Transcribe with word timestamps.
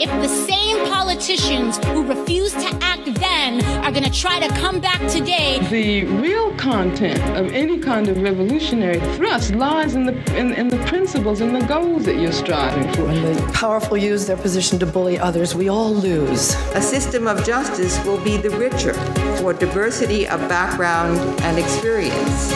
If 0.00 0.10
the 0.22 0.28
same 0.28 0.86
politicians 0.92 1.78
who 1.86 2.06
refused 2.06 2.58
to 2.60 2.78
act 2.82 2.94
then 3.14 3.64
are 3.84 3.90
going 3.90 4.04
to 4.04 4.10
try 4.10 4.38
to 4.38 4.48
come 4.54 4.80
back 4.80 5.00
today. 5.10 5.58
The 5.70 6.04
real 6.04 6.54
content 6.56 7.20
of 7.36 7.52
any 7.52 7.78
kind 7.78 8.08
of 8.08 8.20
revolutionary 8.20 9.00
thrust 9.16 9.54
lies 9.54 9.94
in 9.94 10.06
the 10.06 10.14
in, 10.36 10.52
in 10.54 10.68
the 10.68 10.78
principles 10.86 11.40
and 11.40 11.54
the 11.54 11.64
goals 11.66 12.04
that 12.04 12.16
you're 12.16 12.32
striving 12.32 12.92
for. 12.94 13.04
When 13.04 13.22
the 13.22 13.52
powerful 13.52 13.96
use 13.96 14.26
their 14.26 14.36
position 14.36 14.78
to 14.80 14.86
bully 14.86 15.18
others, 15.18 15.54
we 15.54 15.68
all 15.68 15.92
lose. 15.92 16.54
A 16.74 16.82
system 16.82 17.26
of 17.26 17.44
justice 17.44 18.02
will 18.04 18.22
be 18.22 18.36
the 18.36 18.50
richer 18.50 18.94
for 19.38 19.52
diversity 19.52 20.26
of 20.26 20.40
background 20.48 21.18
and 21.42 21.58
experience. 21.58 22.52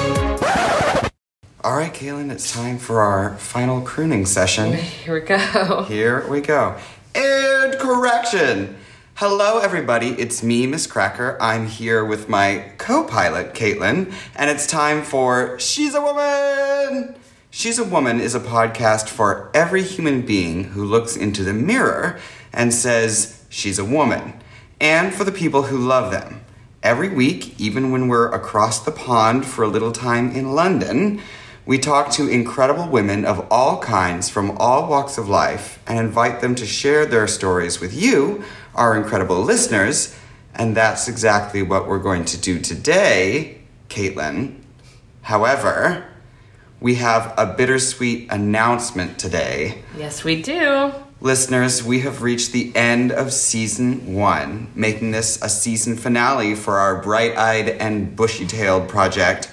All 1.64 1.76
right, 1.76 1.92
Kaylin, 1.92 2.30
it's 2.30 2.52
time 2.52 2.78
for 2.78 3.00
our 3.00 3.36
final 3.36 3.82
crooning 3.82 4.26
session. 4.26 4.74
Here 4.74 5.14
we 5.14 5.20
go. 5.20 5.84
Here 5.88 6.26
we 6.28 6.40
go. 6.40 6.76
And 7.20 7.77
correction. 7.80 8.76
Hello, 9.16 9.59
everybody. 9.59 10.10
It's 10.10 10.45
me, 10.45 10.68
Miz 10.68 10.87
Cracker. 10.87 11.37
I'm 11.40 11.66
here 11.66 12.04
with 12.04 12.29
my 12.29 12.70
co 12.79 13.02
pilot, 13.02 13.54
Caitlin, 13.54 14.15
and 14.37 14.48
it's 14.48 14.68
time 14.68 15.02
for 15.02 15.59
She's 15.59 15.96
a 15.96 16.01
Woman! 16.01 17.16
She's 17.51 17.76
a 17.76 17.82
Woman 17.82 18.20
is 18.20 18.37
a 18.37 18.40
podcast 18.40 19.09
for 19.09 19.51
every 19.52 19.82
human 19.82 20.23
being 20.23 20.62
who 20.62 20.84
looks 20.84 21.16
into 21.16 21.43
the 21.43 21.52
mirror 21.52 22.20
and 22.52 22.73
says, 22.73 23.45
She's 23.48 23.80
a 23.80 23.84
woman, 23.84 24.34
and 24.80 25.12
for 25.12 25.24
the 25.24 25.32
people 25.32 25.65
who 25.65 25.76
love 25.76 26.12
them. 26.12 26.45
Every 26.84 27.09
week, 27.09 27.59
even 27.59 27.90
when 27.90 28.06
we're 28.06 28.30
across 28.30 28.78
the 28.78 28.93
pond 28.93 29.45
for 29.45 29.65
a 29.65 29.68
little 29.68 29.90
time 29.90 30.30
in 30.30 30.54
London, 30.54 31.21
we 31.69 31.79
talk 31.79 32.11
to 32.11 32.27
incredible 32.27 32.88
women 32.88 33.27
of 33.27 33.47
all 33.51 33.79
kinds 33.79 34.30
from 34.30 34.52
all 34.52 34.88
walks 34.88 35.19
of 35.19 35.29
life 35.29 35.79
and 35.87 35.99
invite 35.99 36.41
them 36.41 36.55
to 36.55 36.65
share 36.65 37.05
their 37.05 37.27
stories 37.27 37.79
with 37.79 37.93
you, 37.93 38.43
our 38.74 38.97
incredible 38.97 39.43
listeners. 39.43 40.16
And 40.55 40.74
that's 40.74 41.09
exactly 41.09 41.61
what 41.61 41.87
we're 41.87 41.99
going 41.99 42.24
to 42.24 42.39
do 42.39 42.59
today, 42.59 43.59
Caitlin. 43.91 44.63
However, 45.21 46.07
we 46.80 46.95
have 46.95 47.35
a 47.37 47.45
bittersweet 47.45 48.33
announcement 48.33 49.19
today. 49.19 49.83
Yes, 49.95 50.24
we 50.24 50.41
do. 50.41 50.95
Listeners, 51.21 51.85
we 51.85 52.01
have 52.01 52.23
reached 52.23 52.52
the 52.52 52.74
end 52.74 53.13
of 53.13 53.30
season 53.30 54.15
one, 54.15 54.73
making 54.74 55.11
this 55.11 55.39
a 55.43 55.51
season 55.51 55.99
finale 55.99 56.55
for 56.55 56.79
our 56.79 57.02
bright 57.02 57.37
eyed 57.37 57.69
and 57.69 58.16
bushy 58.16 58.46
tailed 58.46 58.89
project, 58.89 59.51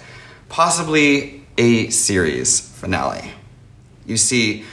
possibly 0.48 1.45
a 1.58 1.89
series 1.89 2.59
finale. 2.59 3.31
You 4.06 4.17
see, 4.17 4.66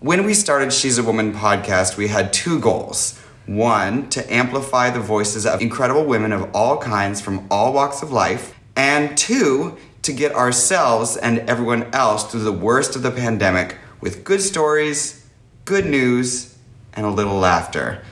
when 0.00 0.24
we 0.24 0.34
started 0.34 0.72
She's 0.72 0.98
a 0.98 1.02
Woman 1.02 1.32
podcast, 1.32 1.96
we 1.96 2.08
had 2.08 2.32
two 2.32 2.58
goals. 2.60 3.18
One, 3.46 4.10
to 4.10 4.32
amplify 4.32 4.90
the 4.90 5.00
voices 5.00 5.46
of 5.46 5.62
incredible 5.62 6.04
women 6.04 6.32
of 6.32 6.54
all 6.54 6.78
kinds 6.78 7.20
from 7.20 7.46
all 7.50 7.72
walks 7.72 8.02
of 8.02 8.12
life. 8.12 8.54
And 8.76 9.16
two, 9.16 9.78
to 10.02 10.12
get 10.12 10.34
ourselves 10.34 11.16
and 11.16 11.38
everyone 11.40 11.84
else 11.92 12.30
through 12.30 12.44
the 12.44 12.52
worst 12.52 12.94
of 12.94 13.02
the 13.02 13.10
pandemic 13.10 13.76
with 14.00 14.24
good 14.24 14.40
stories, 14.40 15.26
good 15.64 15.86
news, 15.86 16.56
and 16.94 17.06
a 17.06 17.10
little 17.10 17.36
laughter. 17.36 18.02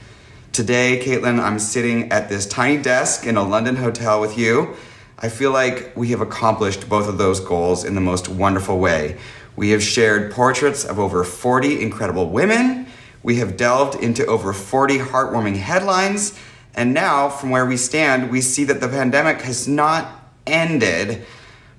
Today, 0.51 1.01
Caitlin, 1.03 1.39
I'm 1.39 1.59
sitting 1.59 2.11
at 2.11 2.29
this 2.29 2.45
tiny 2.45 2.81
desk 2.81 3.25
in 3.25 3.37
a 3.37 3.43
London 3.43 3.75
hotel 3.75 4.19
with 4.19 4.37
you. 4.37 4.75
I 5.19 5.29
feel 5.29 5.49
like 5.49 5.93
we 5.95 6.09
have 6.09 6.21
accomplished 6.21 6.87
both 6.87 7.07
of 7.07 7.17
those 7.17 7.39
goals 7.39 7.83
in 7.83 7.95
the 7.95 8.01
most 8.01 8.29
wonderful 8.29 8.77
way. 8.77 9.17
We 9.55 9.71
have 9.71 9.81
shared 9.81 10.31
portraits 10.31 10.85
of 10.85 10.99
over 10.99 11.23
40 11.23 11.81
incredible 11.81 12.29
women. 12.29 12.85
We 13.23 13.37
have 13.37 13.57
delved 13.57 13.95
into 13.95 14.23
over 14.27 14.53
40 14.53 14.99
heartwarming 14.99 15.55
headlines. 15.55 16.37
And 16.75 16.93
now, 16.93 17.29
from 17.29 17.49
where 17.49 17.65
we 17.65 17.77
stand, 17.77 18.29
we 18.29 18.41
see 18.41 18.63
that 18.65 18.79
the 18.79 18.87
pandemic 18.87 19.41
has 19.41 19.67
not 19.67 20.07
ended, 20.45 21.25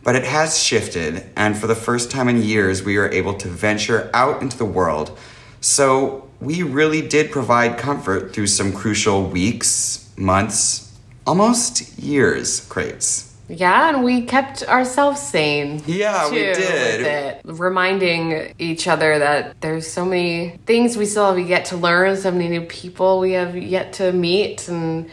but 0.02 0.16
it 0.16 0.24
has 0.24 0.60
shifted. 0.60 1.24
And 1.36 1.56
for 1.56 1.68
the 1.68 1.76
first 1.76 2.10
time 2.10 2.28
in 2.28 2.42
years, 2.42 2.82
we 2.82 2.96
are 2.96 3.08
able 3.08 3.34
to 3.34 3.46
venture 3.46 4.10
out 4.12 4.42
into 4.42 4.58
the 4.58 4.64
world. 4.64 5.16
So, 5.60 6.28
we 6.40 6.64
really 6.64 7.06
did 7.06 7.30
provide 7.30 7.78
comfort 7.78 8.32
through 8.34 8.48
some 8.48 8.72
crucial 8.72 9.24
weeks, 9.24 10.12
months, 10.16 10.92
almost 11.24 11.96
years, 12.00 12.66
crates. 12.66 13.27
Yeah, 13.48 13.88
and 13.88 14.04
we 14.04 14.22
kept 14.22 14.62
ourselves 14.68 15.20
sane. 15.20 15.82
Yeah, 15.86 16.24
too, 16.28 16.34
we 16.34 16.40
did. 16.40 17.40
Reminding 17.44 18.54
each 18.58 18.86
other 18.86 19.18
that 19.18 19.60
there's 19.60 19.86
so 19.86 20.04
many 20.04 20.58
things 20.66 20.96
we 20.96 21.06
still 21.06 21.34
have 21.34 21.48
yet 21.48 21.64
to 21.66 21.76
learn, 21.76 22.16
so 22.16 22.30
many 22.30 22.48
new 22.48 22.62
people 22.66 23.20
we 23.20 23.32
have 23.32 23.56
yet 23.56 23.94
to 23.94 24.12
meet, 24.12 24.68
and 24.68 25.08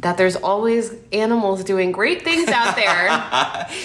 that 0.00 0.16
there's 0.18 0.36
always 0.36 0.94
animals 1.12 1.64
doing 1.64 1.92
great 1.92 2.22
things 2.22 2.48
out 2.48 2.74
there. 2.82 3.04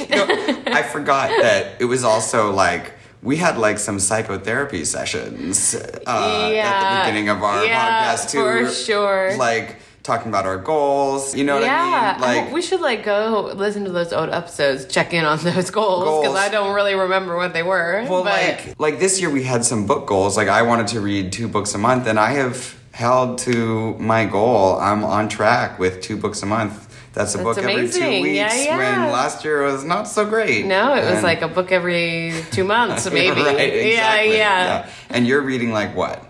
You 0.09 0.15
know, 0.15 0.63
I 0.67 0.83
forgot 0.83 1.29
that 1.29 1.79
it 1.79 1.85
was 1.85 2.03
also 2.03 2.51
like 2.51 2.93
we 3.21 3.37
had 3.37 3.57
like 3.57 3.79
some 3.79 3.99
psychotherapy 3.99 4.85
sessions 4.85 5.73
uh, 5.73 5.79
at 6.07 7.05
the 7.05 7.09
beginning 7.09 7.29
of 7.29 7.41
our 7.43 7.65
Yeah, 7.65 8.13
podcast 8.15 8.29
too. 8.31 8.39
for 8.39 8.71
sure. 8.71 9.37
Like 9.37 9.77
talking 10.05 10.29
about 10.29 10.45
our 10.45 10.57
goals. 10.57 11.35
You 11.35 11.43
know 11.43 11.55
what 11.55 11.63
yeah, 11.63 12.17
I 12.17 12.35
mean? 12.35 12.45
Like 12.45 12.53
we 12.53 12.61
should 12.61 12.81
like 12.81 13.03
go 13.03 13.51
listen 13.55 13.83
to 13.85 13.91
those 13.91 14.13
old 14.13 14.29
episodes, 14.29 14.85
check 14.85 15.13
in 15.13 15.25
on 15.25 15.39
those 15.43 15.71
goals 15.71 16.21
because 16.21 16.37
I 16.37 16.49
don't 16.49 16.73
really 16.75 16.95
remember 16.95 17.35
what 17.35 17.53
they 17.53 17.63
were. 17.63 18.05
Well, 18.07 18.23
but 18.23 18.31
like 18.31 18.79
like 18.79 18.99
this 18.99 19.19
year 19.19 19.29
we 19.29 19.43
had 19.43 19.65
some 19.65 19.85
book 19.87 20.07
goals. 20.07 20.37
Like 20.37 20.47
I 20.47 20.61
wanted 20.61 20.87
to 20.87 21.01
read 21.01 21.31
two 21.33 21.47
books 21.47 21.73
a 21.73 21.77
month, 21.77 22.07
and 22.07 22.19
I 22.19 22.31
have 22.31 22.79
held 22.91 23.39
to 23.39 23.95
my 23.95 24.25
goal. 24.25 24.79
I'm 24.79 25.03
on 25.03 25.27
track 25.27 25.79
with 25.79 26.01
two 26.01 26.15
books 26.15 26.43
a 26.43 26.45
month. 26.45 26.83
That's 27.13 27.33
a 27.33 27.37
That's 27.37 27.57
book 27.57 27.57
every 27.57 27.89
two 27.89 28.09
weeks. 28.21 28.35
Yeah, 28.35 28.53
yeah. 28.53 28.77
When 28.77 29.11
last 29.13 29.45
year 29.45 29.63
was 29.63 29.85
not 29.85 30.03
so 30.03 30.25
great. 30.25 30.65
no, 30.65 30.95
it 30.95 31.09
was 31.09 31.23
like 31.23 31.41
a 31.41 31.47
book 31.47 31.71
every 31.71 32.33
two 32.51 32.65
months, 32.65 33.09
maybe. 33.11 33.41
right, 33.41 33.57
Yeah, 33.57 33.63
exactly, 33.63 34.37
yeah, 34.37 34.89
And 35.09 35.25
you're 35.25 35.41
reading 35.41 35.71
like 35.71 35.95
what? 35.95 36.23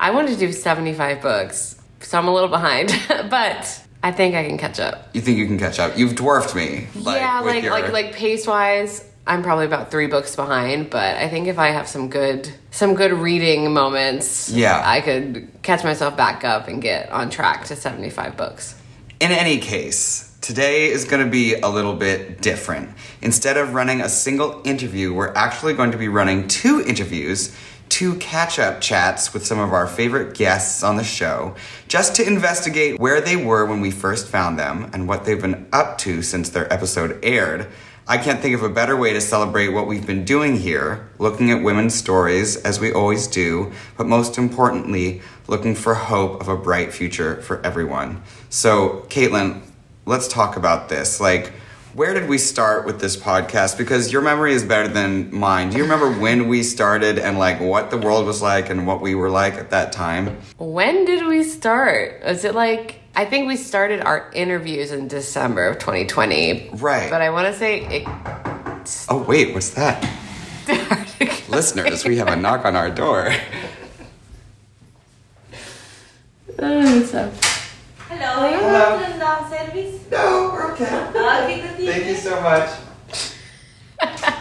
I 0.00 0.10
wanted 0.10 0.32
to 0.32 0.38
do 0.38 0.50
seventy-five 0.52 1.20
books, 1.20 1.73
so 2.04 2.18
I'm 2.18 2.28
a 2.28 2.32
little 2.34 2.48
behind, 2.48 2.88
but 3.30 3.80
I 4.02 4.12
think 4.12 4.34
I 4.34 4.44
can 4.44 4.58
catch 4.58 4.78
up. 4.80 5.08
You 5.14 5.20
think 5.20 5.38
you 5.38 5.46
can 5.46 5.58
catch 5.58 5.78
up? 5.78 5.96
You've 5.98 6.14
dwarfed 6.14 6.54
me. 6.54 6.86
Like, 6.94 7.20
yeah, 7.20 7.40
like 7.40 7.62
your- 7.64 7.72
like 7.72 7.92
like 7.92 8.12
pace 8.14 8.46
wise, 8.46 9.04
I'm 9.26 9.42
probably 9.42 9.64
about 9.64 9.90
three 9.90 10.06
books 10.06 10.36
behind, 10.36 10.90
but 10.90 11.16
I 11.16 11.28
think 11.28 11.48
if 11.48 11.58
I 11.58 11.68
have 11.68 11.88
some 11.88 12.10
good 12.10 12.48
some 12.70 12.94
good 12.94 13.12
reading 13.12 13.72
moments, 13.72 14.50
Yeah. 14.50 14.82
I 14.84 15.00
could 15.00 15.48
catch 15.62 15.82
myself 15.84 16.16
back 16.16 16.44
up 16.44 16.68
and 16.68 16.82
get 16.82 17.10
on 17.10 17.30
track 17.30 17.64
to 17.66 17.76
75 17.76 18.36
books. 18.36 18.74
In 19.20 19.30
any 19.32 19.58
case, 19.58 20.36
today 20.42 20.88
is 20.90 21.06
going 21.06 21.24
to 21.24 21.30
be 21.30 21.54
a 21.54 21.68
little 21.68 21.94
bit 21.94 22.42
different. 22.42 22.90
Instead 23.22 23.56
of 23.56 23.72
running 23.72 24.02
a 24.02 24.08
single 24.10 24.60
interview, 24.66 25.14
we're 25.14 25.32
actually 25.34 25.72
going 25.72 25.92
to 25.92 25.96
be 25.98 26.08
running 26.08 26.46
two 26.48 26.84
interviews, 26.84 27.56
two 27.94 28.16
catch 28.16 28.58
up 28.58 28.80
chats 28.80 29.32
with 29.32 29.46
some 29.46 29.60
of 29.60 29.72
our 29.72 29.86
favorite 29.86 30.36
guests 30.36 30.82
on 30.82 30.96
the 30.96 31.04
show, 31.04 31.54
just 31.86 32.16
to 32.16 32.26
investigate 32.26 32.98
where 32.98 33.20
they 33.20 33.36
were 33.36 33.64
when 33.64 33.80
we 33.80 33.92
first 33.92 34.26
found 34.26 34.58
them 34.58 34.90
and 34.92 35.06
what 35.06 35.24
they've 35.24 35.40
been 35.40 35.64
up 35.72 35.96
to 35.96 36.20
since 36.20 36.48
their 36.48 36.70
episode 36.72 37.16
aired. 37.22 37.68
I 38.08 38.18
can't 38.18 38.40
think 38.40 38.52
of 38.56 38.64
a 38.64 38.68
better 38.68 38.96
way 38.96 39.12
to 39.12 39.20
celebrate 39.20 39.68
what 39.68 39.86
we've 39.86 40.04
been 40.04 40.24
doing 40.24 40.56
here, 40.56 41.08
looking 41.20 41.52
at 41.52 41.62
women's 41.62 41.94
stories 41.94 42.56
as 42.56 42.80
we 42.80 42.92
always 42.92 43.28
do, 43.28 43.72
but 43.96 44.08
most 44.08 44.38
importantly, 44.38 45.22
looking 45.46 45.76
for 45.76 45.94
hope 45.94 46.40
of 46.40 46.48
a 46.48 46.56
bright 46.56 46.92
future 46.92 47.42
for 47.42 47.64
everyone. 47.64 48.24
So, 48.50 49.06
Caitlin, 49.08 49.62
let's 50.04 50.26
talk 50.26 50.56
about 50.56 50.88
this. 50.88 51.20
Like, 51.20 51.52
where 51.94 52.12
did 52.12 52.28
we 52.28 52.38
start 52.38 52.84
with 52.86 53.00
this 53.00 53.16
podcast? 53.16 53.78
Because 53.78 54.12
your 54.12 54.20
memory 54.20 54.52
is 54.52 54.64
better 54.64 54.88
than 54.88 55.32
mine. 55.34 55.70
Do 55.70 55.76
you 55.76 55.84
remember 55.84 56.10
when 56.10 56.48
we 56.48 56.62
started 56.64 57.18
and 57.18 57.38
like 57.38 57.60
what 57.60 57.90
the 57.90 57.98
world 57.98 58.26
was 58.26 58.42
like 58.42 58.68
and 58.68 58.86
what 58.86 59.00
we 59.00 59.14
were 59.14 59.30
like 59.30 59.54
at 59.54 59.70
that 59.70 59.92
time? 59.92 60.38
When 60.58 61.04
did 61.04 61.26
we 61.26 61.44
start? 61.44 62.22
Was 62.24 62.44
it 62.44 62.54
like 62.54 63.00
I 63.16 63.24
think 63.24 63.46
we 63.46 63.56
started 63.56 64.00
our 64.00 64.28
interviews 64.34 64.90
in 64.90 65.06
December 65.06 65.66
of 65.68 65.78
2020. 65.78 66.70
Right. 66.74 67.08
But 67.08 67.22
I 67.22 67.30
want 67.30 67.46
to 67.46 67.58
say 67.58 67.86
it 67.86 68.08
Oh, 69.08 69.24
wait, 69.26 69.54
what's 69.54 69.70
that? 69.70 70.02
Listeners, 71.48 72.04
we 72.04 72.16
have 72.16 72.28
a 72.28 72.36
knock 72.36 72.64
on 72.64 72.76
our 72.76 72.90
door. 72.90 73.32
Oh, 76.56 77.02
so. 77.02 77.32
Hello, 78.08 78.48
you 78.48 78.56
Hello. 78.58 78.96
want 78.96 79.18
the 79.18 79.48
service? 79.50 80.08
No, 80.08 80.50
we're 80.52 80.53
okay. 80.74 81.06
Okay, 81.08 81.86
Thank 81.86 82.06
you 82.06 82.14
so 82.14 82.40
much. 82.40 82.70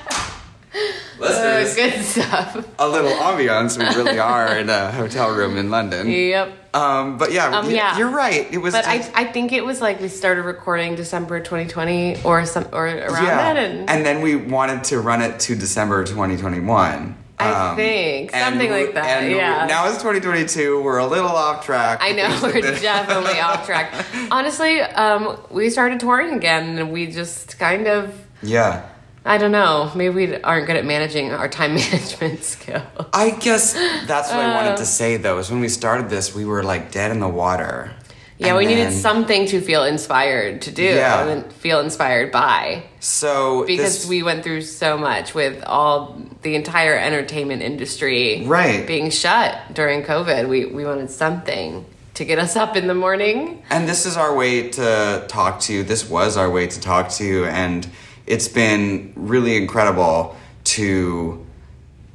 Uh, 1.22 1.26
Listeners, 1.30 1.76
good 1.76 2.04
stuff. 2.04 2.68
a 2.80 2.90
little 2.90 3.12
ambiance. 3.12 3.78
We 3.78 3.86
really 3.96 4.18
are 4.20 4.58
in 4.58 4.68
a 4.70 4.92
hotel 4.92 5.30
room 5.34 5.56
in 5.58 5.70
London. 5.70 6.10
Yep. 6.10 6.76
Um, 6.76 7.18
but 7.20 7.32
yeah, 7.32 7.56
Um, 7.60 7.68
y- 7.68 7.74
yeah. 7.74 7.98
you're 7.98 8.10
right. 8.10 8.52
It 8.52 8.58
was 8.58 8.74
But 8.74 8.88
I, 8.88 8.98
just- 8.98 9.12
I 9.14 9.24
think 9.26 9.54
it 9.54 9.64
was 9.64 9.80
like 9.80 10.02
we 10.02 10.08
started 10.08 10.42
recording 10.42 10.96
December 10.96 11.40
2020 11.40 12.24
or 12.24 12.46
some 12.46 12.66
or 12.74 12.88
around 12.88 13.24
yeah. 13.26 13.54
then, 13.54 13.86
and, 13.88 14.06
then 14.06 14.22
we 14.22 14.36
wanted 14.36 14.84
to 14.86 15.00
run 15.00 15.22
it 15.22 15.40
to 15.42 15.56
December 15.56 16.04
2021. 16.04 17.16
I 17.40 17.70
Um, 17.72 17.76
think 17.76 18.32
something 18.32 18.70
like 18.72 18.94
that. 18.94 19.30
yeah. 19.30 19.66
Now 19.66 19.88
it's 19.88 19.98
2022. 19.98 20.82
We're 20.82 21.00
a 21.00 21.08
little 21.08 21.32
off 21.32 21.66
track. 21.66 22.00
I 22.02 22.12
know 22.12 22.30
we're 22.44 22.62
definitely 22.62 23.40
off 23.40 23.66
track. 23.70 23.92
Honestly, 24.32 24.82
um, 24.82 25.38
we 25.50 25.70
started 25.70 26.00
touring 26.00 26.34
again, 26.36 26.78
and 26.78 26.92
we 26.92 27.08
just 27.08 27.58
kind 27.60 27.88
of 27.88 28.14
Yeah. 28.42 28.84
I 29.26 29.38
don't 29.38 29.52
know. 29.54 29.90
Maybe 29.96 30.14
we 30.28 30.42
aren't 30.42 30.68
good 30.68 30.76
at 30.76 30.86
managing 30.86 31.32
our 31.32 31.48
time 31.48 31.76
management 31.76 32.44
skill. 32.44 32.84
I 33.14 33.30
guess 33.32 33.74
that's 34.06 34.30
what 34.30 34.40
I 34.40 34.52
Uh. 34.52 34.56
wanted 34.56 34.78
to 34.78 34.86
say 34.86 35.16
though. 35.18 35.38
Is 35.40 35.50
when 35.50 35.62
we 35.62 35.70
started 35.70 36.10
this, 36.10 36.36
we 36.36 36.44
were 36.46 36.62
like 36.62 36.92
dead 36.92 37.10
in 37.12 37.20
the 37.20 37.28
water. 37.30 37.92
Yeah, 38.40 38.48
And 38.48 38.58
we 38.58 38.66
needed 38.66 38.92
something 38.92 39.46
to 39.48 39.62
feel 39.62 39.84
inspired 39.84 40.64
to 40.64 40.72
do 40.72 40.84
Yeah. 40.84 41.28
and 41.28 41.54
feel 41.54 41.80
inspired 41.80 42.32
by. 42.32 42.84
So 43.00 43.64
Because 43.66 44.00
this- 44.00 44.06
we 44.08 44.24
went 44.24 44.44
through 44.44 44.62
so 44.64 44.98
much 44.98 45.36
with 45.36 45.64
all 45.66 46.18
the 46.42 46.56
entire 46.56 46.96
entertainment 46.98 47.62
industry 47.62 48.44
Right. 48.46 48.86
being 48.88 49.12
shut 49.12 49.56
during 49.74 50.04
COVID. 50.04 50.48
We 50.48 50.66
we 50.66 50.84
wanted 50.84 51.12
something 51.12 51.86
to 52.16 52.26
get 52.26 52.38
us 52.40 52.56
up 52.56 52.76
in 52.76 52.88
the 52.88 52.94
morning. 52.94 53.60
And 53.70 53.88
this 53.88 54.06
is 54.06 54.18
our 54.18 54.34
way 54.36 54.70
to 54.70 55.24
talk 55.28 55.60
to 55.62 55.74
you. 55.74 55.84
This 55.84 56.08
was 56.10 56.36
our 56.38 56.50
way 56.50 56.68
to 56.68 56.80
talk 56.80 57.10
to 57.18 57.24
you. 57.24 57.46
And 57.46 57.88
it's 58.28 58.48
been 58.48 59.14
really 59.16 59.58
incredible 59.58 60.36
to 60.76 61.40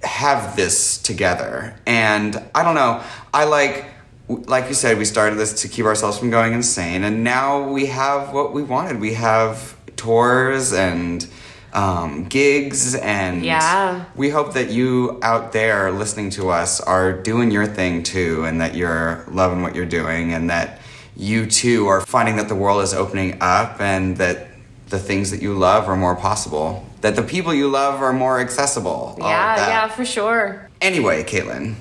have 0.03 0.57
this 0.57 0.99
together. 0.99 1.75
And 1.87 2.41
I 2.55 2.63
don't 2.63 2.75
know, 2.77 3.01
I 3.35 3.45
like, 3.45 3.85
like 4.29 4.69
you 4.69 4.75
said, 4.75 4.99
we 4.99 5.05
started 5.05 5.37
this 5.37 5.63
to 5.63 5.69
keep 5.69 5.85
ourselves 5.87 6.19
from 6.19 6.31
going 6.31 6.53
insane. 6.53 7.05
And 7.05 7.25
now 7.25 7.69
we 7.69 7.87
have 7.87 8.33
what 8.33 8.53
we 8.53 8.63
wanted. 8.63 9.01
We 9.01 9.15
have 9.15 9.77
tours 9.97 10.73
and 10.73 11.27
um, 11.73 12.25
gigs 12.25 12.95
and 12.95 13.45
Yeah. 13.45 14.05
we 14.17 14.31
hope 14.31 14.55
that 14.55 14.71
you 14.71 15.19
out 15.23 15.53
there 15.53 15.91
listening 15.91 16.31
to 16.31 16.49
us 16.51 16.81
are 16.81 17.13
doing 17.13 17.51
your 17.51 17.67
thing 17.67 18.03
too 18.03 18.45
and 18.45 18.61
that 18.61 18.75
you're 18.75 19.25
loving 19.31 19.63
what 19.63 19.75
you're 19.75 19.85
doing 19.87 20.33
and 20.33 20.49
that 20.51 20.81
you 21.17 21.45
too 21.47 21.87
are 21.89 22.01
finding 22.01 22.37
that 22.37 22.49
the 22.49 22.55
world 22.55 22.83
is 22.83 22.95
opening 22.95 23.37
up 23.41 23.81
and 23.81 24.17
that 24.17 24.49
the 24.89 24.99
things 24.99 25.31
that 25.31 25.43
you 25.43 25.53
love 25.53 25.89
are 25.89 25.97
more 25.97 26.17
possible 26.17 26.87
that 27.03 27.15
the 27.17 27.23
people 27.23 27.53
you 27.53 27.69
love 27.69 28.01
are 28.01 28.13
more 28.15 28.41
accessible 28.41 29.15
yeah, 29.19 29.57
yeah, 29.57 29.89
for 29.89 30.05
sure. 30.07 30.69
anyway 30.81 31.23
caitlin 31.23 31.75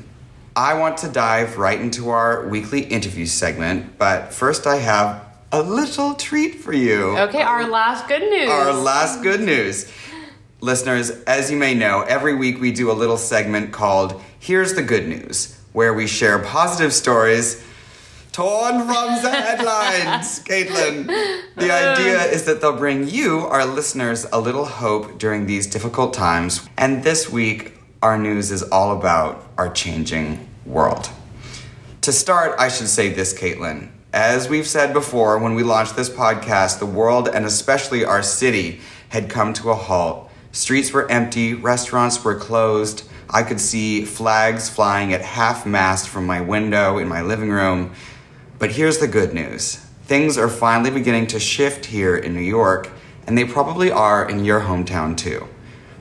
i 0.57 0.73
want 0.73 0.97
to 0.97 1.07
dive 1.07 1.57
right 1.57 1.79
into 1.79 2.09
our 2.09 2.47
weekly 2.49 2.81
interview 2.81 3.25
segment 3.25 3.97
but 3.97 4.33
first 4.33 4.67
i 4.67 4.75
have 4.77 5.23
a 5.53 5.61
little 5.61 6.13
treat 6.15 6.55
for 6.55 6.73
you 6.73 7.17
Okay, 7.17 7.41
our 7.41 7.65
last 7.69 8.07
good 8.09 8.23
news. 8.29 8.49
our 8.49 8.73
last 8.73 9.23
good 9.23 9.39
news. 9.39 9.89
Listeners, 10.59 11.11
as 11.25 11.49
you 11.51 11.55
may 11.57 11.73
know, 11.73 12.01
every 12.01 12.33
week 12.35 12.59
we 12.59 12.71
do 12.71 12.91
a 12.91 12.97
little 13.01 13.15
segment 13.15 13.71
called 13.71 14.19
Here's 14.39 14.73
the 14.73 14.81
Good 14.81 15.07
News, 15.07 15.55
where 15.71 15.93
we 15.93 16.05
share 16.07 16.39
positive 16.39 16.91
stories 16.91 17.63
torn 18.33 18.79
from 18.79 19.21
the 19.21 19.29
headlines. 19.31 20.39
Caitlin, 20.49 21.05
the 21.55 21.71
idea 21.71 22.23
is 22.23 22.43
that 22.45 22.59
they'll 22.59 22.75
bring 22.75 23.07
you, 23.07 23.41
our 23.41 23.65
listeners, 23.65 24.25
a 24.33 24.39
little 24.41 24.65
hope 24.65 25.17
during 25.19 25.45
these 25.45 25.67
difficult 25.67 26.13
times. 26.13 26.67
And 26.77 27.03
this 27.03 27.29
week, 27.29 27.76
our 28.01 28.17
news 28.17 28.51
is 28.51 28.63
all 28.63 28.95
about 28.95 29.43
our 29.57 29.71
changing 29.71 30.47
world. 30.65 31.09
To 32.01 32.11
start, 32.11 32.55
I 32.59 32.69
should 32.69 32.87
say 32.87 33.09
this, 33.09 33.33
Caitlin. 33.33 33.89
As 34.13 34.47
we've 34.47 34.67
said 34.67 34.93
before, 34.93 35.37
when 35.39 35.55
we 35.55 35.63
launched 35.63 35.95
this 35.95 36.09
podcast, 36.09 36.79
the 36.79 36.85
world 36.85 37.27
and 37.27 37.45
especially 37.45 38.05
our 38.05 38.23
city 38.23 38.79
had 39.09 39.29
come 39.29 39.53
to 39.53 39.71
a 39.71 39.75
halt. 39.75 40.29
Streets 40.51 40.91
were 40.91 41.09
empty, 41.11 41.53
restaurants 41.53 42.23
were 42.23 42.35
closed. 42.35 43.03
I 43.29 43.43
could 43.43 43.59
see 43.59 44.05
flags 44.05 44.69
flying 44.69 45.13
at 45.13 45.21
half 45.21 45.65
mast 45.65 46.07
from 46.07 46.25
my 46.25 46.39
window 46.39 46.97
in 46.97 47.07
my 47.07 47.21
living 47.21 47.49
room. 47.49 47.93
But 48.59 48.71
here's 48.71 48.99
the 48.99 49.07
good 49.07 49.33
news 49.33 49.83
things 50.03 50.37
are 50.37 50.47
finally 50.47 50.89
beginning 50.89 51.27
to 51.27 51.39
shift 51.39 51.85
here 51.85 52.15
in 52.15 52.33
New 52.33 52.39
York, 52.39 52.89
and 53.25 53.37
they 53.37 53.43
probably 53.43 53.91
are 53.91 54.27
in 54.27 54.45
your 54.45 54.61
hometown 54.61 55.17
too. 55.17 55.47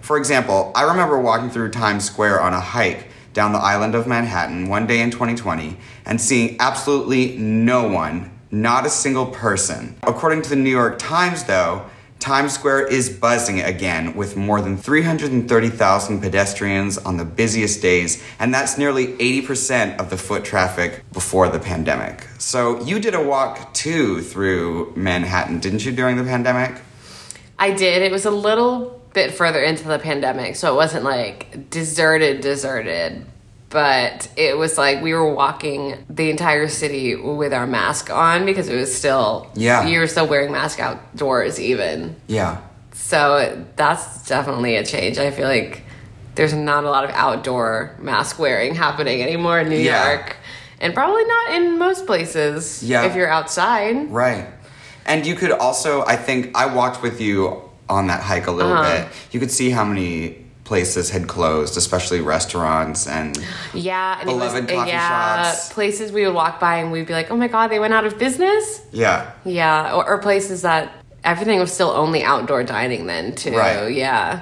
For 0.07 0.17
example, 0.17 0.71
I 0.77 0.83
remember 0.83 1.19
walking 1.19 1.51
through 1.51 1.73
Times 1.73 2.05
Square 2.05 2.41
on 2.41 2.53
a 2.53 2.61
hike 2.61 3.09
down 3.33 3.53
the 3.53 3.59
island 3.59 3.97
of 3.97 4.07
Manhattan 4.07 4.69
one 4.69 4.87
day 4.87 5.01
in 5.01 5.11
2020 5.11 5.77
and 6.05 6.21
seeing 6.21 6.57
absolutely 6.61 7.37
no 7.39 7.89
one, 7.89 8.31
not 8.53 8.87
a 8.87 8.89
single 8.89 9.27
person. 9.27 9.97
According 10.05 10.43
to 10.43 10.51
the 10.51 10.55
New 10.55 10.71
York 10.71 11.01
Times, 11.01 11.43
though, 11.43 11.87
Times 12.21 12.53
Square 12.53 12.87
is 12.87 13.11
buzzing 13.11 13.61
again 13.61 14.15
with 14.15 14.37
more 14.37 14.61
than 14.61 14.77
330,000 14.77 16.21
pedestrians 16.21 16.99
on 16.99 17.17
the 17.17 17.25
busiest 17.25 17.83
days, 17.83 18.23
and 18.39 18.55
that's 18.55 18.79
nearly 18.79 19.09
80% 19.15 19.99
of 19.99 20.09
the 20.11 20.17
foot 20.17 20.45
traffic 20.45 21.03
before 21.13 21.49
the 21.49 21.59
pandemic. 21.59 22.29
So 22.39 22.81
you 22.85 23.01
did 23.01 23.17
a 23.17 23.21
walk 23.21 23.75
too 23.75 24.23
through 24.23 24.93
Manhattan, 24.95 25.59
didn't 25.59 25.85
you, 25.85 25.91
during 25.91 26.17
the 26.17 26.23
pandemic? 26.23 26.81
I 27.59 27.73
did. 27.73 28.03
It 28.03 28.13
was 28.13 28.25
a 28.25 28.31
little 28.31 28.96
bit 29.17 29.33
further 29.33 29.63
into 29.63 29.89
the 29.89 29.99
pandemic, 29.99 30.55
so 30.57 30.71
it 30.73 30.77
wasn't 30.77 31.03
like 31.03 31.71
deserted, 31.71 32.43
deserted. 32.43 33.25
But 33.71 34.29
it 34.37 34.57
was 34.59 34.77
like 34.79 35.03
we 35.03 35.13
were 35.15 35.33
walking 35.35 36.05
the 36.09 36.29
entire 36.31 36.69
city 36.69 37.17
with 37.17 37.53
our 37.55 37.67
mask 37.67 38.11
on 38.11 38.45
because 38.45 38.69
it 38.69 38.77
was 38.77 38.95
still 38.95 39.49
Yeah. 39.55 39.87
you 39.87 39.99
were 40.01 40.07
still 40.07 40.27
wearing 40.29 40.53
mask 40.53 40.79
outdoors 40.81 41.59
even. 41.59 42.15
Yeah. 42.29 42.59
So 42.93 43.65
that's 43.77 44.27
definitely 44.29 44.77
a 44.77 44.85
change. 44.85 45.19
I 45.19 45.31
feel 45.31 45.49
like 45.49 45.83
there's 46.37 46.53
not 46.55 46.85
a 46.85 46.91
lot 46.91 47.05
of 47.05 47.11
outdoor 47.11 47.97
mask 47.99 48.39
wearing 48.39 48.75
happening 48.75 49.23
anymore 49.23 49.59
in 49.61 49.69
New 49.71 49.77
Yeah. 49.79 50.07
York, 50.13 50.37
and 50.81 50.93
probably 50.95 51.25
not 51.25 51.55
in 51.57 51.79
most 51.79 52.07
places. 52.07 52.83
Yeah. 52.83 53.05
if 53.07 53.17
you're 53.17 53.31
outside. 53.39 54.13
Right. 54.13 54.45
And 55.07 55.25
you 55.27 55.35
could 55.35 55.53
also, 55.53 56.05
I 56.05 56.17
think, 56.17 56.51
I 56.55 56.67
walked 56.67 57.03
with 57.03 57.21
you 57.21 57.63
on 57.89 58.07
that 58.09 58.21
hike 58.23 58.47
a 58.47 58.51
little 58.53 58.73
Uh-huh. 58.73 59.05
bit. 59.05 59.09
You 59.33 59.41
could 59.41 59.51
see 59.51 59.71
how 59.71 59.85
many 59.85 60.45
places 60.65 61.11
had 61.11 61.29
closed, 61.29 61.77
especially 61.77 62.21
restaurants 62.21 63.07
and 63.07 63.39
Yeah, 63.73 64.19
and 64.19 64.27
Beloved 64.27 64.65
was, 64.65 64.73
coffee 64.73 64.91
yeah, 64.91 65.43
shops. 65.53 65.73
places 65.73 66.11
we 66.11 66.25
would 66.27 66.35
walk 66.35 66.59
by 66.59 66.79
and 66.79 66.91
we'd 66.91 67.07
be 67.07 67.13
like, 67.13 67.31
"Oh 67.31 67.37
my 67.37 67.47
god, 67.47 67.69
they 67.71 67.79
went 67.79 67.95
out 67.95 68.05
of 68.05 68.19
business." 68.19 68.81
yeah. 68.91 69.31
Yeah, 69.45 69.95
or, 69.95 70.05
or 70.09 70.19
places 70.19 70.63
that 70.63 70.91
everything 71.23 71.61
was 71.61 71.73
still 71.73 71.91
only 71.91 72.25
outdoor 72.25 72.65
dining 72.65 73.07
then 73.07 73.35
too. 73.37 73.57
Right. 73.57 73.93
Yeah, 73.93 74.41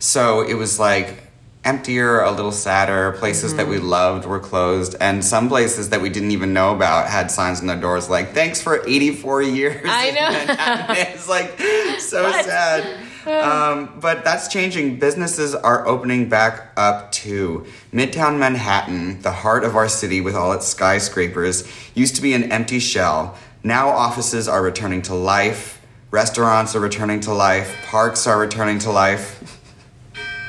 So 0.00 0.40
it 0.42 0.54
was 0.54 0.78
like 0.80 1.22
emptier, 1.64 2.20
a 2.20 2.30
little 2.30 2.52
sadder. 2.52 3.12
Places 3.12 3.54
that 3.56 3.68
we 3.68 3.76
Mm-hmm. 3.76 3.86
loved 3.88 4.24
were 4.26 4.40
closed, 4.40 4.96
and 5.00 5.24
some 5.24 5.48
places 5.48 5.90
that 5.90 6.00
we 6.00 6.08
didn't 6.08 6.30
even 6.30 6.52
know 6.52 6.74
about 6.74 7.08
had 7.08 7.30
signs 7.30 7.60
on 7.60 7.66
their 7.66 7.76
doors 7.80 8.08
like 8.10 8.32
"Thanks 8.34 8.60
for 8.62 8.86
84 8.86 9.42
years." 9.42 9.82
I 9.86 10.10
know. 10.10 10.94
It's 10.94 11.28
like 11.28 11.58
so 12.00 12.22
What? 12.30 12.44
sad. 12.44 13.06
Um, 13.26 13.98
but 14.00 14.24
that's 14.24 14.48
changing. 14.48 14.98
Businesses 14.98 15.54
are 15.54 15.86
opening 15.86 16.28
back 16.30 16.72
up 16.76 17.12
too. 17.12 17.66
Midtown 17.92 18.38
Manhattan, 18.38 19.20
the 19.20 19.30
heart 19.32 19.62
of 19.62 19.76
our 19.76 19.88
city 19.88 20.20
with 20.22 20.34
all 20.34 20.52
its 20.52 20.66
skyscrapers, 20.66 21.68
used 21.94 22.16
to 22.16 22.22
be 22.22 22.32
an 22.32 22.50
empty 22.50 22.78
shell. 22.80 23.36
Now 23.62 23.90
offices 23.90 24.48
are 24.48 24.62
returning 24.62 25.02
to 25.02 25.14
life. 25.14 25.82
Restaurants 26.10 26.74
are 26.74 26.80
returning 26.80 27.20
to 27.20 27.32
life. 27.34 27.76
Parks 27.84 28.26
are 28.26 28.38
returning 28.38 28.78
to 28.80 28.90
life. 28.90 29.59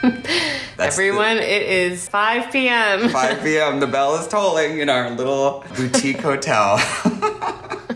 That's 0.78 0.98
the- 0.98 1.04
everyone, 1.04 1.38
it 1.38 1.62
is 1.62 2.08
5 2.10 2.52
p.m. 2.52 3.10
5 3.10 3.40
p.m. 3.44 3.80
The 3.80 3.88
bell 3.88 4.16
is 4.16 4.28
tolling 4.28 4.80
in 4.80 4.90
our 4.90 5.12
little 5.12 5.64
boutique 5.76 6.22
hotel. 6.22 6.80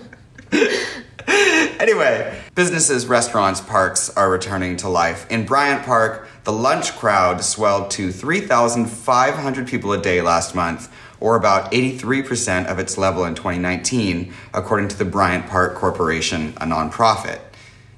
anyway, 1.80 2.40
businesses, 2.54 3.08
restaurants, 3.08 3.62
parks 3.62 4.10
are 4.16 4.30
returning 4.30 4.78
to 4.78 4.90
life. 4.90 5.30
In 5.32 5.46
Bryant 5.46 5.84
Park, 5.84 6.28
the 6.44 6.54
lunch 6.54 6.96
crowd 6.96 7.44
swelled 7.44 7.90
to 7.92 8.12
3,500 8.12 9.68
people 9.68 9.92
a 9.94 10.02
day 10.02 10.22
last 10.22 10.54
month, 10.54 10.92
or 11.20 11.36
about 11.36 11.72
83% 11.72 12.68
of 12.68 12.78
its 12.78 12.98
level 12.98 13.26
in 13.26 13.34
2019, 13.36 14.34
according 14.54 14.90
to 14.90 14.98
the 14.98 15.06
Bryant 15.06 15.48
Park 15.48 15.76
Corporation, 15.76 16.50
a 16.58 16.66
nonprofit. 16.66 17.40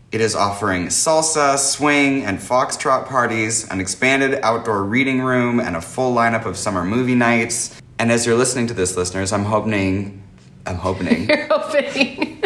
It 0.10 0.22
is 0.22 0.36
offering 0.36 0.88
salsa, 0.88 1.58
swing, 1.58 2.24
and 2.24 2.40
foxtrot 2.40 3.08
parties, 3.08 3.68
an 3.70 3.82
expanded 3.82 4.40
outdoor 4.42 4.84
reading 4.86 5.20
room, 5.22 5.60
and 5.60 5.76
a 5.76 5.82
full 5.82 6.16
lineup 6.16 6.46
of 6.46 6.56
summer 6.56 6.86
movie 6.86 7.14
nights. 7.14 7.82
And 8.00 8.10
as 8.10 8.26
you're 8.26 8.38
listening 8.38 8.68
to 8.68 8.74
this, 8.74 8.96
listeners, 8.96 9.34
I'm 9.34 9.44
hoping, 9.44 10.24
I'm 10.66 10.78
hoping, 10.78 11.28
You're 11.30 11.52
opening. 11.52 12.42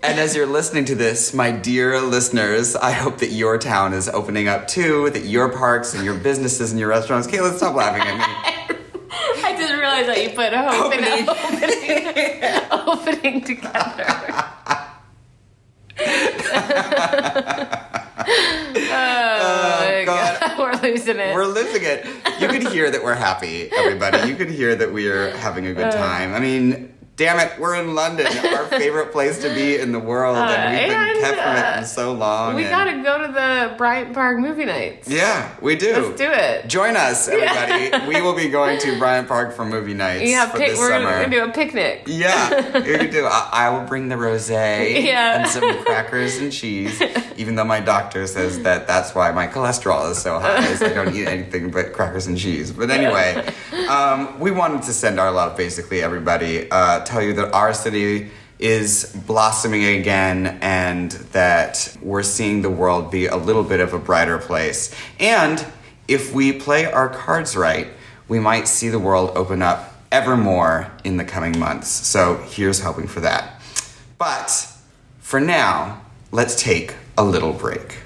and 0.03 0.19
as 0.19 0.35
you're 0.35 0.45
listening 0.45 0.85
to 0.85 0.95
this, 0.95 1.33
my 1.33 1.51
dear 1.51 1.99
listeners, 1.99 2.75
I 2.75 2.91
hope 2.91 3.17
that 3.17 3.31
your 3.31 3.57
town 3.57 3.93
is 3.93 4.09
opening 4.09 4.47
up 4.47 4.67
too, 4.67 5.09
that 5.09 5.25
your 5.25 5.49
parks 5.49 5.95
and 5.95 6.05
your 6.05 6.15
businesses 6.15 6.69
and 6.69 6.79
your 6.79 6.89
restaurants. 6.89 7.25
Kayla, 7.27 7.57
stop 7.57 7.73
laughing 7.73 8.03
at 8.03 8.17
me. 8.17 8.47
I 9.43 9.53
didn't 9.57 9.79
realize 9.79 10.05
that 10.07 10.23
you 10.23 10.29
put 10.29 10.53
hope 10.53 10.93
and 10.93 11.05
opening, 11.27 12.61
opening 12.71 13.41
together. 13.49 14.07
oh, 18.93 20.03
God. 20.05 20.57
We're 20.59 20.75
losing 20.89 21.19
it. 21.19 21.35
We're 21.35 21.45
losing 21.45 21.83
it. 21.83 22.05
You 22.39 22.47
could 22.47 22.63
hear 22.71 22.89
that 22.91 23.03
we're 23.03 23.13
happy, 23.15 23.69
everybody. 23.71 24.27
You 24.29 24.35
could 24.35 24.49
hear 24.49 24.75
that 24.75 24.91
we 24.91 25.07
are 25.09 25.31
having 25.37 25.65
a 25.67 25.71
Uh. 25.71 25.73
good 25.73 25.91
time. 25.91 26.33
I 26.33 26.39
mean, 26.39 26.93
damn 27.17 27.39
it, 27.39 27.59
we're 27.59 27.75
in 27.75 27.93
London, 27.93 28.25
our 28.27 28.65
favorite 28.67 29.11
place 29.11 29.39
to 29.43 29.53
be 29.53 29.75
in 29.77 29.91
the 29.91 29.99
world, 29.99 30.37
and 30.37 30.73
we've 30.73 30.91
and, 30.91 31.13
been 31.13 31.21
kept 31.21 31.37
from 31.37 31.55
it 31.55 31.63
uh, 31.65 31.79
for 31.81 31.85
so 31.87 32.13
long. 32.13 32.55
we 32.55 32.63
and- 32.63 32.71
gotta 32.71 33.03
go 33.03 33.27
to 33.27 33.31
the 33.31 33.75
Bryant 33.77 34.13
Park 34.13 34.39
movie 34.39 34.65
nights. 34.65 35.07
Yeah, 35.07 35.53
we 35.61 35.75
do. 35.75 35.93
Let's 35.93 36.17
do 36.17 36.29
it. 36.31 36.67
Join 36.67 36.95
us, 36.95 37.27
everybody. 37.27 38.07
we 38.07 38.21
will 38.21 38.35
be 38.35 38.49
going 38.49 38.79
to 38.79 38.97
Bryant 38.99 39.27
Park 39.27 39.53
for 39.53 39.65
movie 39.65 39.93
nights 39.93 40.29
Yeah, 40.29 40.49
for 40.49 40.57
pic- 40.57 40.77
we're 40.77 40.89
summer. 40.89 41.11
gonna 41.23 41.29
do 41.29 41.43
a 41.43 41.51
picnic. 41.51 42.03
Yeah, 42.07 42.77
you 42.77 42.97
can 42.97 43.11
do. 43.11 43.25
I, 43.25 43.49
I 43.51 43.69
will 43.69 43.85
bring 43.87 44.09
the 44.09 44.15
rosé 44.15 45.03
Yeah. 45.05 45.41
and 45.41 45.49
some 45.49 45.83
crackers 45.83 46.37
and 46.37 46.51
cheese. 46.51 47.01
Even 47.37 47.55
though 47.55 47.63
my 47.65 47.79
doctor 47.79 48.25
says 48.27 48.61
that 48.63 48.87
that's 48.87 49.13
why 49.15 49.31
my 49.31 49.47
cholesterol 49.47 50.09
is 50.11 50.17
so 50.19 50.39
high, 50.39 50.65
is 50.67 50.81
I 50.81 50.93
don't 50.93 51.15
eat 51.15 51.27
anything 51.27 51.71
but 51.71 51.93
crackers 51.93 52.27
and 52.27 52.37
cheese. 52.37 52.71
But 52.71 52.89
anyway, 52.89 53.47
um, 53.89 54.39
we 54.39 54.51
wanted 54.51 54.83
to 54.83 54.93
send 54.93 55.19
our 55.19 55.31
love, 55.31 55.57
basically, 55.57 56.01
everybody. 56.01 56.69
Uh, 56.69 57.00
tell 57.05 57.21
you 57.21 57.33
that 57.33 57.53
our 57.53 57.73
city 57.73 58.31
is 58.59 59.11
blossoming 59.25 59.83
again, 59.83 60.59
and 60.61 61.11
that 61.33 61.97
we're 62.01 62.21
seeing 62.21 62.61
the 62.61 62.69
world 62.69 63.09
be 63.09 63.25
a 63.25 63.35
little 63.35 63.63
bit 63.63 63.79
of 63.79 63.93
a 63.93 63.99
brighter 63.99 64.37
place. 64.37 64.93
And 65.19 65.65
if 66.07 66.33
we 66.33 66.51
play 66.53 66.85
our 66.85 67.09
cards 67.09 67.55
right, 67.55 67.87
we 68.27 68.39
might 68.39 68.67
see 68.67 68.89
the 68.89 68.99
world 68.99 69.31
open 69.35 69.61
up 69.61 69.95
ever 70.11 70.37
more 70.37 70.91
in 71.03 71.17
the 71.17 71.23
coming 71.23 71.57
months. 71.57 71.87
So 71.89 72.37
here's 72.49 72.81
hoping 72.81 73.07
for 73.07 73.21
that. 73.21 73.61
But 74.17 74.67
for 75.19 75.39
now, 75.39 76.01
let's 76.31 76.61
take 76.61 76.95
a 77.17 77.23
little 77.23 77.53
break. 77.53 77.97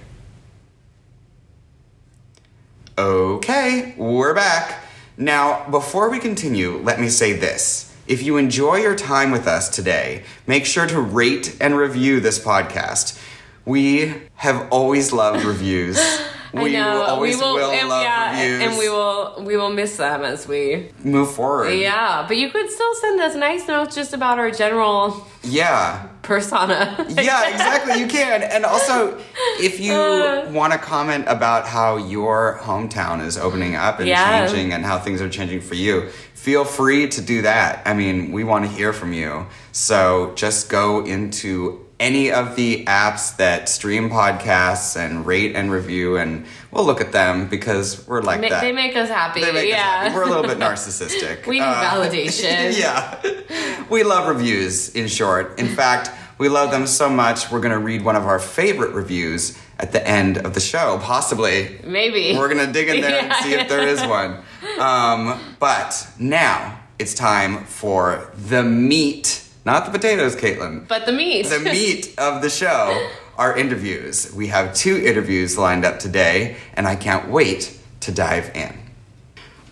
Okay, 2.98 3.94
we're 3.98 4.34
back. 4.34 4.84
Now, 5.18 5.70
before 5.70 6.10
we 6.10 6.20
continue, 6.20 6.78
let 6.78 7.00
me 7.00 7.10
say 7.10 7.34
this. 7.34 7.95
If 8.08 8.22
you 8.22 8.38
enjoy 8.38 8.76
your 8.78 8.96
time 8.96 9.32
with 9.32 9.48
us 9.48 9.68
today, 9.68 10.24
make 10.46 10.68
sure 10.68 10.86
to 10.86 11.02
rate 11.02 11.58
and 11.60 11.76
review 11.76 12.20
this 12.20 12.38
podcast. 12.38 13.20
We 13.66 14.14
have 14.36 14.68
always 14.72 15.12
loved 15.12 15.44
reviews. 15.44 16.00
We 16.64 16.78
I 16.78 16.80
know. 16.80 16.94
will 16.96 17.02
always 17.04 17.36
we 17.38 17.42
will, 17.42 17.54
will 17.56 17.72
and, 17.72 17.90
love 17.90 18.02
yeah, 18.04 18.42
reviews. 18.42 18.62
and 18.64 18.78
we 18.78 18.90
will 18.90 19.44
we 19.46 19.58
will 19.58 19.70
miss 19.70 19.98
them 19.98 20.24
as 20.24 20.48
we 20.48 20.90
move 21.04 21.34
forward. 21.34 21.70
yeah. 21.72 22.26
But 22.28 22.38
you 22.38 22.50
could 22.50 22.70
still 22.70 22.96
send 22.96 23.20
us 23.22 23.36
nice 23.36 23.68
notes 23.68 23.96
just 23.96 24.14
about 24.14 24.40
our 24.40 24.52
general 24.52 25.26
Yeah. 25.44 26.08
persona. 26.22 26.96
yeah, 27.10 27.50
exactly. 27.50 28.00
You 28.00 28.08
can. 28.08 28.42
And 28.44 28.66
also, 28.66 29.18
if 29.60 29.80
you 29.80 29.94
Uh. 29.96 30.50
want 30.52 30.74
to 30.74 30.80
comment 30.80 31.26
about 31.28 31.68
how 31.68 31.98
your 31.98 32.60
hometown 32.64 33.22
is 33.26 33.38
opening 33.38 33.76
up 33.76 34.00
and 34.00 34.08
Yeah. 34.08 34.48
changing 34.48 34.74
and 34.74 34.86
how 34.86 34.98
things 35.00 35.22
are 35.22 35.30
changing 35.30 35.62
for 35.62 35.76
you, 35.76 36.10
feel 36.34 36.64
free 36.66 37.08
to 37.10 37.22
do 37.22 37.42
that. 37.44 37.82
I 37.86 37.94
mean, 37.94 38.32
we 38.32 38.44
want 38.44 38.66
to 38.66 38.72
hear 38.72 38.94
from 38.94 39.14
you. 39.14 39.46
So 39.72 40.32
just 40.36 40.70
go 40.70 41.04
into 41.06 41.85
any 42.00 42.32
of 42.32 42.56
the 42.56 42.86
apps 42.86 43.38
that 43.38 43.70
stream 43.70 44.10
podcasts 44.10 44.98
and 44.98 45.26
rate 45.26 45.56
and 45.56 45.72
review, 45.72 46.18
and 46.18 46.46
we'll 46.72 46.86
look 46.86 47.02
at 47.02 47.12
them 47.12 47.48
because 47.48 48.06
we're 48.08 48.22
like 48.22 48.42
Ma- 48.42 48.50
that. 48.50 48.62
they 48.62 48.72
make 48.72 48.96
us 48.96 49.10
happy. 49.10 49.42
Make 49.42 49.56
us 49.56 49.66
yeah. 49.66 49.76
happy. 49.78 50.16
We're 50.16 50.24
a 50.24 50.30
little 50.30 50.44
bit 50.44 50.58
narcissistic. 50.60 51.48
We 51.48 51.60
need 51.60 51.66
validation. 51.66 52.78
yeah. 52.78 53.86
We 53.90 54.04
love 54.04 54.28
reviews, 54.28 54.94
in 54.96 55.08
short. 55.08 55.60
In 55.60 55.68
fact, 55.68 56.10
we 56.38 56.50
love 56.50 56.72
them 56.72 56.86
so 56.86 57.10
much, 57.10 57.50
we're 57.50 57.62
going 57.62 57.72
to 57.72 57.80
read 57.80 58.04
one 58.04 58.16
of 58.16 58.26
our 58.26 58.40
favorite 58.40 58.94
reviews 58.94 59.58
at 59.80 59.92
the 59.92 60.06
end 60.06 60.38
of 60.38 60.54
the 60.54 60.60
show, 60.60 61.00
possibly. 61.02 61.80
Maybe. 61.84 62.38
We're 62.38 62.54
going 62.54 62.66
to 62.66 62.72
dig 62.72 62.90
in 62.90 63.02
there 63.02 63.24
and 63.24 63.34
see 63.44 63.54
if 63.54 63.70
there 63.70 63.88
is 63.88 64.02
one. 64.06 64.42
Um, 64.80 65.40
but 65.60 66.08
now 66.20 66.80
it's 67.00 67.14
time 67.14 67.64
for 67.66 68.32
the 68.36 68.64
meat, 68.64 69.45
not 69.66 69.86
the 69.86 69.92
potatoes, 69.92 70.36
Caitlin 70.36 70.88
but 70.88 71.06
the 71.06 71.12
meat. 71.12 71.48
the 71.48 71.60
meat 71.60 72.14
of 72.18 72.42
the 72.42 72.50
show 72.50 73.10
are 73.38 73.58
interviews. 73.58 74.32
We 74.34 74.48
have 74.48 74.74
two 74.74 74.98
interviews 74.98 75.58
lined 75.58 75.84
up 75.84 76.00
today, 76.00 76.56
and 76.74 76.88
I 76.88 76.96
can't 76.96 77.30
wait 77.30 77.78
to 78.02 78.12
dive 78.12 78.52
in. 78.56 78.86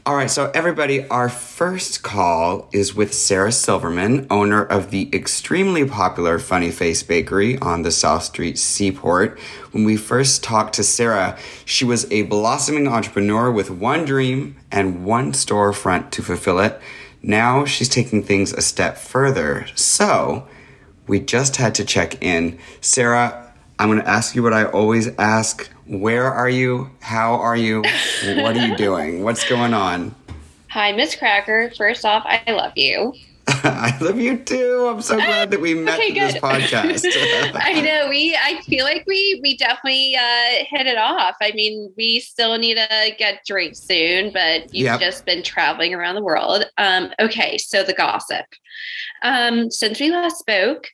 All 0.05 0.17
right, 0.17 0.29
so 0.29 0.51
everybody, 0.53 1.07
our 1.07 1.29
first 1.29 2.03
call 2.03 2.67
is 2.73 2.93
with 2.93 3.13
Sarah 3.13 3.53
Silverman, 3.53 4.27
owner 4.29 4.62
of 4.62 4.91
the 4.91 5.09
extremely 5.13 5.88
popular 5.88 6.39
Funny 6.39 6.71
Face 6.71 7.01
Bakery 7.03 7.57
on 7.59 7.83
the 7.83 7.91
South 7.91 8.23
Street 8.23 8.57
Seaport. 8.57 9.39
When 9.71 9.85
we 9.85 9.95
first 9.95 10.43
talked 10.43 10.75
to 10.75 10.83
Sarah, 10.83 11.38
she 11.63 11.85
was 11.85 12.12
a 12.12 12.23
blossoming 12.23 12.85
entrepreneur 12.85 13.50
with 13.50 13.71
one 13.71 14.03
dream 14.03 14.57
and 14.69 15.05
one 15.05 15.31
storefront 15.31 16.09
to 16.12 16.21
fulfill 16.21 16.59
it. 16.59 16.81
Now 17.24 17.63
she's 17.63 17.88
taking 17.88 18.22
things 18.22 18.51
a 18.51 18.62
step 18.62 18.98
further. 18.98 19.65
So, 19.75 20.46
we 21.08 21.22
just 21.22 21.56
had 21.56 21.74
to 21.75 21.86
check 21.86 22.22
in. 22.22 22.60
Sarah, 22.82 23.53
I'm 23.80 23.88
going 23.89 24.01
to 24.01 24.08
ask 24.08 24.36
you 24.36 24.44
what 24.44 24.53
I 24.53 24.65
always 24.65 25.08
ask. 25.18 25.70
Where 25.88 26.32
are 26.32 26.50
you? 26.50 26.89
How 27.00 27.36
are 27.36 27.56
you? 27.56 27.82
What 27.82 28.58
are 28.58 28.68
you 28.68 28.75
doing? 28.75 29.24
What's 29.24 29.48
going 29.48 29.74
on? 29.74 30.13
Hi, 30.70 30.92
Miz 30.92 31.15
Cracker. 31.15 31.72
First 31.77 32.03
off, 32.03 32.24
I 32.25 32.44
love 32.51 32.74
you. 32.77 33.13
I 33.63 33.98
love 34.01 34.19
you 34.19 34.38
too. 34.38 34.88
I'm 34.91 35.01
so 35.01 35.15
glad 35.15 35.51
that 35.51 35.60
we 35.62 35.74
met 35.88 36.00
Okay, 36.00 36.13
this 36.13 36.36
podcast. 36.36 37.05
I 37.55 37.81
know 37.81 38.10
we. 38.10 38.36
I 38.41 38.62
feel 38.63 38.86
like 38.86 39.03
we 39.07 39.39
we 39.43 39.57
definitely 39.57 40.15
uh, 40.15 40.63
hit 40.69 40.88
it 40.88 40.98
off. 40.98 41.36
I 41.41 41.51
mean, 41.53 41.93
we 41.98 42.19
still 42.19 42.57
need 42.57 42.75
to 42.75 43.12
get 43.17 43.41
drinks 43.45 43.79
soon, 43.79 44.31
but 44.33 44.74
you've 44.74 44.86
Yep. 44.86 45.00
just 45.00 45.25
been 45.25 45.43
traveling 45.43 45.93
around 45.93 46.15
the 46.15 46.24
world. 46.24 46.65
Um, 46.77 47.12
okay, 47.19 47.57
so 47.57 47.83
the 47.83 47.93
gossip. 47.93 48.45
Um, 49.24 49.69
since 49.72 50.00
we 50.00 50.10
last 50.12 50.39
spoke, 50.39 50.88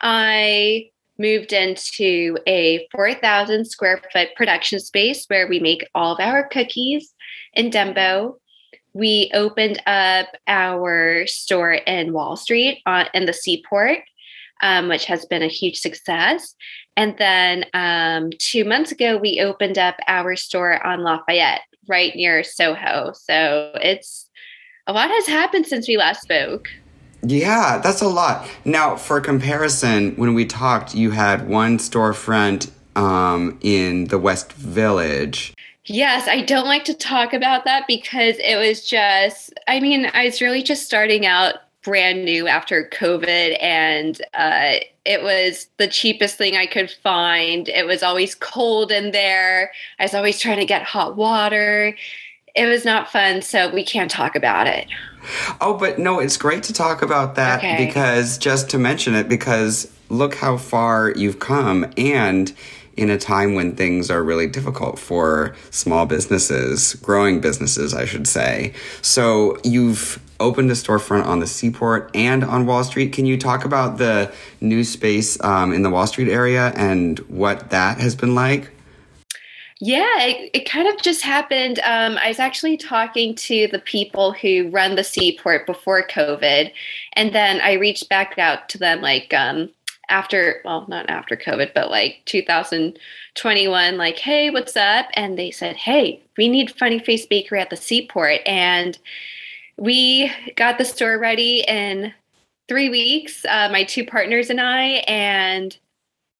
I 0.00 0.90
moved 1.18 1.52
into 1.52 2.38
a 2.46 2.86
4,000 2.92 3.64
square 3.64 4.00
foot 4.12 4.28
production 4.36 4.78
space 4.80 5.24
where 5.26 5.48
we 5.48 5.58
make 5.58 5.86
all 5.94 6.14
of 6.14 6.20
our 6.20 6.46
cookies 6.48 7.12
in 7.54 7.70
Dumbo. 7.70 8.34
We 8.98 9.30
opened 9.32 9.80
up 9.86 10.26
our 10.48 11.24
store 11.28 11.74
in 11.74 12.12
Wall 12.12 12.36
Street 12.36 12.82
on, 12.84 13.06
in 13.14 13.26
the 13.26 13.32
Seaport, 13.32 14.00
um, 14.60 14.88
which 14.88 15.04
has 15.04 15.24
been 15.24 15.40
a 15.40 15.46
huge 15.46 15.78
success. 15.78 16.56
And 16.96 17.16
then 17.16 17.64
um, 17.74 18.30
two 18.40 18.64
months 18.64 18.90
ago, 18.90 19.16
we 19.16 19.40
opened 19.40 19.78
up 19.78 19.94
our 20.08 20.34
store 20.34 20.84
on 20.84 21.04
Lafayette, 21.04 21.60
right 21.86 22.12
near 22.16 22.42
Soho. 22.42 23.12
So 23.14 23.70
it's 23.80 24.28
a 24.88 24.92
lot 24.92 25.10
has 25.10 25.28
happened 25.28 25.66
since 25.66 25.86
we 25.86 25.96
last 25.96 26.22
spoke. 26.22 26.66
yeah, 27.22 27.78
that's 27.78 28.02
a 28.02 28.08
lot. 28.08 28.48
Now, 28.64 28.96
for 28.96 29.20
comparison, 29.20 30.16
when 30.16 30.34
we 30.34 30.44
talked, 30.44 30.96
you 30.96 31.12
had 31.12 31.48
one 31.48 31.78
storefront 31.78 32.72
um, 32.96 33.60
in 33.60 34.06
the 34.06 34.18
West 34.18 34.54
Village. 34.54 35.54
Yes, 35.88 36.28
I 36.28 36.42
don't 36.42 36.66
like 36.66 36.84
to 36.84 36.94
talk 36.94 37.32
about 37.32 37.64
that 37.64 37.86
because 37.86 38.36
it 38.38 38.56
was 38.56 38.86
just, 38.86 39.52
I 39.66 39.80
mean, 39.80 40.10
I 40.12 40.24
was 40.26 40.40
really 40.40 40.62
just 40.62 40.84
starting 40.84 41.24
out 41.24 41.54
brand 41.82 42.24
new 42.24 42.46
after 42.46 42.88
COVID 42.92 43.56
and 43.62 44.20
uh, 44.34 44.74
it 45.06 45.22
was 45.22 45.68
the 45.78 45.88
cheapest 45.88 46.36
thing 46.36 46.56
I 46.56 46.66
could 46.66 46.90
find. 46.90 47.68
It 47.68 47.86
was 47.86 48.02
always 48.02 48.34
cold 48.34 48.92
in 48.92 49.12
there. 49.12 49.72
I 49.98 50.04
was 50.04 50.14
always 50.14 50.38
trying 50.38 50.58
to 50.58 50.66
get 50.66 50.82
hot 50.82 51.16
water. 51.16 51.96
It 52.54 52.66
was 52.66 52.84
not 52.84 53.10
fun, 53.10 53.40
so 53.40 53.72
we 53.72 53.84
can't 53.84 54.10
talk 54.10 54.36
about 54.36 54.66
it. 54.66 54.86
Oh, 55.60 55.74
but 55.74 55.98
no, 55.98 56.18
it's 56.20 56.36
great 56.36 56.62
to 56.64 56.72
talk 56.72 57.00
about 57.00 57.36
that 57.36 57.58
Okay. 57.60 57.86
because 57.86 58.36
just 58.36 58.68
to 58.70 58.78
mention 58.78 59.14
it, 59.14 59.28
because 59.28 59.90
look 60.10 60.34
how 60.34 60.56
far 60.56 61.12
you've 61.16 61.38
come 61.38 61.90
and 61.96 62.52
in 62.98 63.10
a 63.10 63.18
time 63.18 63.54
when 63.54 63.76
things 63.76 64.10
are 64.10 64.22
really 64.22 64.46
difficult 64.46 64.98
for 64.98 65.54
small 65.70 66.06
businesses, 66.06 66.94
growing 66.96 67.40
businesses, 67.40 67.94
I 67.94 68.04
should 68.04 68.26
say. 68.26 68.74
So 69.02 69.58
you've 69.64 70.20
opened 70.40 70.70
a 70.70 70.74
storefront 70.74 71.24
on 71.26 71.40
the 71.40 71.46
seaport 71.46 72.10
and 72.14 72.44
on 72.44 72.66
Wall 72.66 72.84
Street. 72.84 73.12
Can 73.12 73.26
you 73.26 73.36
talk 73.36 73.64
about 73.64 73.98
the 73.98 74.32
new 74.60 74.84
space 74.84 75.42
um, 75.42 75.72
in 75.72 75.82
the 75.82 75.90
Wall 75.90 76.06
Street 76.06 76.28
area 76.28 76.72
and 76.76 77.18
what 77.20 77.70
that 77.70 77.98
has 77.98 78.14
been 78.14 78.34
like? 78.34 78.70
Yeah, 79.80 80.22
it, 80.22 80.50
it 80.54 80.68
kind 80.68 80.88
of 80.88 81.00
just 81.02 81.22
happened. 81.22 81.78
Um, 81.84 82.18
I 82.18 82.28
was 82.28 82.40
actually 82.40 82.76
talking 82.76 83.36
to 83.36 83.68
the 83.68 83.78
people 83.78 84.32
who 84.32 84.70
run 84.70 84.96
the 84.96 85.04
seaport 85.04 85.66
before 85.66 86.04
COVID, 86.04 86.72
and 87.12 87.32
then 87.32 87.60
I 87.60 87.74
reached 87.74 88.08
back 88.08 88.38
out 88.38 88.68
to 88.70 88.78
them 88.78 89.02
like 89.02 89.32
um, 89.32 89.70
after, 90.08 90.60
well, 90.64 90.86
not 90.88 91.08
after 91.10 91.36
COVID, 91.36 91.74
but 91.74 91.90
like 91.90 92.22
2021, 92.26 93.96
like, 93.96 94.18
hey, 94.18 94.50
what's 94.50 94.76
up? 94.76 95.06
And 95.14 95.38
they 95.38 95.50
said, 95.50 95.76
hey, 95.76 96.22
we 96.36 96.48
need 96.48 96.70
Funny 96.70 96.98
Face 96.98 97.26
Bakery 97.26 97.60
at 97.60 97.70
the 97.70 97.76
seaport. 97.76 98.40
And 98.46 98.98
we 99.76 100.32
got 100.56 100.78
the 100.78 100.84
store 100.84 101.18
ready 101.18 101.64
in 101.68 102.12
three 102.68 102.88
weeks, 102.88 103.44
uh, 103.46 103.68
my 103.70 103.84
two 103.84 104.04
partners 104.04 104.50
and 104.50 104.60
I. 104.60 105.04
And 105.06 105.76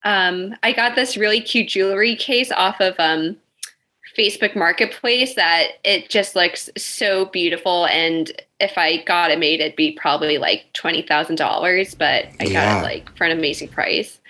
um, 0.05 0.55
I 0.63 0.73
got 0.73 0.95
this 0.95 1.17
really 1.17 1.41
cute 1.41 1.69
jewelry 1.69 2.17
case 2.17 2.53
off 2.53 2.81
of 2.81 2.95
um, 2.99 3.37
Facebook 4.19 4.57
Marketplace 4.57 5.35
that 5.35 5.69
it 5.85 6.11
just 6.11 6.35
looks 6.35 6.69
so 6.77 7.27
beautiful. 7.27 7.87
And 7.87 8.33
if 8.61 8.77
I 8.77 9.03
got 9.05 9.31
it 9.31 9.39
made, 9.39 9.61
it'd 9.61 9.77
be 9.77 9.93
probably 9.93 10.39
like 10.39 10.67
twenty 10.73 11.03
thousand 11.03 11.37
dollars. 11.37 11.95
But 11.95 12.27
I 12.41 12.49
got 12.49 12.81
it 12.81 12.83
like 12.83 13.17
for 13.17 13.25
an 13.25 13.39
amazing 13.39 13.69
price, 13.69 14.21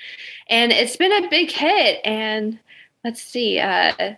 and 0.51 0.71
it's 0.73 0.97
been 0.97 1.13
a 1.13 1.29
big 1.29 1.51
hit. 1.51 2.01
And 2.05 2.59
let's 3.05 3.23
see, 3.23 3.59
uh, 3.59 4.15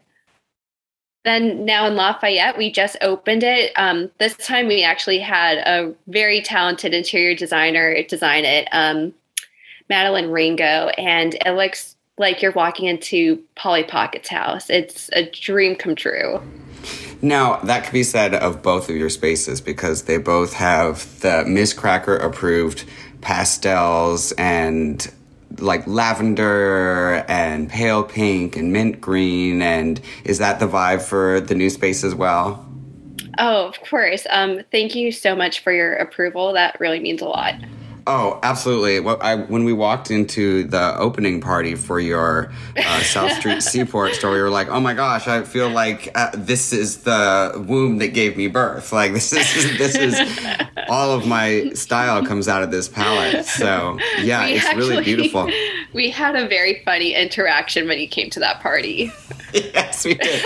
then 1.24 1.64
now 1.64 1.86
in 1.86 1.96
Lafayette, 1.96 2.56
we 2.56 2.72
just 2.72 2.96
opened 3.02 3.42
it. 3.42 3.72
Um, 3.76 4.10
this 4.18 4.36
time 4.36 4.68
we 4.68 4.82
actually 4.82 5.18
had 5.18 5.58
a 5.58 5.94
very 6.08 6.40
talented 6.40 6.94
interior 6.94 7.34
designer 7.34 8.02
design 8.04 8.44
it, 8.44 8.68
um, 8.72 9.12
Madeline 9.88 10.30
Ringo, 10.30 10.88
and 10.96 11.34
it 11.34 11.52
looks 11.52 11.96
like 12.20 12.42
you're 12.42 12.52
walking 12.52 12.86
into 12.86 13.42
Polly 13.56 13.82
Pocket's 13.82 14.28
house. 14.28 14.68
It's 14.68 15.08
a 15.14 15.28
dream 15.28 15.74
come 15.74 15.96
true. 15.96 16.40
Now, 17.22 17.56
that 17.60 17.84
could 17.84 17.92
be 17.92 18.04
said 18.04 18.34
of 18.34 18.62
both 18.62 18.88
of 18.88 18.96
your 18.96 19.08
spaces 19.08 19.60
because 19.60 20.04
they 20.04 20.18
both 20.18 20.52
have 20.52 21.20
the 21.20 21.44
Miz 21.46 21.74
Cracker 21.74 22.16
approved 22.16 22.84
pastels 23.20 24.32
and 24.32 25.10
like 25.58 25.86
lavender 25.86 27.24
and 27.26 27.68
pale 27.68 28.02
pink 28.02 28.56
and 28.56 28.72
mint 28.72 29.00
green. 29.00 29.62
And 29.62 30.00
is 30.24 30.38
that 30.38 30.60
the 30.60 30.68
vibe 30.68 31.02
for 31.02 31.40
the 31.40 31.54
new 31.54 31.70
space 31.70 32.04
as 32.04 32.14
well? 32.14 32.66
Oh, 33.38 33.66
of 33.66 33.80
course. 33.80 34.26
Um, 34.28 34.60
thank 34.70 34.94
you 34.94 35.10
so 35.10 35.34
much 35.34 35.60
for 35.60 35.72
your 35.72 35.94
approval. 35.94 36.52
That 36.52 36.78
really 36.80 37.00
means 37.00 37.22
a 37.22 37.26
lot. 37.26 37.54
Oh, 38.06 38.38
absolutely. 38.42 39.00
Well, 39.00 39.18
I, 39.20 39.36
when 39.36 39.64
we 39.64 39.72
walked 39.72 40.10
into 40.10 40.64
the 40.64 40.96
opening 40.98 41.40
party 41.40 41.74
for 41.74 42.00
your 42.00 42.52
uh, 42.76 43.00
South 43.00 43.32
Street 43.32 43.62
Seaport 43.70 44.14
store, 44.14 44.32
we 44.32 44.40
were 44.40 44.50
like, 44.50 44.68
"Oh 44.68 44.80
my 44.80 44.94
gosh, 44.94 45.28
I 45.28 45.42
feel 45.42 45.68
like 45.68 46.10
uh, 46.14 46.30
this 46.34 46.72
is 46.72 46.98
the 46.98 47.64
womb 47.68 47.98
that 47.98 48.08
gave 48.08 48.36
me 48.36 48.48
birth. 48.48 48.92
Like 49.00 49.14
this 49.14 49.32
is 49.32 49.78
this 49.78 49.94
is 49.94 50.20
all 50.88 51.12
of 51.12 51.26
my 51.26 51.70
style 51.72 52.24
comes 52.24 52.48
out 52.48 52.62
of 52.62 52.70
this 52.70 52.88
palette." 52.88 53.46
So 53.46 53.98
yeah, 54.20 54.44
we 54.44 54.54
it's 54.54 54.66
actually, 54.66 54.88
really 54.88 55.04
beautiful. 55.04 55.50
We 55.92 56.10
had 56.10 56.36
a 56.36 56.46
very 56.48 56.82
funny 56.84 57.14
interaction 57.14 57.88
when 57.88 57.98
you 57.98 58.08
came 58.08 58.30
to 58.30 58.40
that 58.40 58.60
party. 58.60 59.12
yes, 59.52 60.04
we 60.04 60.14
did. 60.14 60.44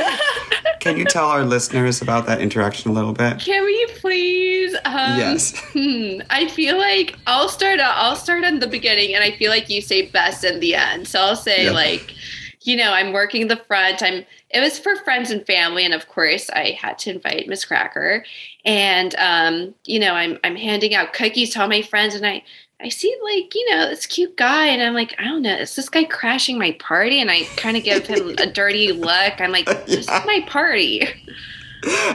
Can 0.80 0.98
you 0.98 1.06
tell 1.06 1.28
our 1.28 1.44
listeners 1.44 2.02
about 2.02 2.26
that 2.26 2.40
interaction 2.42 2.90
a 2.90 2.94
little 2.94 3.14
bit? 3.14 3.38
Can 3.38 3.64
we 3.64 3.86
please? 4.00 4.74
Um, 4.84 5.18
yes. 5.18 5.58
Hmm, 5.72 6.20
I 6.28 6.46
feel 6.48 6.76
like 6.76 7.16
I'll 7.44 7.50
start. 7.50 7.78
I'll 7.78 8.16
start 8.16 8.42
in 8.42 8.60
the 8.60 8.66
beginning, 8.66 9.14
and 9.14 9.22
I 9.22 9.32
feel 9.32 9.50
like 9.50 9.68
you 9.68 9.82
say 9.82 10.06
best 10.06 10.44
in 10.44 10.60
the 10.60 10.76
end. 10.76 11.06
So 11.06 11.20
I'll 11.20 11.36
say 11.36 11.64
yep. 11.64 11.74
like, 11.74 12.14
you 12.62 12.74
know, 12.74 12.90
I'm 12.90 13.12
working 13.12 13.48
the 13.48 13.56
front. 13.56 14.02
I'm. 14.02 14.24
It 14.48 14.60
was 14.60 14.78
for 14.78 14.96
friends 14.96 15.30
and 15.30 15.44
family, 15.46 15.84
and 15.84 15.92
of 15.92 16.08
course, 16.08 16.48
I 16.48 16.70
had 16.70 16.98
to 17.00 17.10
invite 17.10 17.46
Miz 17.46 17.66
Cracker, 17.66 18.24
and 18.64 19.14
um, 19.16 19.74
you 19.84 20.00
know, 20.00 20.14
I'm 20.14 20.38
I'm 20.42 20.56
handing 20.56 20.94
out 20.94 21.12
cookies 21.12 21.50
to 21.50 21.60
all 21.60 21.68
my 21.68 21.82
friends, 21.82 22.14
and 22.14 22.24
I 22.24 22.42
I 22.80 22.88
see 22.88 23.14
like, 23.22 23.54
you 23.54 23.70
know, 23.70 23.90
this 23.90 24.06
cute 24.06 24.38
guy 24.38 24.68
and 24.68 24.82
I'm 24.82 24.94
like, 24.94 25.14
I 25.18 25.24
don't 25.24 25.42
know, 25.42 25.54
is 25.54 25.76
this 25.76 25.90
guy 25.90 26.04
crashing 26.04 26.58
my 26.58 26.72
party? 26.80 27.20
And 27.20 27.30
I 27.30 27.44
kind 27.56 27.76
of 27.76 27.84
give 27.84 28.06
him 28.06 28.34
a 28.38 28.46
dirty 28.46 28.92
look. 28.92 29.40
I'm 29.40 29.52
like, 29.52 29.66
this 29.86 30.06
yeah. 30.06 30.20
is 30.20 30.26
my 30.26 30.44
party. 30.46 31.02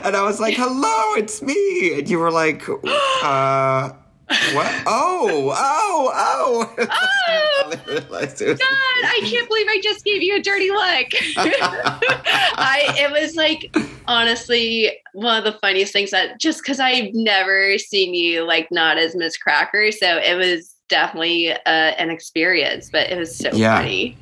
And 0.04 0.16
I 0.16 0.22
was 0.22 0.38
like, 0.38 0.54
hello, 0.58 1.14
it's 1.14 1.40
me. 1.40 1.98
And 1.98 2.08
you 2.10 2.18
were 2.18 2.30
like, 2.30 2.68
uh, 3.22 3.92
what? 4.52 4.82
Oh, 4.86 5.52
oh, 5.56 6.12
oh. 6.14 6.74
oh 6.78 6.86
God, 7.90 8.58
I 8.60 9.20
can't 9.24 9.48
believe 9.48 9.66
I 9.68 9.80
just 9.82 10.04
gave 10.04 10.22
you 10.22 10.36
a 10.36 10.40
dirty 10.40 10.70
look. 10.70 10.78
I 12.56 12.94
it 12.96 13.10
was 13.10 13.34
like 13.34 13.74
honestly 14.06 14.92
one 15.12 15.36
of 15.36 15.44
the 15.44 15.58
funniest 15.58 15.92
things 15.92 16.10
that 16.12 16.38
just 16.38 16.62
because 16.62 16.78
I've 16.78 17.12
never 17.12 17.76
seen 17.78 18.14
you 18.14 18.46
like 18.46 18.68
not 18.70 18.98
as 18.98 19.16
Miz 19.16 19.36
Cracker. 19.36 19.90
So 19.90 20.18
it 20.18 20.36
was 20.36 20.74
definitely 20.88 21.52
uh, 21.52 21.56
an 21.66 22.10
experience, 22.10 22.88
but 22.90 23.10
it 23.10 23.18
was 23.18 23.36
so 23.36 23.50
yeah. 23.52 23.78
funny. 23.78 24.16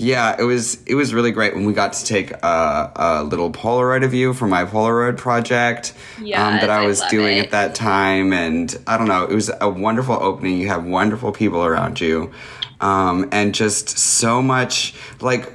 Yeah, 0.00 0.34
it 0.38 0.44
was 0.44 0.82
it 0.84 0.94
was 0.94 1.12
really 1.12 1.30
great 1.30 1.54
when 1.54 1.66
we 1.66 1.74
got 1.74 1.92
to 1.92 2.04
take 2.06 2.32
a, 2.32 2.92
a 2.96 3.22
little 3.22 3.52
Polaroid 3.52 4.02
of 4.02 4.14
you 4.14 4.32
for 4.32 4.46
my 4.46 4.64
Polaroid 4.64 5.18
project 5.18 5.92
yes, 6.18 6.38
um, 6.40 6.54
that 6.54 6.70
I 6.70 6.86
was 6.86 7.02
I 7.02 7.10
doing 7.10 7.36
it. 7.36 7.44
at 7.46 7.50
that 7.50 7.74
time, 7.74 8.32
and 8.32 8.74
I 8.86 8.96
don't 8.96 9.08
know, 9.08 9.24
it 9.24 9.34
was 9.34 9.50
a 9.60 9.68
wonderful 9.68 10.14
opening. 10.14 10.58
You 10.58 10.68
have 10.68 10.86
wonderful 10.86 11.32
people 11.32 11.62
around 11.62 12.00
you, 12.00 12.32
um, 12.80 13.28
and 13.30 13.54
just 13.54 13.90
so 13.98 14.40
much 14.40 14.94
like. 15.20 15.54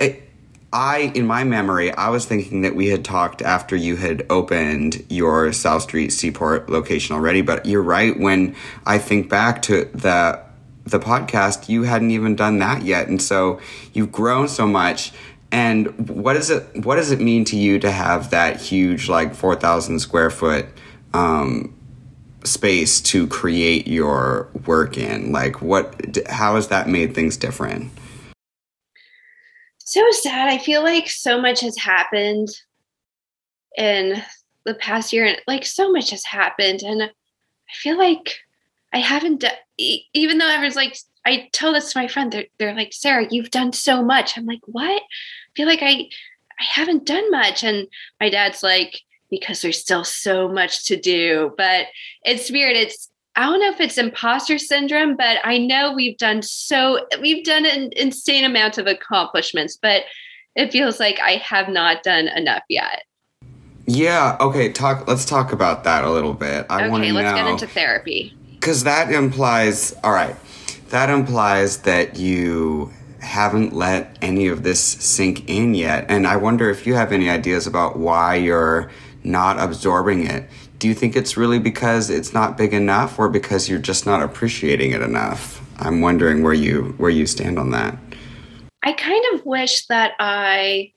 It, 0.00 0.22
I, 0.72 1.12
in 1.14 1.28
my 1.28 1.44
memory, 1.44 1.92
I 1.92 2.08
was 2.08 2.26
thinking 2.26 2.62
that 2.62 2.74
we 2.74 2.88
had 2.88 3.04
talked 3.04 3.42
after 3.42 3.76
you 3.76 3.94
had 3.94 4.26
opened 4.28 5.04
your 5.08 5.52
South 5.52 5.82
Street 5.82 6.10
Seaport 6.10 6.68
location 6.68 7.14
already, 7.14 7.42
but 7.42 7.64
you're 7.64 7.80
right. 7.80 8.18
When 8.18 8.56
I 8.84 8.98
think 8.98 9.28
back 9.28 9.62
to 9.62 9.84
the 9.94 10.43
the 10.84 11.00
podcast, 11.00 11.68
you 11.68 11.82
hadn't 11.84 12.10
even 12.10 12.36
done 12.36 12.58
that 12.58 12.82
yet. 12.82 13.08
And 13.08 13.20
so 13.20 13.60
you've 13.92 14.12
grown 14.12 14.48
so 14.48 14.66
much. 14.66 15.12
And 15.50 16.08
what 16.08 16.34
does 16.34 16.50
it 16.50 16.84
what 16.84 16.96
does 16.96 17.10
it 17.10 17.20
mean 17.20 17.44
to 17.46 17.56
you 17.56 17.78
to 17.78 17.90
have 17.90 18.30
that 18.30 18.60
huge 18.60 19.08
like 19.08 19.34
4,000 19.34 20.00
square 20.00 20.30
foot 20.30 20.66
um, 21.12 21.74
space 22.44 23.00
to 23.02 23.26
create 23.28 23.86
your 23.86 24.48
work 24.66 24.98
in? 24.98 25.32
Like 25.32 25.62
what 25.62 26.18
how 26.28 26.56
has 26.56 26.68
that 26.68 26.88
made 26.88 27.14
things 27.14 27.36
different? 27.36 27.90
So 29.78 30.02
sad. 30.10 30.48
I 30.48 30.58
feel 30.58 30.82
like 30.82 31.08
so 31.08 31.40
much 31.40 31.60
has 31.60 31.78
happened 31.78 32.48
in 33.76 34.22
the 34.64 34.74
past 34.74 35.12
year 35.12 35.26
and 35.26 35.40
like 35.46 35.64
so 35.64 35.92
much 35.92 36.10
has 36.10 36.24
happened 36.24 36.82
and 36.82 37.02
I 37.02 37.10
feel 37.72 37.98
like 37.98 38.38
I 38.94 38.98
haven't 38.98 39.40
done, 39.40 39.52
even 39.76 40.38
though 40.38 40.48
everyone's 40.48 40.76
like, 40.76 40.96
I 41.26 41.48
tell 41.52 41.72
this 41.72 41.92
to 41.92 41.98
my 41.98 42.06
friend, 42.06 42.30
they're, 42.30 42.46
they're 42.58 42.76
like, 42.76 42.92
Sarah, 42.92 43.26
you've 43.28 43.50
done 43.50 43.72
so 43.72 44.04
much. 44.04 44.38
I'm 44.38 44.46
like, 44.46 44.60
what? 44.66 45.02
I 45.02 45.50
feel 45.56 45.66
like 45.66 45.82
I, 45.82 46.08
I 46.60 46.64
haven't 46.64 47.04
done 47.04 47.28
much. 47.32 47.64
And 47.64 47.88
my 48.20 48.30
dad's 48.30 48.62
like, 48.62 49.00
because 49.30 49.62
there's 49.62 49.80
still 49.80 50.04
so 50.04 50.48
much 50.48 50.86
to 50.86 50.96
do, 50.96 51.52
but 51.56 51.86
it's 52.24 52.52
weird. 52.52 52.76
It's, 52.76 53.10
I 53.34 53.46
don't 53.46 53.58
know 53.58 53.70
if 53.70 53.80
it's 53.80 53.98
imposter 53.98 54.58
syndrome, 54.58 55.16
but 55.16 55.38
I 55.42 55.58
know 55.58 55.92
we've 55.92 56.16
done 56.16 56.40
so, 56.42 57.04
we've 57.20 57.44
done 57.44 57.66
an 57.66 57.90
insane 57.96 58.44
amount 58.44 58.78
of 58.78 58.86
accomplishments, 58.86 59.76
but 59.76 60.04
it 60.54 60.70
feels 60.70 61.00
like 61.00 61.18
I 61.20 61.32
have 61.38 61.68
not 61.68 62.04
done 62.04 62.28
enough 62.28 62.62
yet. 62.68 63.02
Yeah. 63.86 64.36
Okay. 64.40 64.70
Talk. 64.70 65.08
Let's 65.08 65.24
talk 65.24 65.52
about 65.52 65.82
that 65.84 66.04
a 66.04 66.10
little 66.10 66.32
bit. 66.32 66.64
I 66.70 66.86
okay. 66.86 67.12
Let's 67.12 67.32
know, 67.32 67.36
get 67.36 67.50
into 67.50 67.66
therapy 67.66 68.34
because 68.64 68.84
that 68.84 69.12
implies 69.12 69.94
all 70.02 70.12
right 70.12 70.36
that 70.88 71.10
implies 71.10 71.82
that 71.82 72.16
you 72.16 72.90
haven't 73.20 73.74
let 73.74 74.16
any 74.22 74.48
of 74.48 74.62
this 74.62 74.80
sink 74.80 75.48
in 75.48 75.74
yet 75.74 76.06
and 76.08 76.26
i 76.26 76.36
wonder 76.36 76.70
if 76.70 76.86
you 76.86 76.94
have 76.94 77.12
any 77.12 77.28
ideas 77.28 77.66
about 77.66 77.98
why 77.98 78.34
you're 78.34 78.90
not 79.24 79.58
absorbing 79.58 80.26
it. 80.26 80.48
Do 80.78 80.86
you 80.86 80.94
think 80.94 81.16
it's 81.16 81.36
really 81.36 81.58
because 81.58 82.10
it's 82.10 82.34
not 82.34 82.58
big 82.58 82.74
enough 82.74 83.18
or 83.18 83.28
because 83.28 83.68
you're 83.68 83.78
just 83.78 84.04
not 84.04 84.22
appreciating 84.22 84.92
it 84.92 85.00
enough? 85.00 85.60
I'm 85.78 86.02
wondering 86.02 86.42
where 86.42 86.52
you 86.52 86.94
where 86.98 87.10
you 87.10 87.26
stand 87.26 87.58
on 87.58 87.70
that. 87.70 87.96
I 88.82 88.92
kind 88.92 89.24
of 89.32 89.46
wish 89.46 89.86
that 89.86 90.12
i 90.20 90.92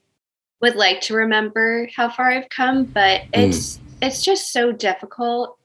would 0.60 0.74
like 0.76 1.00
to 1.00 1.14
remember 1.14 1.88
how 1.96 2.10
far 2.10 2.30
i've 2.30 2.48
come 2.50 2.84
but 2.84 3.22
it's 3.32 3.78
mm. 3.78 3.80
it's 4.02 4.20
just 4.22 4.52
so 4.52 4.72
difficult 4.72 5.57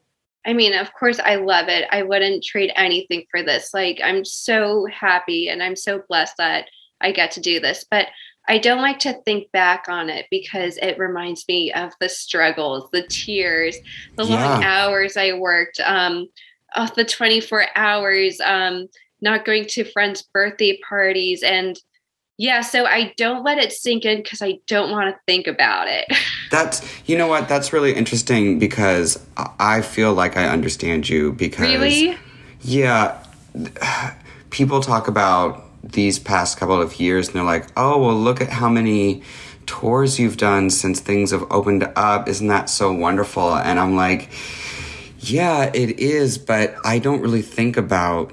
I 0.46 0.54
mean, 0.54 0.74
of 0.74 0.94
course, 0.94 1.20
I 1.20 1.36
love 1.36 1.70
it. 1.70 1.88
I 1.92 2.04
wouldn't 2.04 2.44
trade 2.44 2.72
anything 2.76 3.26
for 3.32 3.42
this. 3.44 3.74
Like, 3.74 4.02
I'm 4.04 4.26
so 4.26 4.86
happy 4.92 5.48
and 5.50 5.64
I'm 5.64 5.76
so 5.76 6.02
blessed 6.10 6.36
that 6.38 6.68
I 7.00 7.12
get 7.12 7.32
to 7.32 7.42
do 7.42 7.60
this. 7.60 7.86
But 7.90 8.08
I 8.48 8.58
don't 8.58 8.82
like 8.82 9.00
to 9.00 9.14
think 9.24 9.50
back 9.54 9.86
on 9.88 10.10
it 10.10 10.26
because 10.30 10.78
it 10.78 11.00
reminds 11.00 11.48
me 11.48 11.72
of 11.72 11.94
the 12.02 12.10
struggles, 12.10 12.90
the 12.92 13.08
tears, 13.08 13.78
the 14.18 14.26
Yeah. 14.26 14.36
long 14.36 14.64
hours 14.64 15.16
I 15.16 15.32
worked, 15.34 15.80
um, 15.80 16.28
of 16.76 16.94
the 16.96 17.06
24 17.06 17.68
hours, 17.76 18.42
um, 18.42 18.88
not 19.22 19.46
going 19.46 19.66
to 19.66 19.86
friends' 19.86 20.24
birthday 20.34 20.78
parties. 20.90 21.42
And 21.44 21.80
yeah, 22.38 22.62
so 22.62 22.86
I 22.86 23.14
don't 23.16 23.44
let 23.44 23.60
it 23.60 23.72
sink 23.72 24.06
in 24.06 24.24
because 24.24 24.42
I 24.42 24.60
don't 24.68 24.90
want 24.92 25.14
to 25.14 25.20
think 25.28 25.46
about 25.48 25.88
it. 25.88 26.06
That's 26.52 26.88
you 27.08 27.18
know 27.18 27.28
what 27.28 27.48
that's 27.48 27.74
really 27.74 27.94
interesting 27.94 28.60
because 28.60 29.20
I- 29.38 29.82
feel 29.82 30.14
like 30.14 30.38
I 30.38 30.48
understand 30.48 31.10
you 31.10 31.32
because 31.34 31.68
really? 31.68 32.16
yeah 32.62 33.24
people 34.52 34.80
talk 34.80 35.08
about 35.08 35.64
these 35.84 36.20
past 36.20 36.60
couple 36.60 36.80
of 36.80 37.00
years 37.00 37.28
and 37.28 37.36
they're 37.36 37.44
like 37.44 37.68
oh 37.76 37.98
well 37.98 38.16
look 38.16 38.40
at 38.40 38.50
how 38.50 38.70
many 38.70 39.24
tours 39.66 40.20
you've 40.20 40.38
done 40.38 40.70
since 40.70 41.00
things 41.00 41.32
have 41.32 41.44
opened 41.50 41.92
up 41.96 42.28
isn't 42.28 42.50
that 42.50 42.70
so 42.70 42.94
wonderful 42.94 43.56
and 43.56 43.80
I'm 43.80 43.96
like 43.96 44.30
yeah 45.18 45.72
it 45.74 46.00
is 46.00 46.38
but 46.38 46.76
I 46.86 47.00
don't 47.00 47.22
really 47.22 47.42
think 47.42 47.78
about 47.78 48.32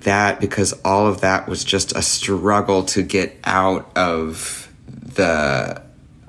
that 0.00 0.40
because 0.40 0.72
all 0.84 1.06
of 1.06 1.20
that 1.20 1.48
was 1.48 1.64
just 1.64 1.94
a 1.96 2.02
struggle 2.02 2.84
to 2.84 3.02
get 3.02 3.36
out 3.44 3.90
of 3.96 4.68
the 4.90 5.82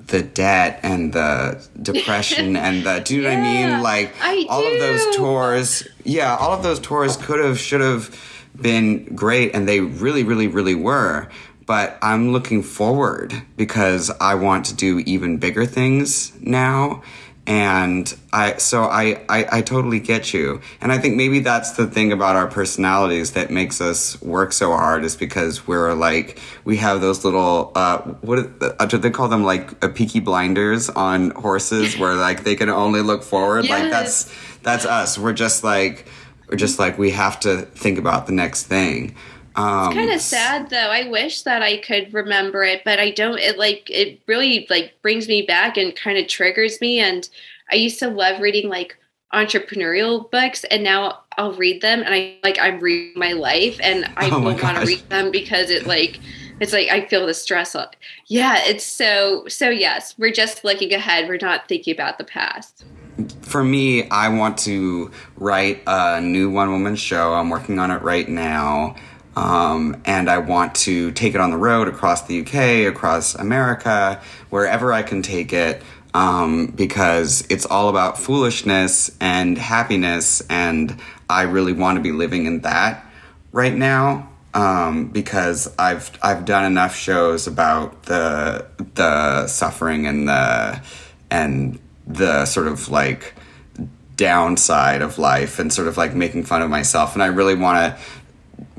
the 0.06 0.22
debt 0.22 0.78
and 0.84 1.12
the 1.12 1.66
depression 1.82 2.56
and 2.56 2.84
the 2.84 3.00
do 3.00 3.16
you 3.16 3.22
know 3.22 3.30
what 3.30 3.38
I 3.38 3.42
mean? 3.42 3.82
Like 3.82 4.14
I 4.20 4.46
all 4.48 4.66
of 4.66 4.78
those 4.78 5.16
tours 5.16 5.86
yeah, 6.04 6.36
all 6.36 6.52
of 6.52 6.62
those 6.62 6.80
tours 6.80 7.16
could 7.16 7.44
have 7.44 7.58
should 7.58 7.80
have 7.80 8.14
been 8.60 9.04
great 9.14 9.54
and 9.54 9.68
they 9.68 9.80
really, 9.80 10.24
really, 10.24 10.48
really 10.48 10.74
were. 10.74 11.28
But 11.66 11.98
I'm 12.00 12.32
looking 12.32 12.62
forward 12.62 13.34
because 13.56 14.10
I 14.20 14.36
want 14.36 14.66
to 14.66 14.74
do 14.74 15.00
even 15.00 15.38
bigger 15.38 15.66
things 15.66 16.32
now. 16.40 17.02
And 17.48 18.12
I, 18.32 18.56
so 18.56 18.82
I, 18.82 19.20
I, 19.28 19.46
I 19.58 19.62
totally 19.62 20.00
get 20.00 20.34
you. 20.34 20.60
And 20.80 20.90
I 20.90 20.98
think 20.98 21.14
maybe 21.14 21.38
that's 21.38 21.72
the 21.72 21.86
thing 21.86 22.10
about 22.10 22.34
our 22.34 22.48
personalities 22.48 23.32
that 23.32 23.50
makes 23.50 23.80
us 23.80 24.20
work 24.20 24.52
so 24.52 24.70
hard 24.72 25.04
is 25.04 25.14
because 25.14 25.66
we're 25.66 25.94
like, 25.94 26.40
we 26.64 26.76
have 26.78 27.00
those 27.00 27.24
little, 27.24 27.70
uh, 27.76 27.98
what, 27.98 28.50
uh, 28.60 28.86
do 28.86 28.98
they 28.98 29.10
call 29.10 29.28
them 29.28 29.44
like 29.44 29.84
a 29.84 29.88
peaky 29.88 30.18
blinders 30.18 30.90
on 30.90 31.30
horses 31.30 31.96
where 31.96 32.14
like 32.14 32.42
they 32.42 32.56
can 32.56 32.68
only 32.68 33.00
look 33.00 33.22
forward? 33.22 33.68
Like 33.68 33.90
that's, 33.92 34.32
that's 34.62 34.84
us. 34.84 35.16
We're 35.16 35.32
just 35.32 35.62
like, 35.62 36.06
we're 36.48 36.56
just 36.56 36.80
like, 36.80 36.98
we 36.98 37.10
have 37.12 37.38
to 37.40 37.62
think 37.62 37.98
about 37.98 38.26
the 38.26 38.32
next 38.32 38.64
thing. 38.64 39.14
Um, 39.56 39.92
kind 39.92 40.10
of 40.10 40.20
sad 40.20 40.68
though 40.68 40.90
i 40.90 41.08
wish 41.08 41.42
that 41.42 41.62
i 41.62 41.78
could 41.78 42.12
remember 42.12 42.62
it 42.62 42.82
but 42.84 42.98
i 42.98 43.10
don't 43.10 43.38
it 43.38 43.56
like 43.56 43.88
it 43.90 44.20
really 44.26 44.66
like 44.68 44.94
brings 45.00 45.28
me 45.28 45.42
back 45.42 45.78
and 45.78 45.96
kind 45.96 46.18
of 46.18 46.26
triggers 46.26 46.80
me 46.80 46.98
and 47.00 47.28
i 47.70 47.74
used 47.74 47.98
to 48.00 48.08
love 48.08 48.40
reading 48.40 48.68
like 48.68 48.98
entrepreneurial 49.32 50.30
books 50.30 50.64
and 50.64 50.84
now 50.84 51.20
i'll 51.38 51.54
read 51.54 51.80
them 51.80 52.02
and 52.02 52.14
i 52.14 52.36
like 52.42 52.58
i'm 52.60 52.78
reading 52.80 53.18
my 53.18 53.32
life 53.32 53.80
and 53.82 54.04
i 54.16 54.26
Oh 54.26 54.42
don't 54.42 54.62
want 54.62 54.76
to 54.78 54.86
read 54.86 55.08
them 55.08 55.30
because 55.30 55.70
it 55.70 55.86
like 55.86 56.20
it's 56.60 56.74
like 56.74 56.88
i 56.88 57.06
feel 57.06 57.26
the 57.26 57.34
stress 57.34 57.74
yeah 58.26 58.58
it's 58.64 58.84
so 58.84 59.46
so 59.48 59.70
yes 59.70 60.14
we're 60.18 60.32
just 60.32 60.64
looking 60.64 60.92
ahead 60.92 61.28
we're 61.28 61.38
not 61.40 61.66
thinking 61.66 61.94
about 61.94 62.18
the 62.18 62.24
past 62.24 62.84
for 63.42 63.64
me, 63.64 64.08
I 64.10 64.28
want 64.28 64.58
to 64.58 65.10
write 65.36 65.82
a 65.86 66.20
new 66.20 66.50
one 66.50 66.70
woman 66.70 66.96
show. 66.96 67.32
I'm 67.32 67.48
working 67.48 67.78
on 67.78 67.90
it 67.90 68.02
right 68.02 68.28
now. 68.28 68.96
Um, 69.36 70.00
and 70.06 70.30
I 70.30 70.38
want 70.38 70.74
to 70.76 71.12
take 71.12 71.34
it 71.34 71.40
on 71.40 71.50
the 71.50 71.58
road 71.58 71.88
across 71.88 72.22
the 72.22 72.40
UK, 72.40 72.90
across 72.90 73.34
America, 73.34 74.20
wherever 74.48 74.92
I 74.94 75.02
can 75.02 75.20
take 75.20 75.52
it, 75.52 75.82
um, 76.14 76.68
because 76.68 77.46
it's 77.50 77.66
all 77.66 77.90
about 77.90 78.18
foolishness 78.18 79.14
and 79.20 79.58
happiness. 79.58 80.40
And 80.48 80.98
I 81.28 81.42
really 81.42 81.74
want 81.74 81.96
to 81.96 82.02
be 82.02 82.12
living 82.12 82.46
in 82.46 82.60
that 82.62 83.04
right 83.52 83.74
now. 83.74 84.30
Um, 84.54 85.08
because 85.08 85.70
I've 85.78 86.10
I've 86.22 86.46
done 86.46 86.64
enough 86.64 86.96
shows 86.96 87.46
about 87.46 88.04
the 88.04 88.66
the 88.94 89.48
suffering 89.48 90.06
and 90.06 90.26
the 90.26 90.80
and 91.30 91.78
the 92.06 92.46
sort 92.46 92.66
of 92.66 92.88
like 92.88 93.34
downside 94.16 95.02
of 95.02 95.18
life 95.18 95.58
and 95.58 95.70
sort 95.70 95.88
of 95.88 95.98
like 95.98 96.14
making 96.14 96.42
fun 96.42 96.62
of 96.62 96.70
myself 96.70 97.12
and 97.12 97.22
I 97.22 97.26
really 97.26 97.54
want 97.54 97.76
to 97.76 98.02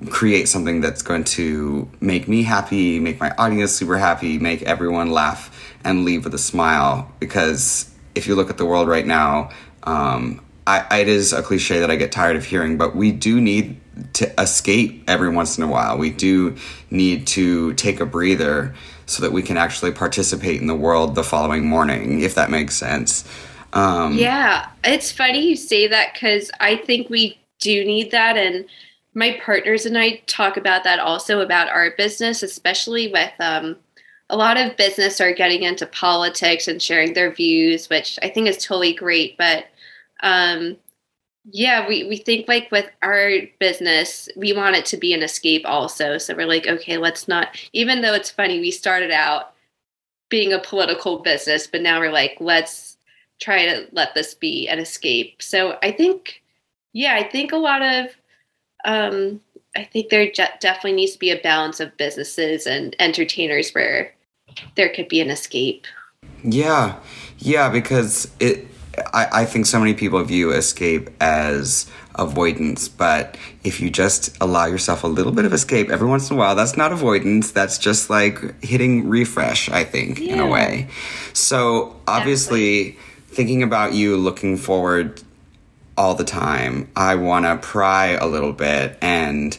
create 0.09 0.47
something 0.47 0.81
that's 0.81 1.01
going 1.01 1.23
to 1.23 1.89
make 1.99 2.27
me 2.27 2.43
happy, 2.43 2.99
make 2.99 3.19
my 3.19 3.31
audience 3.37 3.71
super 3.71 3.97
happy, 3.97 4.37
make 4.37 4.61
everyone 4.63 5.11
laugh 5.11 5.75
and 5.83 6.05
leave 6.05 6.23
with 6.23 6.33
a 6.33 6.39
smile 6.39 7.11
because 7.19 7.93
if 8.15 8.27
you 8.27 8.35
look 8.35 8.49
at 8.49 8.57
the 8.57 8.65
world 8.65 8.87
right 8.87 9.05
now 9.05 9.49
um, 9.83 10.41
I, 10.67 10.99
it 10.99 11.07
is 11.07 11.31
a 11.31 11.41
cliche 11.41 11.79
that 11.79 11.89
I 11.89 11.95
get 11.95 12.11
tired 12.11 12.35
of 12.35 12.43
hearing, 12.43 12.77
but 12.77 12.93
we 12.93 13.13
do 13.13 13.39
need 13.39 13.79
to 14.13 14.39
escape 14.39 15.05
every 15.07 15.29
once 15.29 15.57
in 15.57 15.63
a 15.63 15.67
while. 15.67 15.97
We 15.97 16.09
do 16.09 16.57
need 16.91 17.25
to 17.27 17.73
take 17.75 18.01
a 18.01 18.05
breather 18.05 18.75
so 19.05 19.23
that 19.23 19.31
we 19.31 19.41
can 19.41 19.55
actually 19.55 19.93
participate 19.93 20.59
in 20.59 20.67
the 20.67 20.75
world 20.75 21.15
the 21.15 21.23
following 21.23 21.65
morning, 21.65 22.19
if 22.19 22.35
that 22.35 22.51
makes 22.51 22.75
sense. 22.75 23.23
Um, 23.71 24.17
Yeah, 24.17 24.67
it's 24.83 25.09
funny 25.09 25.47
you 25.47 25.55
say 25.55 25.87
that 25.87 26.13
because 26.13 26.51
I 26.59 26.75
think 26.75 27.09
we 27.09 27.39
do 27.59 27.85
need 27.85 28.11
that. 28.11 28.35
And 28.35 28.65
my 29.17 29.35
partners 29.43 29.87
and 29.87 29.97
I 29.97 30.21
talk 30.27 30.57
about 30.57 30.83
that 30.83 30.99
also 30.99 31.39
about 31.39 31.69
our 31.69 31.89
business, 31.97 32.43
especially 32.43 33.11
with 33.11 33.33
um, 33.39 33.75
a 34.29 34.37
lot 34.37 34.57
of 34.57 34.77
business 34.77 35.19
are 35.19 35.33
getting 35.33 35.63
into 35.63 35.87
politics 35.87 36.67
and 36.67 36.79
sharing 36.79 37.13
their 37.13 37.31
views, 37.31 37.89
which 37.89 38.19
I 38.21 38.29
think 38.29 38.47
is 38.47 38.63
totally 38.63 38.93
great. 38.93 39.35
But 39.35 39.65
um, 40.21 40.77
yeah, 41.49 41.87
we, 41.87 42.03
we 42.03 42.17
think 42.17 42.47
like 42.47 42.69
with 42.69 42.91
our 43.01 43.31
business, 43.57 44.29
we 44.35 44.53
want 44.53 44.75
it 44.75 44.85
to 44.85 44.97
be 44.97 45.15
an 45.15 45.23
escape 45.23 45.63
also. 45.65 46.19
So 46.19 46.35
we're 46.35 46.45
like, 46.45 46.67
okay, 46.67 46.97
let's 46.97 47.27
not, 47.27 47.59
even 47.73 48.03
though 48.03 48.13
it's 48.13 48.29
funny, 48.29 48.59
we 48.59 48.69
started 48.69 49.09
out 49.09 49.53
being 50.29 50.53
a 50.53 50.59
political 50.59 51.17
business, 51.17 51.65
but 51.65 51.81
now 51.81 51.99
we're 51.99 52.11
like, 52.11 52.37
let's 52.39 52.97
try 53.39 53.65
to 53.65 53.87
let 53.93 54.13
this 54.13 54.35
be 54.35 54.67
an 54.67 54.77
escape. 54.77 55.41
So 55.41 55.79
I 55.81 55.91
think, 55.91 56.43
yeah, 56.93 57.15
I 57.15 57.27
think 57.27 57.51
a 57.51 57.57
lot 57.57 57.81
of, 57.81 58.15
um, 58.87 59.41
I 59.75 59.83
think 59.83 60.09
there 60.09 60.31
definitely 60.31 60.93
needs 60.93 61.11
to 61.13 61.19
be 61.19 61.29
a 61.29 61.37
balance 61.37 61.79
of 61.79 61.95
businesses 61.97 62.65
and 62.65 62.95
entertainers 62.99 63.71
where 63.71 64.13
there 64.75 64.89
could 64.89 65.07
be 65.07 65.21
an 65.21 65.29
escape. 65.29 65.85
Yeah, 66.43 66.97
yeah, 67.37 67.69
because 67.69 68.31
it. 68.39 68.65
I, 69.13 69.41
I 69.41 69.45
think 69.45 69.67
so 69.67 69.77
many 69.79 69.93
people 69.93 70.23
view 70.23 70.51
escape 70.51 71.11
as 71.21 71.85
avoidance, 72.15 72.87
but 72.87 73.37
if 73.63 73.79
you 73.79 73.91
just 73.91 74.35
allow 74.41 74.65
yourself 74.65 75.03
a 75.03 75.07
little 75.07 75.31
bit 75.31 75.45
of 75.45 75.53
escape 75.53 75.91
every 75.91 76.07
once 76.07 76.31
in 76.31 76.35
a 76.35 76.39
while, 76.39 76.55
that's 76.55 76.75
not 76.75 76.91
avoidance. 76.91 77.51
That's 77.51 77.77
just 77.77 78.09
like 78.09 78.39
hitting 78.63 79.07
refresh. 79.07 79.69
I 79.69 79.83
think 79.83 80.19
in 80.19 80.39
a 80.39 80.45
Yeah. 80.45 80.51
way. 80.51 80.87
So 81.33 81.95
obviously, 82.07 82.97
thinking 83.27 83.61
about 83.61 83.93
you 83.93 84.17
looking 84.17 84.57
forward 84.57 85.21
all 85.97 86.15
the 86.15 86.23
time, 86.23 86.89
I 86.95 87.15
want 87.15 87.45
to 87.45 87.57
pry 87.57 88.07
a 88.07 88.27
little 88.27 88.53
bit 88.53 88.97
and. 89.01 89.57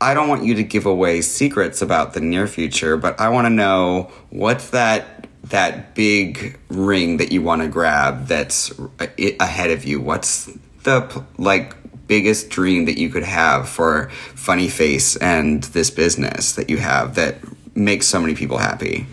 I 0.00 0.12
don't 0.12 0.28
want 0.28 0.44
you 0.44 0.56
to 0.56 0.62
give 0.62 0.84
away 0.84 1.22
secrets 1.22 1.80
about 1.80 2.12
the 2.12 2.20
near 2.20 2.46
future, 2.46 2.98
but 2.98 3.18
I 3.18 3.30
want 3.30 3.46
to 3.46 3.50
know 3.50 4.10
what's 4.28 4.70
that 4.70 5.14
that 5.44 5.94
big 5.94 6.58
ring 6.68 7.18
that 7.18 7.32
you 7.32 7.42
want 7.42 7.62
to 7.62 7.68
grab 7.68 8.26
that's 8.26 8.72
ahead 9.18 9.70
of 9.70 9.84
you. 9.84 10.00
What's 10.00 10.50
the 10.82 11.24
like 11.38 11.74
biggest 12.06 12.50
dream 12.50 12.86
that 12.86 12.98
you 12.98 13.10
could 13.10 13.22
have 13.22 13.68
for 13.68 14.10
Funny 14.34 14.68
Face 14.68 15.16
and 15.16 15.62
this 15.64 15.90
business 15.90 16.52
that 16.52 16.70
you 16.70 16.78
have 16.78 17.14
that 17.14 17.38
makes 17.76 18.06
so 18.06 18.20
many 18.20 18.34
people 18.34 18.58
happy? 18.58 19.06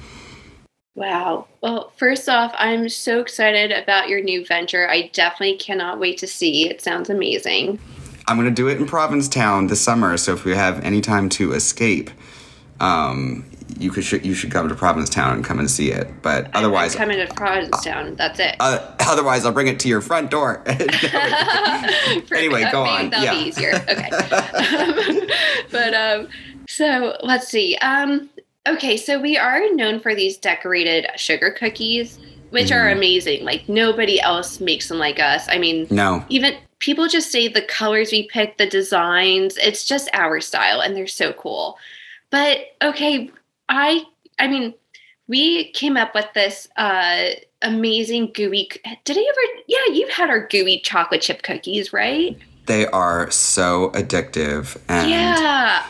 Wow. 0.95 1.47
Well, 1.61 1.91
first 1.95 2.27
off, 2.27 2.53
I'm 2.57 2.89
so 2.89 3.21
excited 3.21 3.71
about 3.71 4.09
your 4.09 4.21
new 4.21 4.45
venture. 4.45 4.89
I 4.89 5.09
definitely 5.13 5.57
cannot 5.57 5.99
wait 5.99 6.17
to 6.19 6.27
see. 6.27 6.69
It 6.69 6.81
sounds 6.81 7.09
amazing. 7.09 7.79
I'm 8.27 8.37
going 8.37 8.49
to 8.49 8.53
do 8.53 8.67
it 8.67 8.77
in 8.77 8.85
Provincetown 8.85 9.67
this 9.67 9.81
summer, 9.81 10.15
so 10.17 10.33
if 10.33 10.45
you 10.45 10.53
have 10.55 10.83
any 10.83 11.01
time 11.01 11.29
to 11.29 11.53
escape, 11.53 12.11
um, 12.79 13.45
you 13.79 13.89
could 13.89 14.03
sh- 14.03 14.21
you 14.23 14.33
should 14.33 14.51
come 14.51 14.67
to 14.69 14.75
Provincetown 14.75 15.35
and 15.37 15.45
come 15.45 15.59
and 15.59 15.71
see 15.71 15.91
it. 15.91 16.21
But 16.21 16.53
otherwise, 16.53 16.93
I'm 16.93 16.99
coming 16.99 17.25
to 17.25 17.33
Provincetown. 17.33 18.15
That's 18.15 18.39
it. 18.39 18.55
uh, 18.59 18.95
otherwise 18.99 19.45
I'll 19.45 19.51
bring 19.53 19.67
it 19.67 19.79
to 19.81 19.87
your 19.87 20.01
front 20.01 20.29
door. 20.29 20.61
anyway, 20.67 22.69
go 22.71 22.83
on. 22.83 23.09
That'll 23.09 23.23
Yeah. 23.25 23.33
be 23.33 23.39
easier. 23.47 23.75
Okay. 23.75 24.09
but 25.71 25.93
um, 25.93 26.27
so 26.67 27.15
let's 27.23 27.47
see. 27.47 27.75
Um, 27.77 28.29
okay, 28.67 28.97
so 28.97 29.19
we 29.19 29.37
are 29.37 29.61
known 29.73 29.99
for 29.99 30.13
these 30.15 30.37
decorated 30.37 31.07
sugar 31.15 31.51
cookies, 31.51 32.19
which 32.51 32.71
are 32.71 32.85
Mm-hmm. 32.85 32.97
amazing. 32.97 33.45
Like 33.45 33.67
nobody 33.69 34.19
else 34.19 34.59
makes 34.59 34.87
them 34.89 34.97
like 34.97 35.19
us. 35.19 35.47
I 35.49 35.57
mean, 35.57 35.87
no. 35.89 36.23
even 36.29 36.55
people 36.79 37.07
just 37.07 37.31
say 37.31 37.47
the 37.47 37.61
colors 37.61 38.11
we 38.11 38.27
pick, 38.27 38.57
the 38.57 38.65
designs, 38.67 39.57
it's 39.57 39.85
just 39.85 40.09
our 40.13 40.41
style, 40.41 40.81
and 40.81 40.95
they're 40.95 41.07
so 41.07 41.33
cool. 41.33 41.77
But 42.29 42.59
okay, 42.81 43.29
I 43.69 44.03
I 44.39 44.47
mean, 44.47 44.73
we 45.27 45.71
came 45.71 45.95
up 45.97 46.13
with 46.15 46.27
this 46.33 46.67
uh, 46.77 47.29
amazing 47.61 48.31
gooey. 48.33 48.69
Did 49.05 49.17
I 49.17 49.21
ever? 49.21 49.61
Yeah, 49.67 49.93
you've 49.93 50.09
had 50.09 50.29
our 50.29 50.47
gooey 50.47 50.79
chocolate 50.81 51.21
chip 51.21 51.43
cookies, 51.43 51.93
right? 51.93 52.37
They 52.65 52.85
are 52.87 53.29
so 53.31 53.89
addictive. 53.93 54.77
And 54.87 55.09
yeah. 55.09 55.83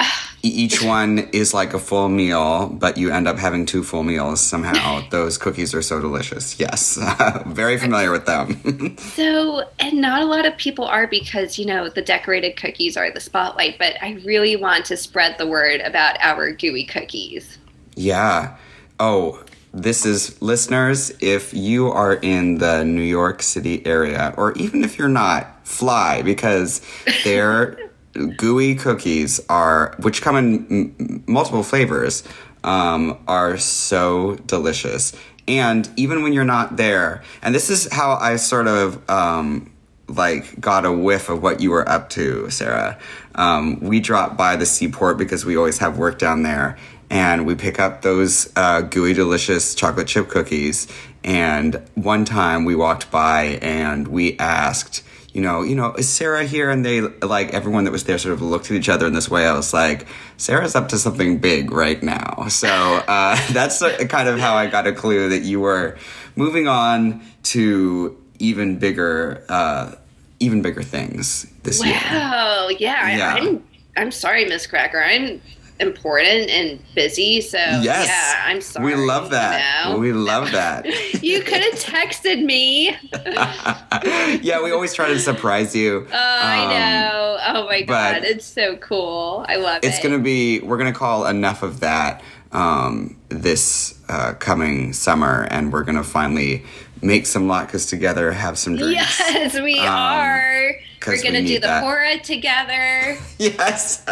Each 0.43 0.82
one 0.82 1.19
is 1.34 1.54
like 1.54 1.73
a 1.73 1.80
full 1.80 2.10
meal, 2.10 2.67
but 2.67 2.97
you 2.97 3.12
end 3.12 3.27
up 3.27 3.38
having 3.38 3.65
two 3.65 3.84
full 3.84 4.04
meals 4.04 4.41
somehow. 4.41 5.08
Those 5.10 5.38
cookies 5.38 5.73
are 5.73 5.82
so 5.82 6.01
delicious. 6.01 6.60
Yes. 6.60 6.97
Very 7.45 7.77
familiar 7.77 8.12
with 8.12 8.25
them. 8.25 8.97
So, 9.12 9.63
and 9.80 9.99
not 9.99 10.21
a 10.21 10.25
lot 10.25 10.45
of 10.45 10.58
people 10.58 10.86
are 10.86 11.06
because, 11.06 11.60
you 11.60 11.65
know, 11.65 11.89
the 11.89 12.01
decorated 12.01 12.56
cookies 12.56 12.97
are 12.97 13.12
the 13.12 13.19
spotlight, 13.19 13.77
but 13.77 13.95
I 14.01 14.13
really 14.25 14.56
want 14.56 14.86
to 14.86 14.97
spread 14.97 15.38
the 15.38 15.45
word 15.45 15.82
about 15.82 16.17
our 16.21 16.51
gooey 16.51 16.86
cookies. 16.86 17.58
Yeah. 17.95 18.58
Oh, 18.99 19.43
this 19.73 20.06
is 20.06 20.41
listeners. 20.41 21.12
If 21.19 21.54
you 21.54 21.89
are 21.89 22.15
in 22.15 22.58
the 22.58 22.84
New 22.84 23.01
York 23.01 23.41
City 23.41 23.86
area, 23.86 24.34
or 24.38 24.54
even 24.54 24.84
if 24.84 24.97
you're 24.97 25.08
not, 25.10 25.65
fly 25.67 26.21
because 26.21 26.82
their 27.23 27.90
gooey 28.13 28.76
cookies 28.76 29.39
are, 29.50 29.95
which 30.00 30.21
come 30.21 30.36
in 30.36 30.95
m- 31.00 31.24
multiple 31.28 31.63
flavors, 31.63 32.24
um, 32.63 33.17
are 33.28 33.58
so 33.58 34.36
delicious. 34.45 35.13
And 35.47 35.89
even 35.97 36.24
when 36.24 36.34
you're 36.34 36.43
not 36.45 36.78
there, 36.78 37.24
and 37.41 37.54
this 37.54 37.69
is 37.69 37.91
how 37.91 38.13
I 38.13 38.36
sort 38.36 38.67
of 38.67 39.10
um, 39.10 39.71
like 40.08 40.60
got 40.60 40.86
a 40.86 40.91
whiff 40.91 41.30
of 41.30 41.41
what 41.41 41.62
you 41.62 41.71
were 41.71 41.88
up 41.88 42.10
to, 42.12 42.50
Sarah. 42.50 42.97
Um, 43.36 43.80
we 43.80 44.00
drop 44.00 44.38
by 44.38 44.56
the 44.56 44.65
seaport 44.65 45.17
because 45.17 45.45
we 45.45 45.58
always 45.58 45.80
have 45.80 45.97
work 45.97 46.19
down 46.19 46.43
there, 46.43 46.78
and 47.10 47.45
we 47.45 47.56
pick 47.56 47.80
up 47.80 48.02
those 48.02 48.52
uh, 48.56 48.82
gooey, 48.82 49.13
delicious 49.13 49.74
chocolate 49.76 50.08
chip 50.08 50.30
cookies. 50.30 50.88
And 51.24 51.82
one 51.95 52.26
time 52.26 52.65
we 52.65 52.76
walked 52.76 53.12
by 53.12 53.60
and 53.62 54.08
we 54.08 54.38
asked, 54.38 55.04
you 55.34 55.41
know, 55.41 55.62
you 55.62 55.76
know, 55.76 55.94
is 55.94 56.10
Sarah 56.10 56.46
here? 56.46 56.70
And 56.70 56.86
they 56.86 57.02
like 57.02 57.54
everyone 57.54 57.86
that 57.86 57.91
was 57.91 58.04
there 58.04 58.17
sort 58.17 58.34
of 58.34 58.41
looked 58.41 58.65
at 58.65 58.72
each 58.72 58.89
other 58.89 59.08
in 59.08 59.13
this 59.13 59.30
way. 59.30 59.48
I 59.48 59.54
was 59.54 59.74
like, 59.74 60.08
Sarah's 60.38 60.76
up 60.76 60.89
to 60.89 60.98
something 60.98 61.38
big 61.39 61.72
right 61.72 62.02
now. 62.04 62.48
So 62.50 62.67
uh, 62.67 63.39
that's 63.52 63.82
kind 64.08 64.28
of 64.28 64.39
how 64.39 64.56
I 64.56 64.67
got 64.67 64.88
a 64.88 64.91
clue 64.91 65.30
that 65.30 65.44
you 65.44 65.60
were 65.62 65.98
moving 66.36 66.67
on 66.67 67.22
to 67.44 68.17
even 68.39 68.78
bigger, 68.78 69.44
uh, 69.48 69.96
even 70.39 70.62
bigger 70.62 70.84
things 70.84 71.46
this 71.63 71.84
year. 71.84 71.94
Wow. 71.94 72.70
Yeah. 72.70 73.17
Yeah. 73.17 73.34
I, 73.34 73.38
I'm, 73.38 73.63
I'm 73.96 74.12
sorry, 74.12 74.46
Miz 74.46 74.67
Cracker. 74.67 75.02
I'm 75.02 75.41
important 75.82 76.50
and 76.50 76.80
busy. 76.96 77.41
So, 77.41 77.58
Yes. 77.58 78.08
yeah, 78.08 78.44
I'm 78.50 78.62
sorry. 78.62 78.86
We 78.86 78.96
love 78.96 79.32
that. 79.32 79.86
you 79.88 79.94
know? 79.94 80.00
We 80.00 80.13
love 80.13 80.52
that. 80.52 80.86
you 81.24 81.41
could 81.41 81.62
have 81.62 81.74
texted 81.74 82.44
me. 82.44 82.96
yeah, 84.41 84.62
we 84.63 84.72
always 84.72 84.94
try 84.94 85.08
to 85.10 85.20
surprise 85.20 85.76
you. 85.76 86.08
Oh, 86.13 86.17
I 86.17 86.63
Um, 86.63 86.70
know. 86.70 87.38
Oh 87.48 87.65
my 87.65 87.82
god, 87.82 88.24
it's 88.24 88.46
so 88.46 88.76
cool. 88.78 89.46
I 89.48 89.56
love 89.56 89.78
It's 89.78 89.88
it. 89.88 89.89
It's 89.96 90.04
gonna 90.04 90.20
be. 90.20 90.60
We're 90.60 90.78
gonna 90.78 90.94
call 90.94 91.26
enough 91.26 91.63
of 91.63 91.80
that 91.80 92.22
um, 92.52 93.17
this 93.30 94.00
uh, 94.10 94.34
coming 94.34 94.94
summer, 94.94 95.48
and 95.50 95.72
we're 95.74 95.84
gonna 95.84 96.04
finally 96.04 96.63
make 97.02 97.26
some 97.26 97.48
latkes 97.48 97.90
together, 97.90 98.32
have 98.32 98.58
some 98.58 98.76
drinks. 98.78 99.20
Yes, 99.20 99.60
we 99.60 99.80
Um, 99.80 99.88
are. 99.88 100.76
We're 101.08 101.22
gonna 101.24 101.40
we 101.40 101.48
do 101.48 101.54
the 101.56 101.62
that. 101.68 101.84
hora 101.84 102.20
together. 102.20 103.18
Yes. 103.40 104.04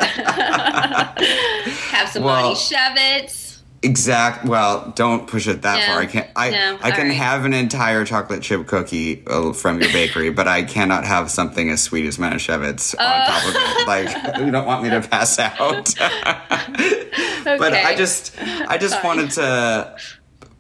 Have 1.92 2.10
some 2.10 2.24
Well- 2.24 2.56
Shevitz. 2.56 3.48
Exact. 3.82 4.44
Well, 4.44 4.92
don't 4.98 5.26
push 5.26 5.48
it 5.48 5.62
that 5.62 5.80
No. 5.80 5.94
far. 5.94 6.02
I 6.02 6.06
can't. 6.06 6.28
I 6.36 6.50
No. 6.50 6.78
I 6.82 6.92
can 6.92 7.08
right. 7.08 7.16
have 7.16 7.46
an 7.46 7.54
entire 7.54 8.04
chocolate 8.04 8.42
chip 8.42 8.68
cookie 8.68 9.24
uh, 9.26 9.54
from 9.54 9.80
your 9.80 9.90
bakery, 9.94 10.32
but 10.32 10.50
I 10.50 10.64
cannot 10.64 11.06
have 11.06 11.32
something 11.32 11.70
as 11.70 11.82
sweet 11.82 12.06
as 12.06 12.18
Manischewitz 12.18 12.94
on 13.00 13.06
Oh. 13.06 13.26
top 13.26 13.48
of 13.48 13.56
it. 13.56 13.88
Like 13.88 14.38
you 14.46 14.52
don't 14.52 14.66
want 14.66 14.84
me 14.84 14.90
to 14.90 15.00
pass 15.00 15.40
out. 15.40 15.62
okay. 15.98 17.06
But 17.46 17.72
I 17.74 17.96
just 17.96 18.34
I 18.68 18.78
just 18.78 19.02
wanted 19.02 19.32
to 19.32 19.96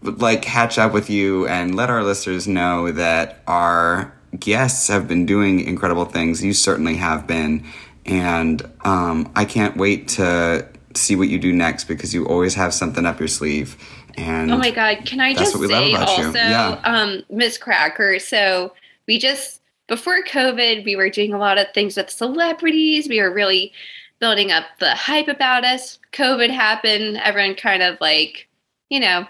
like 0.02 0.42
catch 0.42 0.78
up 0.78 0.94
with 0.94 1.10
you 1.10 1.48
and 1.48 1.76
let 1.76 1.90
our 1.90 2.04
listeners 2.04 2.48
know 2.48 2.92
that 2.92 3.42
our 3.48 4.14
guests 4.38 4.88
have 4.88 5.08
been 5.08 5.26
doing 5.26 5.60
incredible 5.62 6.06
things. 6.06 6.44
You 6.44 6.54
certainly 6.54 6.96
have 6.96 7.28
been, 7.28 7.66
and 8.06 8.62
um, 8.86 9.32
I 9.36 9.46
can't 9.46 9.76
wait 9.78 10.08
to 10.10 10.68
see 10.96 11.16
what 11.16 11.30
you 11.30 11.38
do 11.40 11.54
next 11.54 11.86
because 11.86 12.14
you 12.14 12.26
always 12.28 12.56
have 12.56 12.74
something 12.74 13.06
up 13.06 13.20
your 13.20 13.28
sleeve. 13.28 13.78
And 14.18 14.52
Oh 14.52 14.58
my 14.58 14.72
god, 14.72 15.06
can 15.06 15.20
I 15.20 15.34
just 15.34 15.58
say 15.58 15.94
also, 15.94 16.34
Yeah. 16.34 16.80
um, 16.84 17.24
Miz 17.30 17.58
Cracker, 17.58 18.20
so 18.20 18.74
we 19.08 19.18
just 19.18 19.62
before 19.88 20.24
COVID, 20.24 20.86
we 20.86 20.96
were 20.96 21.10
doing 21.10 21.34
a 21.34 21.40
lot 21.40 21.58
of 21.58 21.68
things 21.74 21.98
with 21.98 22.10
celebrities. 22.10 23.10
We 23.10 23.22
were 23.22 23.34
really 23.34 23.74
building 24.20 24.52
up 24.52 24.66
the 24.80 24.94
hype 24.96 25.28
about 25.28 25.66
us. 25.66 25.98
COVID 26.14 26.52
happened, 26.52 27.18
everyone 27.18 27.56
kind 27.56 27.82
of 27.82 28.00
like, 28.00 28.48
you 28.90 29.00
know, 29.00 29.26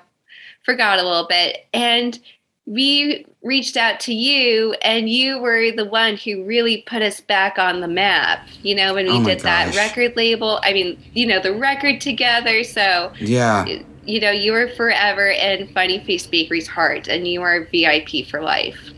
forgot 0.63 1.00
a 1.00 1.04
little 1.04 1.28
bit. 1.28 1.67
And 1.74 2.19
we 2.65 3.26
reached 3.41 3.78
out 3.78 4.00
to 4.02 4.13
you 4.13 4.74
and 4.84 5.10
you 5.10 5.39
were 5.39 5.72
the 5.72 5.86
one 5.86 6.17
who 6.17 6.43
really 6.43 6.84
put 6.86 7.02
us 7.02 7.19
back 7.19 7.58
on 7.58 7.82
the 7.82 7.88
map. 7.88 8.48
You 8.62 8.76
know, 8.76 8.93
when 8.93 9.08
we 9.08 9.17
Oh 9.17 9.24
did 9.24 9.39
that 9.39 9.76
record 9.76 10.15
label, 10.15 10.60
I 10.62 10.74
mean, 10.74 11.04
you 11.13 11.26
know, 11.26 11.39
the 11.39 11.54
record 11.54 12.00
together. 12.00 12.63
So 12.63 13.12
yeah, 13.19 13.65
you 14.06 14.19
know, 14.19 14.32
you 14.32 14.54
are 14.54 14.67
forever 14.69 15.30
in 15.30 15.67
Funny 15.74 16.00
Face 16.04 16.26
Bakery's 16.26 16.67
heart, 16.67 17.08
and 17.08 17.28
you 17.28 17.41
are 17.41 17.65
VIP 17.65 18.28
for 18.28 18.41
life. 18.41 18.91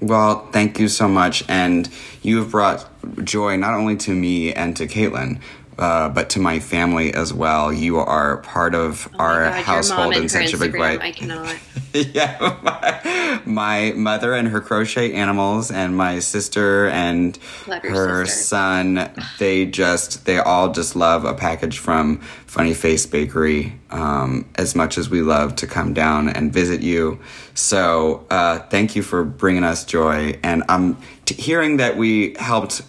Well, 0.00 0.46
thank 0.50 0.78
you 0.78 0.88
so 0.88 1.08
much. 1.08 1.44
And 1.48 1.88
you 2.22 2.38
have 2.38 2.50
brought 2.50 2.88
joy 3.24 3.56
not 3.56 3.74
only 3.74 3.96
to 3.96 4.10
me 4.12 4.52
and 4.52 4.76
to 4.76 4.86
Caitlin, 4.86 5.40
uh, 5.78 6.08
but 6.08 6.30
to 6.30 6.40
my 6.40 6.58
family 6.58 7.12
as 7.12 7.32
well. 7.32 7.72
You 7.72 7.98
are 7.98 8.38
part 8.38 8.74
of 8.74 9.08
our 9.18 9.46
Oh 9.46 9.50
God, 9.50 9.64
household 9.64 10.14
in 10.14 10.28
such 10.28 10.54
a 10.54 10.58
big 10.58 10.74
way. 10.78 10.98
I 10.98 11.12
cannot. 11.12 11.56
yeah, 11.92 12.58
my, 12.62 13.42
my 13.44 13.92
mother 13.92 14.34
and 14.34 14.48
her 14.48 14.60
crochet 14.60 15.12
animals, 15.12 15.70
and 15.70 15.96
my 15.96 16.18
sister 16.18 16.88
and 16.88 17.36
her 17.66 18.26
sister. 18.26 18.44
son. 18.44 19.10
They 19.38 19.66
just, 19.66 20.24
they 20.24 20.38
all 20.38 20.72
just 20.72 20.96
love 20.96 21.24
a 21.24 21.34
package 21.34 21.78
from 21.78 22.20
Funny 22.46 22.74
Face 22.74 23.06
Bakery 23.06 23.78
um, 23.90 24.46
as 24.56 24.74
much 24.74 24.98
as 24.98 25.10
we 25.10 25.22
love 25.22 25.56
to 25.56 25.66
come 25.66 25.92
down 25.94 26.28
and 26.28 26.52
visit 26.52 26.82
you. 26.82 27.18
So, 27.54 28.26
uh, 28.30 28.60
thank 28.60 28.96
you 28.96 29.02
for 29.02 29.24
bringing 29.24 29.64
us 29.64 29.84
joy. 29.84 30.38
And 30.42 30.62
I'm 30.68 30.96
t- 31.24 31.34
hearing 31.34 31.78
that 31.78 31.96
we 31.96 32.34
helped 32.38 32.82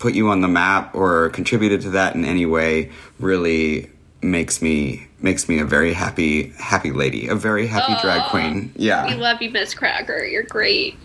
put 0.00 0.14
you 0.14 0.28
on 0.30 0.40
the 0.40 0.48
map 0.48 0.92
or 0.94 1.28
contributed 1.30 1.80
to 1.82 1.90
that 1.90 2.16
in 2.16 2.24
any 2.24 2.44
way 2.46 2.90
really 3.20 3.88
makes 4.22 4.60
me 4.60 5.06
makes 5.20 5.48
me 5.48 5.60
a 5.60 5.64
very 5.64 5.92
happy 5.92 6.48
happy 6.58 6.90
lady 6.90 7.28
a 7.28 7.34
very 7.36 7.66
happy 7.68 7.94
drag 8.02 8.28
queen 8.30 8.72
Yeah. 8.76 9.06
We 9.06 9.14
love 9.14 9.40
you, 9.40 9.50
Miz 9.50 9.72
Cracker. 9.74 10.24
You're 10.24 10.42
great. 10.42 10.96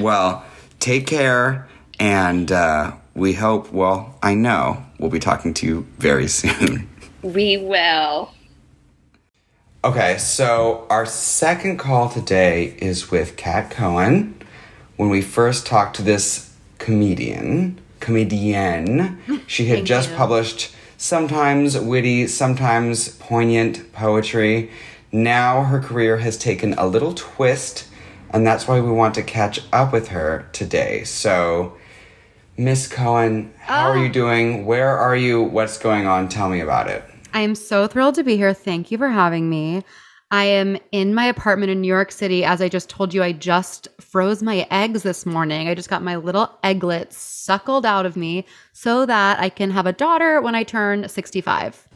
well 0.00 0.42
take 0.80 1.06
care 1.06 1.68
and 2.00 2.50
uh, 2.50 2.92
we 3.14 3.32
hope 3.34 3.70
well 3.72 4.16
i 4.22 4.34
know 4.34 4.82
we'll 4.98 5.10
be 5.10 5.18
talking 5.18 5.52
to 5.54 5.66
you 5.66 5.86
very 5.98 6.28
soon 6.40 6.88
We 7.22 7.56
will. 7.56 8.32
Okay, 9.84 10.18
so 10.18 10.86
our 10.88 11.04
second 11.04 11.78
call 11.78 12.08
today 12.08 12.76
is 12.78 13.10
with 13.10 13.36
Kat 13.36 13.70
Cohen. 13.72 14.40
When 14.96 15.08
we 15.08 15.20
first 15.22 15.66
talked 15.66 15.96
to 15.96 16.02
this 16.02 16.54
comedian, 16.78 17.80
comedienne, 18.00 19.18
she 19.46 19.66
had 19.66 19.84
just 19.84 20.14
published 20.14 20.74
sometimes 20.96 21.78
witty, 21.78 22.26
sometimes 22.26 23.10
poignant 23.16 23.92
poetry. 23.92 24.70
Now 25.12 25.62
her 25.64 25.80
career 25.80 26.18
has 26.18 26.36
taken 26.36 26.74
a 26.74 26.86
little 26.86 27.14
twist, 27.14 27.88
and 28.30 28.46
that's 28.46 28.68
why 28.68 28.80
we 28.80 28.90
want 28.90 29.14
to 29.14 29.22
catch 29.22 29.60
up 29.72 29.92
with 29.92 30.08
her 30.08 30.48
today. 30.52 31.04
So, 31.04 31.76
Miss 32.56 32.88
Cohen, 32.88 33.54
how 33.58 33.90
are 33.90 33.96
ah. 33.96 34.02
you 34.02 34.12
doing? 34.12 34.66
Where 34.66 34.96
are 34.96 35.16
you? 35.16 35.42
What's 35.42 35.78
going 35.78 36.06
on? 36.06 36.28
Tell 36.28 36.48
me 36.48 36.60
about 36.60 36.88
it. 36.88 37.04
I 37.32 37.40
am 37.40 37.54
so 37.54 37.86
thrilled 37.86 38.16
to 38.16 38.24
be 38.24 38.36
here. 38.36 38.52
Thank 38.52 38.90
you 38.90 38.98
for 38.98 39.08
having 39.08 39.48
me. 39.48 39.84
I 40.30 40.44
am 40.44 40.76
in 40.92 41.14
my 41.14 41.24
apartment 41.24 41.70
in 41.70 41.80
New 41.80 41.88
York 41.88 42.12
City. 42.12 42.44
As 42.44 42.60
I 42.60 42.68
just 42.68 42.90
told 42.90 43.14
you, 43.14 43.22
I 43.22 43.32
just 43.32 43.88
froze 43.98 44.42
my 44.42 44.66
eggs 44.70 45.02
this 45.02 45.24
morning. 45.24 45.68
I 45.68 45.74
just 45.74 45.88
got 45.88 46.02
my 46.02 46.16
little 46.16 46.52
egglets 46.62 47.14
suckled 47.14 47.86
out 47.86 48.04
of 48.04 48.14
me 48.14 48.44
so 48.72 49.06
that 49.06 49.40
I 49.40 49.48
can 49.48 49.70
have 49.70 49.86
a 49.86 49.92
daughter 49.92 50.42
when 50.42 50.54
I 50.54 50.64
turn 50.64 51.08
65. 51.08 51.88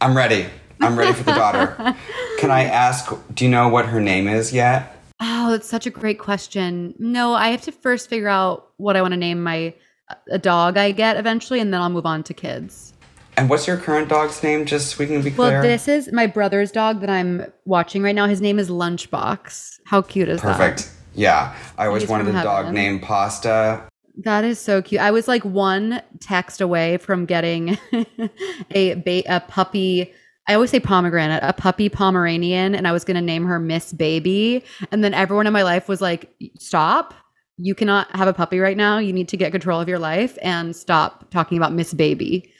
I'm 0.00 0.16
ready. 0.16 0.46
I'm 0.80 0.98
ready 0.98 1.12
for 1.12 1.24
the 1.24 1.32
daughter. 1.32 1.76
Can 2.38 2.50
I 2.50 2.64
ask, 2.64 3.12
do 3.32 3.44
you 3.44 3.50
know 3.50 3.68
what 3.68 3.86
her 3.86 4.00
name 4.00 4.28
is 4.28 4.52
yet? 4.52 4.96
Oh, 5.20 5.50
that's 5.50 5.68
such 5.68 5.86
a 5.86 5.90
great 5.90 6.18
question. 6.18 6.94
No, 6.98 7.34
I 7.34 7.48
have 7.48 7.62
to 7.62 7.72
first 7.72 8.08
figure 8.08 8.28
out 8.28 8.70
what 8.78 8.96
I 8.96 9.02
want 9.02 9.12
to 9.12 9.18
name 9.18 9.42
my 9.42 9.74
uh, 10.08 10.16
a 10.30 10.38
dog 10.38 10.76
I 10.76 10.92
get 10.92 11.16
eventually, 11.16 11.60
and 11.60 11.72
then 11.72 11.80
I'll 11.80 11.90
move 11.90 12.06
on 12.06 12.22
to 12.24 12.34
kids. 12.34 12.93
And 13.36 13.50
what's 13.50 13.66
your 13.66 13.76
current 13.76 14.08
dog's 14.08 14.42
name, 14.42 14.64
just 14.64 14.90
so 14.90 14.96
we 14.98 15.06
can 15.06 15.22
be 15.22 15.30
clear? 15.30 15.52
Well, 15.52 15.62
this 15.62 15.88
is 15.88 16.12
my 16.12 16.26
brother's 16.26 16.70
dog 16.70 17.00
that 17.00 17.10
I'm 17.10 17.44
watching 17.64 18.02
right 18.02 18.14
now. 18.14 18.26
His 18.26 18.40
name 18.40 18.58
is 18.58 18.70
Lunchbox. 18.70 19.80
How 19.86 20.02
cute 20.02 20.28
is 20.28 20.40
that? 20.42 20.56
Perfect. 20.56 20.90
Yeah. 21.14 21.54
I 21.76 21.86
always 21.86 22.02
He's 22.02 22.10
wanted 22.10 22.28
a 22.28 22.42
dog 22.42 22.72
named 22.72 23.02
Pasta. 23.02 23.88
That 24.18 24.44
is 24.44 24.60
so 24.60 24.80
cute. 24.82 25.00
I 25.00 25.10
was 25.10 25.26
like 25.26 25.44
one 25.44 26.00
text 26.20 26.60
away 26.60 26.98
from 26.98 27.26
getting 27.26 27.76
a 28.70 28.94
ba- 28.94 29.24
a 29.26 29.40
puppy. 29.48 30.12
I 30.46 30.54
always 30.54 30.70
say 30.70 30.78
pomegranate, 30.78 31.42
a 31.42 31.52
puppy 31.52 31.88
Pomeranian, 31.88 32.74
and 32.74 32.86
I 32.86 32.92
was 32.92 33.04
going 33.04 33.16
to 33.16 33.22
name 33.22 33.46
her 33.46 33.58
Miss 33.58 33.92
Baby. 33.92 34.62
And 34.92 35.02
then 35.02 35.14
everyone 35.14 35.46
in 35.46 35.52
my 35.52 35.62
life 35.62 35.88
was 35.88 36.00
like, 36.00 36.32
"Stop! 36.58 37.14
You 37.56 37.74
cannot 37.74 38.14
have 38.14 38.28
a 38.28 38.32
puppy 38.32 38.60
right 38.60 38.76
now. 38.76 38.98
You 38.98 39.12
need 39.12 39.28
to 39.28 39.36
get 39.36 39.50
control 39.50 39.80
of 39.80 39.88
your 39.88 39.98
life 39.98 40.38
and 40.42 40.76
stop 40.76 41.30
talking 41.30 41.58
about 41.58 41.72
Miss 41.72 41.92
Baby." 41.92 42.52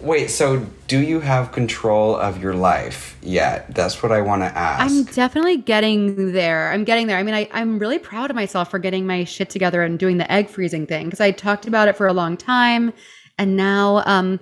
Wait, 0.00 0.28
so 0.28 0.66
do 0.86 1.00
you 1.00 1.20
have 1.20 1.50
control 1.52 2.14
of 2.16 2.42
your 2.42 2.52
life 2.54 3.16
yet? 3.22 3.74
That's 3.74 4.02
what 4.02 4.12
I 4.12 4.20
want 4.20 4.42
to 4.42 4.46
ask. 4.46 4.84
I'm 4.84 5.04
definitely 5.04 5.56
getting 5.56 6.32
there. 6.32 6.70
I'm 6.70 6.84
getting 6.84 7.06
there. 7.06 7.16
I 7.16 7.22
mean, 7.22 7.34
I, 7.34 7.48
I'm 7.52 7.78
really 7.78 7.98
proud 7.98 8.28
of 8.30 8.36
myself 8.36 8.70
for 8.70 8.78
getting 8.78 9.06
my 9.06 9.24
shit 9.24 9.48
together 9.48 9.82
and 9.82 9.98
doing 9.98 10.18
the 10.18 10.30
egg 10.30 10.48
freezing 10.48 10.86
thing 10.86 11.06
because 11.06 11.20
I 11.20 11.30
talked 11.30 11.66
about 11.66 11.88
it 11.88 11.96
for 11.96 12.06
a 12.06 12.12
long 12.12 12.36
time, 12.36 12.92
and 13.38 13.56
now 13.56 14.02
um, 14.04 14.40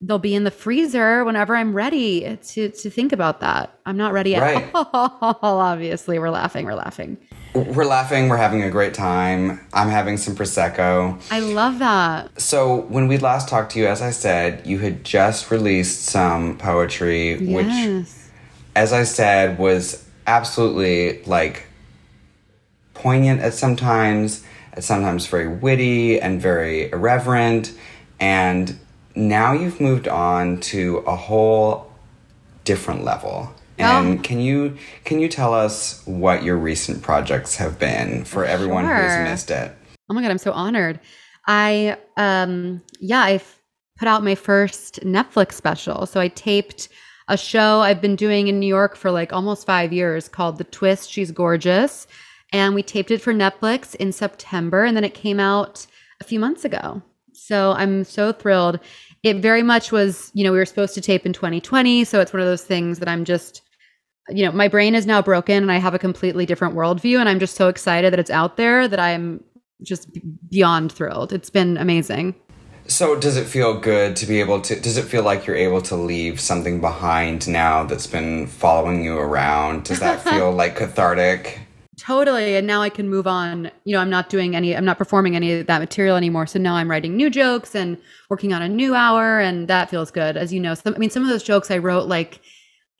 they'll 0.00 0.18
be 0.18 0.34
in 0.34 0.44
the 0.44 0.50
freezer 0.50 1.22
whenever 1.24 1.54
I'm 1.54 1.74
ready 1.74 2.38
to 2.42 2.70
to 2.70 2.90
think 2.90 3.12
about 3.12 3.40
that. 3.40 3.78
I'm 3.84 3.98
not 3.98 4.14
ready 4.14 4.34
at 4.34 4.40
Right. 4.42 4.70
all. 4.74 5.38
Obviously, 5.42 6.18
we're 6.18 6.30
laughing. 6.30 6.64
We're 6.64 6.74
laughing. 6.74 7.18
We're 7.54 7.84
laughing, 7.84 8.28
we're 8.28 8.36
having 8.36 8.62
a 8.62 8.70
great 8.70 8.94
time. 8.94 9.60
I'm 9.72 9.88
having 9.88 10.16
some 10.16 10.36
Prosecco. 10.36 11.20
I 11.32 11.40
love 11.40 11.80
that. 11.80 12.40
So, 12.40 12.82
when 12.82 13.08
we 13.08 13.18
last 13.18 13.48
talked 13.48 13.72
to 13.72 13.80
you, 13.80 13.86
as 13.88 14.02
I 14.02 14.10
said, 14.12 14.64
you 14.66 14.78
had 14.78 15.02
just 15.04 15.50
released 15.50 16.04
some 16.04 16.56
poetry, 16.58 17.38
which, 17.52 17.66
as 18.76 18.92
I 18.92 19.02
said, 19.02 19.58
was 19.58 20.06
absolutely 20.28 21.24
like 21.24 21.66
poignant 22.94 23.40
at 23.40 23.54
sometimes, 23.54 24.44
at 24.74 24.84
sometimes 24.84 25.26
very 25.26 25.48
witty 25.48 26.20
and 26.20 26.40
very 26.40 26.90
irreverent. 26.92 27.72
And 28.20 28.78
now 29.16 29.52
you've 29.54 29.80
moved 29.80 30.06
on 30.06 30.60
to 30.60 30.98
a 30.98 31.16
whole 31.16 31.90
different 32.64 33.02
level. 33.02 33.52
And 33.80 34.18
Oh. 34.18 34.22
can 34.22 34.40
you 34.40 34.76
can 35.04 35.18
you 35.20 35.28
tell 35.28 35.54
us 35.54 36.02
what 36.06 36.42
your 36.42 36.56
recent 36.56 37.02
projects 37.02 37.56
have 37.56 37.78
been 37.78 38.24
for 38.24 38.44
everyone 38.44 38.84
Sure. 38.84 38.96
who's 38.96 39.28
missed 39.30 39.50
it? 39.50 39.72
Oh 40.08 40.14
my 40.14 40.22
god, 40.22 40.30
I'm 40.30 40.38
so 40.38 40.52
honored. 40.52 41.00
I 41.46 41.96
um 42.16 42.82
yeah, 43.00 43.20
I've 43.20 43.58
put 43.98 44.08
out 44.08 44.22
my 44.24 44.34
first 44.34 45.00
Netflix 45.04 45.52
special. 45.54 46.06
So 46.06 46.20
I 46.20 46.28
taped 46.28 46.88
a 47.28 47.36
show 47.36 47.80
I've 47.80 48.00
been 48.00 48.16
doing 48.16 48.48
in 48.48 48.58
New 48.58 48.66
York 48.66 48.96
for 48.96 49.10
like 49.10 49.32
almost 49.32 49.66
5 49.66 49.92
years 49.92 50.28
called 50.28 50.58
The 50.58 50.64
Twist 50.64 51.10
She's 51.10 51.30
Gorgeous, 51.30 52.06
and 52.52 52.74
we 52.74 52.82
taped 52.82 53.10
it 53.10 53.20
for 53.20 53.32
Netflix 53.32 53.94
in 53.94 54.12
September 54.12 54.84
and 54.84 54.96
then 54.96 55.04
it 55.04 55.14
came 55.14 55.38
out 55.38 55.86
a 56.20 56.24
few 56.24 56.40
months 56.40 56.64
ago. 56.64 57.02
So 57.32 57.72
I'm 57.72 58.04
so 58.04 58.32
thrilled. 58.32 58.80
It 59.22 59.36
very 59.36 59.62
much 59.62 59.92
was, 59.92 60.30
you 60.34 60.44
know, 60.44 60.52
we 60.52 60.58
were 60.58 60.64
supposed 60.66 60.94
to 60.94 61.00
tape 61.00 61.24
in 61.26 61.32
2020, 61.32 62.04
so 62.04 62.20
it's 62.20 62.32
one 62.32 62.40
of 62.40 62.46
those 62.46 62.64
things 62.64 62.98
that 63.00 63.08
I'm 63.08 63.24
just 63.24 63.62
you 64.32 64.44
know, 64.44 64.52
my 64.52 64.68
brain 64.68 64.94
is 64.94 65.06
now 65.06 65.22
broken 65.22 65.62
and 65.62 65.72
I 65.72 65.78
have 65.78 65.94
a 65.94 65.98
completely 65.98 66.46
different 66.46 66.74
worldview. 66.74 67.18
And 67.18 67.28
I'm 67.28 67.38
just 67.38 67.56
so 67.56 67.68
excited 67.68 68.12
that 68.12 68.18
it's 68.18 68.30
out 68.30 68.56
there 68.56 68.88
that 68.88 69.00
I'm 69.00 69.42
just 69.82 70.08
beyond 70.50 70.92
thrilled. 70.92 71.32
It's 71.32 71.50
been 71.50 71.76
amazing. 71.76 72.34
So 72.86 73.14
does 73.14 73.36
it 73.36 73.46
feel 73.46 73.78
good 73.78 74.16
to 74.16 74.26
be 74.26 74.40
able 74.40 74.60
to 74.62 74.80
does 74.80 74.96
it 74.96 75.04
feel 75.04 75.22
like 75.22 75.46
you're 75.46 75.56
able 75.56 75.80
to 75.82 75.94
leave 75.94 76.40
something 76.40 76.80
behind 76.80 77.46
now 77.46 77.84
that's 77.84 78.06
been 78.06 78.46
following 78.48 79.04
you 79.04 79.16
around? 79.16 79.84
Does 79.84 80.00
that 80.00 80.20
feel 80.24 80.50
like 80.50 80.76
cathartic? 80.76 81.60
Totally. 82.00 82.56
And 82.56 82.66
now 82.66 82.80
I 82.80 82.88
can 82.88 83.10
move 83.10 83.26
on. 83.26 83.70
You 83.84 83.94
know, 83.94 84.00
I'm 84.00 84.08
not 84.08 84.30
doing 84.30 84.56
any, 84.56 84.74
I'm 84.74 84.86
not 84.86 84.96
performing 84.96 85.36
any 85.36 85.52
of 85.52 85.66
that 85.66 85.80
material 85.80 86.16
anymore. 86.16 86.46
So 86.46 86.58
now 86.58 86.74
I'm 86.74 86.90
writing 86.90 87.14
new 87.14 87.28
jokes 87.28 87.74
and 87.74 87.98
working 88.30 88.54
on 88.54 88.62
a 88.62 88.68
new 88.68 88.94
hour. 88.94 89.38
And 89.38 89.68
that 89.68 89.90
feels 89.90 90.10
good. 90.10 90.38
As 90.38 90.50
you 90.50 90.60
know, 90.60 90.72
some, 90.74 90.94
I 90.94 90.98
mean, 90.98 91.10
some 91.10 91.22
of 91.22 91.28
those 91.28 91.42
jokes 91.42 91.70
I 91.70 91.76
wrote 91.76 92.08
like 92.08 92.40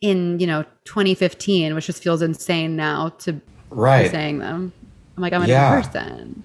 in, 0.01 0.39
you 0.41 0.47
know, 0.47 0.65
2015, 0.85 1.75
which 1.75 1.87
just 1.87 2.03
feels 2.03 2.23
insane 2.23 2.77
now 2.77 3.11
to 3.21 3.35
be 3.35 3.41
Right. 3.71 4.11
saying 4.11 4.39
them. 4.39 4.73
I'm 5.17 5.23
like, 5.23 5.33
I'm 5.33 5.43
a 5.43 5.47
Yeah. 5.47 5.71
new 5.77 5.83
person. 5.83 6.43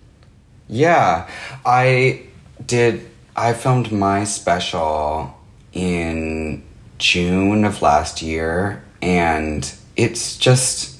Yeah. 0.67 1.27
I 1.65 2.21
did 2.65 3.01
I 3.37 3.51
filmed 3.51 3.91
my 3.91 4.23
special 4.23 5.35
in 5.73 6.63
June 6.97 7.65
of 7.65 7.81
last 7.81 8.21
year 8.21 8.81
and 9.01 9.69
it's 9.97 10.37
just 10.37 10.93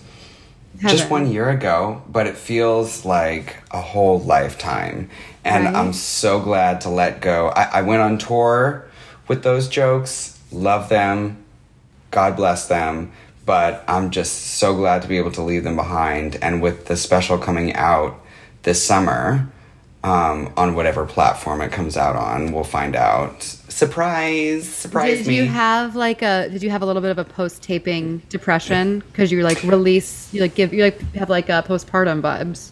just 0.82 1.10
one 1.10 1.32
year 1.32 1.50
ago, 1.50 2.02
but 2.10 2.28
it 2.28 2.36
feels 2.38 3.06
like 3.06 3.56
a 3.72 3.80
whole 3.80 4.20
lifetime. 4.20 5.10
And 5.46 5.64
Right. 5.66 5.74
I'm 5.76 5.94
so 5.94 6.40
glad 6.42 6.82
to 6.82 6.90
let 6.90 7.22
go. 7.22 7.48
I, 7.56 7.80
I 7.80 7.82
went 7.84 8.02
on 8.02 8.18
tour 8.18 8.86
with 9.30 9.44
those 9.44 9.70
jokes, 9.70 10.38
love 10.52 10.90
them, 10.90 11.38
God 12.16 12.38
bless 12.38 12.70
them, 12.70 13.12
but 13.46 13.84
I'm 13.90 14.10
just 14.10 14.56
so 14.56 14.74
glad 14.74 15.02
to 15.02 15.10
be 15.10 15.18
able 15.18 15.34
to 15.34 15.42
leave 15.42 15.66
them 15.66 15.76
behind. 15.76 16.38
And 16.42 16.62
with 16.62 16.86
the 16.86 16.96
special 16.96 17.38
coming 17.38 17.74
out 17.74 18.18
this 18.64 18.82
summer, 18.82 19.50
um, 20.02 20.54
on 20.56 20.76
whatever 20.76 21.06
platform 21.06 21.60
it 21.60 21.74
comes 21.74 21.98
out 21.98 22.16
on, 22.16 22.54
we'll 22.54 22.64
find 22.64 22.96
out. 22.96 23.44
Surprise! 23.44 24.66
Surprise 24.70 25.18
did 25.18 25.28
me. 25.28 25.36
you 25.36 25.46
have 25.48 25.98
like 25.98 26.22
a 26.22 26.48
did 26.50 26.64
you 26.64 26.70
have 26.70 26.82
a 26.82 26.86
little 26.86 27.02
bit 27.02 27.12
of 27.12 27.18
a 27.18 27.26
post 27.26 27.62
taping 27.62 28.20
depression 28.30 29.04
because 29.12 29.30
you 29.30 29.44
like 29.44 29.62
release 29.64 30.34
you 30.34 30.40
like 30.40 30.56
give 30.56 30.74
you 30.74 30.84
like 30.84 31.02
have 31.16 31.30
like 31.30 31.50
a 31.50 31.66
postpartum 31.68 32.22
vibes 32.22 32.72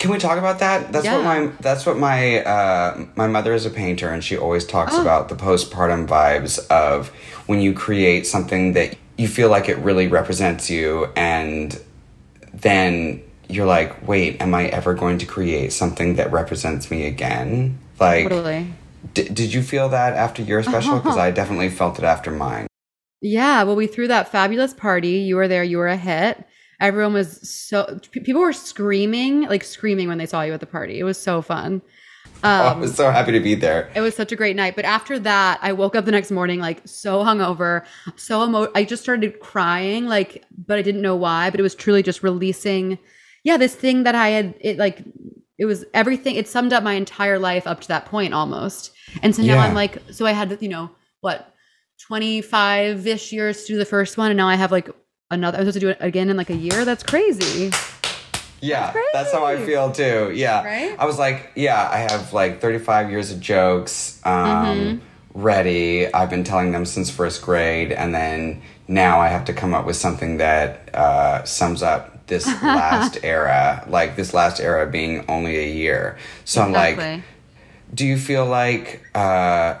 Can 0.00 0.10
we 0.10 0.18
talk 0.18 0.38
about 0.38 0.58
that? 0.58 0.90
That's 0.92 1.06
what 1.06 1.22
my 1.22 1.46
that's 1.60 1.84
what 1.86 1.96
my 1.98 2.42
uh, 2.42 3.04
my 3.16 3.26
mother 3.28 3.54
is 3.54 3.66
a 3.66 3.70
painter, 3.70 4.08
and 4.08 4.24
she 4.24 4.36
always 4.36 4.64
talks 4.64 4.94
Oh. 4.96 5.02
about 5.02 5.28
the 5.28 5.36
postpartum 5.36 6.08
vibes 6.08 6.58
of 6.68 7.08
when 7.46 7.60
you 7.60 7.72
create 7.74 8.26
something 8.26 8.72
that 8.72 8.96
you 9.18 9.28
feel 9.28 9.50
like 9.50 9.68
it 9.68 9.76
really 9.78 10.08
represents 10.08 10.70
you, 10.70 11.06
and 11.16 11.78
then 12.54 13.22
you're 13.48 13.66
like, 13.66 14.06
wait, 14.08 14.40
am 14.40 14.54
I 14.54 14.66
ever 14.68 14.94
going 14.94 15.18
to 15.18 15.26
create 15.26 15.72
something 15.72 16.16
that 16.16 16.32
represents 16.32 16.90
me 16.90 17.06
again? 17.06 17.78
Like, 17.98 18.28
totally 18.28 18.72
d- 19.12 19.28
did 19.28 19.52
you 19.52 19.62
feel 19.62 19.90
that 19.90 20.14
after 20.14 20.40
your 20.42 20.62
special? 20.62 20.96
Because 20.98 21.18
I 21.18 21.30
definitely 21.30 21.68
felt 21.68 21.98
it 21.98 22.04
after 22.04 22.30
mine. 22.30 22.66
yeah 23.20 23.62
well 23.64 23.76
we 23.76 23.86
threw 23.86 24.08
that 24.08 24.32
fabulous 24.32 24.72
party 24.72 25.18
you 25.28 25.36
were 25.36 25.46
there 25.48 25.62
you 25.62 25.76
were 25.76 25.88
a 25.88 25.96
hit 25.96 26.42
everyone 26.80 27.12
was 27.12 27.48
so 27.48 27.98
people 28.10 28.40
were 28.40 28.52
screaming 28.52 29.42
like 29.42 29.64
screaming 29.64 30.08
when 30.08 30.18
they 30.18 30.26
saw 30.26 30.42
you 30.42 30.52
at 30.52 30.60
the 30.60 30.66
party 30.66 30.98
it 30.98 31.04
was 31.04 31.20
so 31.20 31.42
fun 31.42 31.82
oh, 32.42 32.48
I 32.48 32.68
um, 32.68 32.80
was 32.80 32.94
so 32.94 33.10
happy 33.10 33.32
to 33.32 33.40
be 33.40 33.54
there. 33.54 33.90
It 33.94 34.00
was 34.00 34.14
such 34.14 34.32
a 34.32 34.36
great 34.36 34.56
night. 34.56 34.76
But 34.76 34.84
after 34.84 35.18
that, 35.20 35.58
I 35.62 35.72
woke 35.72 35.94
up 35.94 36.04
the 36.04 36.10
next 36.10 36.30
morning 36.30 36.60
like 36.60 36.80
so 36.86 37.22
hungover, 37.24 37.84
so 38.16 38.44
emo. 38.44 38.70
I 38.74 38.84
just 38.84 39.02
started 39.02 39.40
crying, 39.40 40.06
like, 40.06 40.44
but 40.66 40.78
I 40.78 40.82
didn't 40.82 41.02
know 41.02 41.16
why. 41.16 41.50
But 41.50 41.60
it 41.60 41.62
was 41.62 41.74
truly 41.74 42.02
just 42.02 42.22
releasing, 42.22 42.98
yeah, 43.44 43.56
this 43.56 43.74
thing 43.74 44.04
that 44.04 44.14
I 44.14 44.28
had. 44.28 44.54
It 44.60 44.78
like 44.78 45.02
it 45.58 45.66
was 45.66 45.84
everything. 45.92 46.36
It 46.36 46.48
summed 46.48 46.72
up 46.72 46.82
my 46.82 46.94
entire 46.94 47.38
life 47.38 47.66
up 47.66 47.80
to 47.82 47.88
that 47.88 48.06
point 48.06 48.34
almost. 48.34 48.92
And 49.22 49.34
so 49.34 49.42
now 49.42 49.54
Yeah. 49.54 49.64
I'm 49.64 49.74
like, 49.74 50.02
so 50.10 50.26
I 50.26 50.32
had 50.32 50.56
you 50.60 50.68
know 50.68 50.90
what, 51.20 51.54
twenty 52.06 52.40
five 52.40 53.06
ish 53.06 53.32
years 53.32 53.64
to 53.64 53.74
do 53.74 53.78
the 53.78 53.84
first 53.84 54.16
one, 54.16 54.30
and 54.30 54.38
now 54.38 54.48
I 54.48 54.56
have 54.56 54.72
like 54.72 54.88
another. 55.30 55.58
I 55.58 55.60
was 55.60 55.74
supposed 55.74 55.74
to 55.74 55.80
do 55.80 55.88
it 55.90 55.98
again 56.00 56.28
in 56.28 56.36
like 56.36 56.50
a 56.50 56.56
year. 56.56 56.84
That's 56.84 57.02
crazy. 57.02 57.70
Yeah, 58.62 58.92
that's 59.14 59.32
how 59.32 59.44
I 59.46 59.56
feel 59.64 59.90
too. 59.90 60.32
Yeah. 60.34 60.62
Right? 60.62 60.94
I 60.98 61.06
was 61.06 61.18
like, 61.18 61.50
yeah, 61.54 61.88
I 61.90 61.98
have 61.98 62.32
like 62.34 62.60
35 62.60 63.10
years 63.10 63.30
of 63.32 63.40
jokes 63.40 64.20
um, 64.24 64.32
Mm-hmm. 65.32 65.40
ready. 65.40 66.12
I've 66.12 66.28
been 66.28 66.44
telling 66.44 66.70
them 66.72 66.84
since 66.84 67.10
first 67.10 67.40
grade, 67.42 67.90
and 67.90 68.14
then 68.14 68.60
now 68.86 69.18
I 69.18 69.28
have 69.28 69.46
to 69.46 69.54
come 69.54 69.72
up 69.72 69.86
with 69.86 69.96
something 69.96 70.36
that 70.38 70.94
uh, 70.94 71.42
sums 71.44 71.82
up 71.82 72.26
this 72.26 72.46
last 72.62 73.18
era, 73.24 73.82
like 73.88 74.16
this 74.16 74.34
last 74.34 74.60
era 74.60 74.86
being 74.90 75.24
only 75.28 75.56
a 75.56 75.66
year. 75.72 76.18
So 76.44 76.60
I'm 76.60 76.72
like, 76.72 77.22
do 77.94 78.04
you 78.04 78.18
feel 78.18 78.44
like 78.44 79.02
uh, 79.14 79.76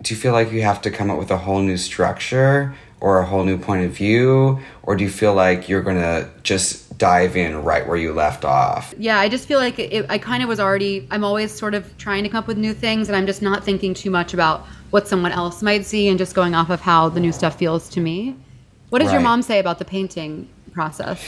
do 0.00 0.14
you 0.14 0.18
feel 0.20 0.32
like 0.32 0.50
you 0.50 0.62
have 0.62 0.80
to 0.82 0.90
come 0.90 1.10
up 1.10 1.18
with 1.18 1.30
a 1.30 1.36
whole 1.38 1.60
new 1.60 1.76
structure 1.76 2.74
or 3.00 3.18
a 3.18 3.26
whole 3.26 3.44
new 3.44 3.58
point 3.58 3.84
of 3.84 3.92
view 3.92 4.58
or 4.82 4.96
do 4.96 5.04
you 5.04 5.10
feel 5.10 5.34
like 5.34 5.68
you're 5.68 5.82
gonna 5.82 6.28
just 6.42 6.96
dive 6.98 7.36
in 7.36 7.62
right 7.62 7.86
where 7.86 7.96
you 7.96 8.12
left 8.12 8.44
off 8.44 8.94
Yeah, 8.98 9.18
I 9.18 9.28
just 9.28 9.48
feel 9.48 9.58
like 9.58 9.78
it, 9.78 10.06
I 10.08 10.18
kind 10.18 10.42
of 10.42 10.48
was 10.48 10.60
already, 10.60 11.06
I'm 11.10 11.24
always 11.24 11.52
sort 11.52 11.74
of 11.74 11.96
trying 11.98 12.22
to 12.22 12.28
come 12.28 12.38
up 12.38 12.46
with 12.46 12.56
new 12.56 12.72
things, 12.72 13.08
and 13.08 13.16
I'm 13.16 13.26
just 13.26 13.42
not 13.42 13.64
thinking 13.64 13.94
too 13.94 14.10
much 14.10 14.32
about 14.32 14.64
what 14.90 15.08
someone 15.08 15.32
else 15.32 15.60
might 15.62 15.84
see 15.84 16.08
and 16.08 16.18
just 16.18 16.34
going 16.34 16.54
off 16.54 16.70
of 16.70 16.80
how 16.80 17.08
the 17.08 17.18
new 17.18 17.32
stuff 17.32 17.58
feels 17.58 17.88
to 17.90 18.00
me. 18.00 18.36
What 18.90 19.00
does 19.00 19.12
your 19.12 19.20
mom 19.20 19.42
say 19.42 19.58
about 19.58 19.80
the 19.80 19.84
painting 19.84 20.48
process? 20.72 21.20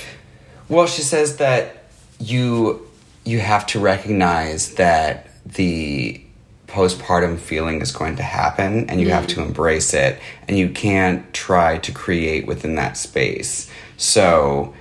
well 0.69 0.87
she 0.87 1.03
says 1.03 1.37
that 1.37 1.85
you 2.19 2.87
you 3.25 3.41
have 3.41 3.67
to 3.67 3.81
recognize 3.81 4.75
that 4.75 5.29
the 5.45 6.21
postpartum 6.67 7.39
feeling 7.39 7.81
is 7.81 7.93
going 7.93 8.17
to 8.17 8.23
happen 8.23 8.89
and 8.91 9.01
you 9.01 9.11
have 9.11 9.27
to 9.29 9.37
mm. 9.37 9.47
embrace 9.47 9.95
it 9.95 10.19
and 10.49 10.59
you 10.59 10.69
can't 10.69 11.33
try 11.33 11.79
to 11.79 11.93
create 11.93 12.47
within 12.47 12.75
that 12.75 12.97
space. 12.97 13.71
So 13.97 14.75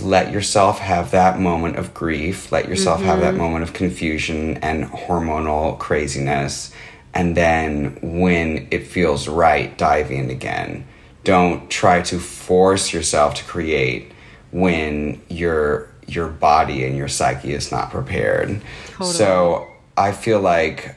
let 0.00 0.32
yourself 0.32 0.78
have 0.78 1.10
that 1.10 1.40
moment 1.40 1.76
of 1.76 1.92
grief, 1.94 2.52
let 2.52 2.68
yourself 2.68 3.00
have 3.02 3.20
that 3.20 3.30
mm-hmm. 3.34 3.42
moment 3.42 3.62
of 3.64 3.72
confusion 3.72 4.56
and 4.58 4.84
hormonal 4.86 5.78
craziness. 5.78 6.72
And 7.14 7.36
then 7.36 7.98
when 8.00 8.68
it 8.70 8.86
feels 8.86 9.28
right, 9.28 9.76
dive 9.76 10.10
in 10.10 10.30
again. 10.30 10.86
Don't 11.24 11.68
try 11.68 12.02
to 12.02 12.18
force 12.20 12.92
yourself 12.92 13.34
to 13.34 13.44
create 13.44 14.12
when 14.52 15.20
your 15.28 15.90
your 16.06 16.28
body 16.28 16.86
and 16.86 16.96
your 16.96 17.08
psyche 17.08 17.52
is 17.52 17.70
not 17.70 17.90
prepared. 17.90 18.62
So 19.02 19.67
I 19.98 20.12
feel 20.12 20.40
like 20.40 20.94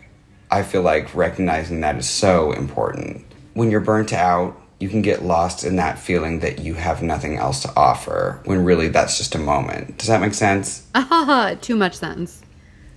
I 0.51 0.63
feel 0.63 0.81
like 0.83 1.13
recognizing 1.15 1.81
that 1.81 1.97
is 1.97 2.09
so 2.09 2.51
important. 2.51 3.25
When 3.53 3.71
you're 3.71 3.79
burnt 3.81 4.13
out, 4.13 4.55
you 4.79 4.89
can 4.89 5.01
get 5.01 5.23
lost 5.23 5.63
in 5.63 5.75
that 5.77 5.97
feeling 5.99 6.39
that 6.39 6.59
you 6.59 6.73
have 6.75 7.01
nothing 7.01 7.37
else 7.37 7.61
to 7.63 7.71
offer 7.75 8.41
when 8.45 8.63
really 8.63 8.87
that's 8.89 9.17
just 9.17 9.35
a 9.35 9.39
moment. 9.39 9.97
Does 9.97 10.07
that 10.07 10.21
make 10.21 10.33
sense? 10.33 10.85
Too 11.61 11.75
much 11.75 11.95
sense. 11.95 12.41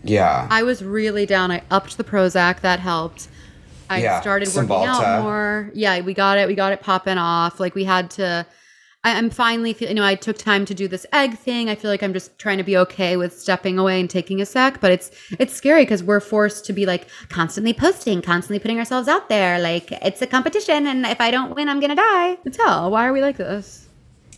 Yeah. 0.03 0.47
I 0.51 0.63
was 0.63 0.83
really 0.85 1.27
down. 1.27 1.51
I 1.51 1.63
upped 1.71 1.97
the 1.97 2.05
Prozac. 2.05 2.61
That 2.61 2.81
helped. 2.81 3.29
I 3.89 4.03
Yeah, 4.03 4.21
started 4.21 4.49
working 4.49 4.69
Cymbalta. 4.69 4.87
out 5.03 5.23
more. 5.23 5.71
Yeah, 5.75 6.01
we 6.01 6.15
got 6.15 6.39
it. 6.39 6.49
We 6.49 6.55
got 6.55 6.73
it 6.73 6.81
popping 6.81 7.19
off. 7.19 7.61
Like 7.61 7.75
we 7.75 7.85
had 7.85 8.11
to. 8.13 8.47
I, 9.05 9.17
I'm 9.17 9.31
finally, 9.31 9.73
feel, 9.73 9.89
you 9.89 9.95
know, 9.95 10.05
I 10.05 10.15
took 10.15 10.39
time 10.39 10.65
to 10.65 10.75
do 10.75 10.89
this 10.89 11.07
egg 11.13 11.39
thing. 11.39 11.69
I 11.69 11.75
feel 11.75 11.91
like 11.91 12.03
I'm 12.03 12.13
just 12.13 12.37
trying 12.39 12.59
to 12.59 12.65
be 12.65 12.77
okay 12.79 13.17
with 13.17 13.39
stepping 13.39 13.79
away 13.79 14.01
and 14.01 14.11
taking 14.11 14.41
a 14.41 14.47
sec. 14.47 14.81
But 14.81 14.91
it's 14.91 15.11
it's 15.39 15.55
scary 15.55 15.83
because 15.83 16.03
we're 16.03 16.21
forced 16.21 16.65
to 16.67 16.73
be 16.73 16.87
like 16.87 17.07
constantly 17.29 17.73
posting, 17.73 18.23
constantly 18.23 18.59
putting 18.59 18.79
ourselves 18.79 19.07
out 19.07 19.29
there. 19.29 19.61
Like 19.61 19.93
it's 19.93 20.23
a 20.23 20.27
competition, 20.27 20.87
and 20.87 21.07
if 21.07 21.21
I 21.21 21.31
don't 21.31 21.55
win, 21.55 21.69
I'm 21.69 21.81
gonna 21.81 21.95
die. 21.95 22.39
It's 22.45 22.57
hell. 22.57 22.91
Why 22.91 23.07
are 23.07 23.13
we 23.13 23.21
like 23.21 23.37
this? 23.37 23.87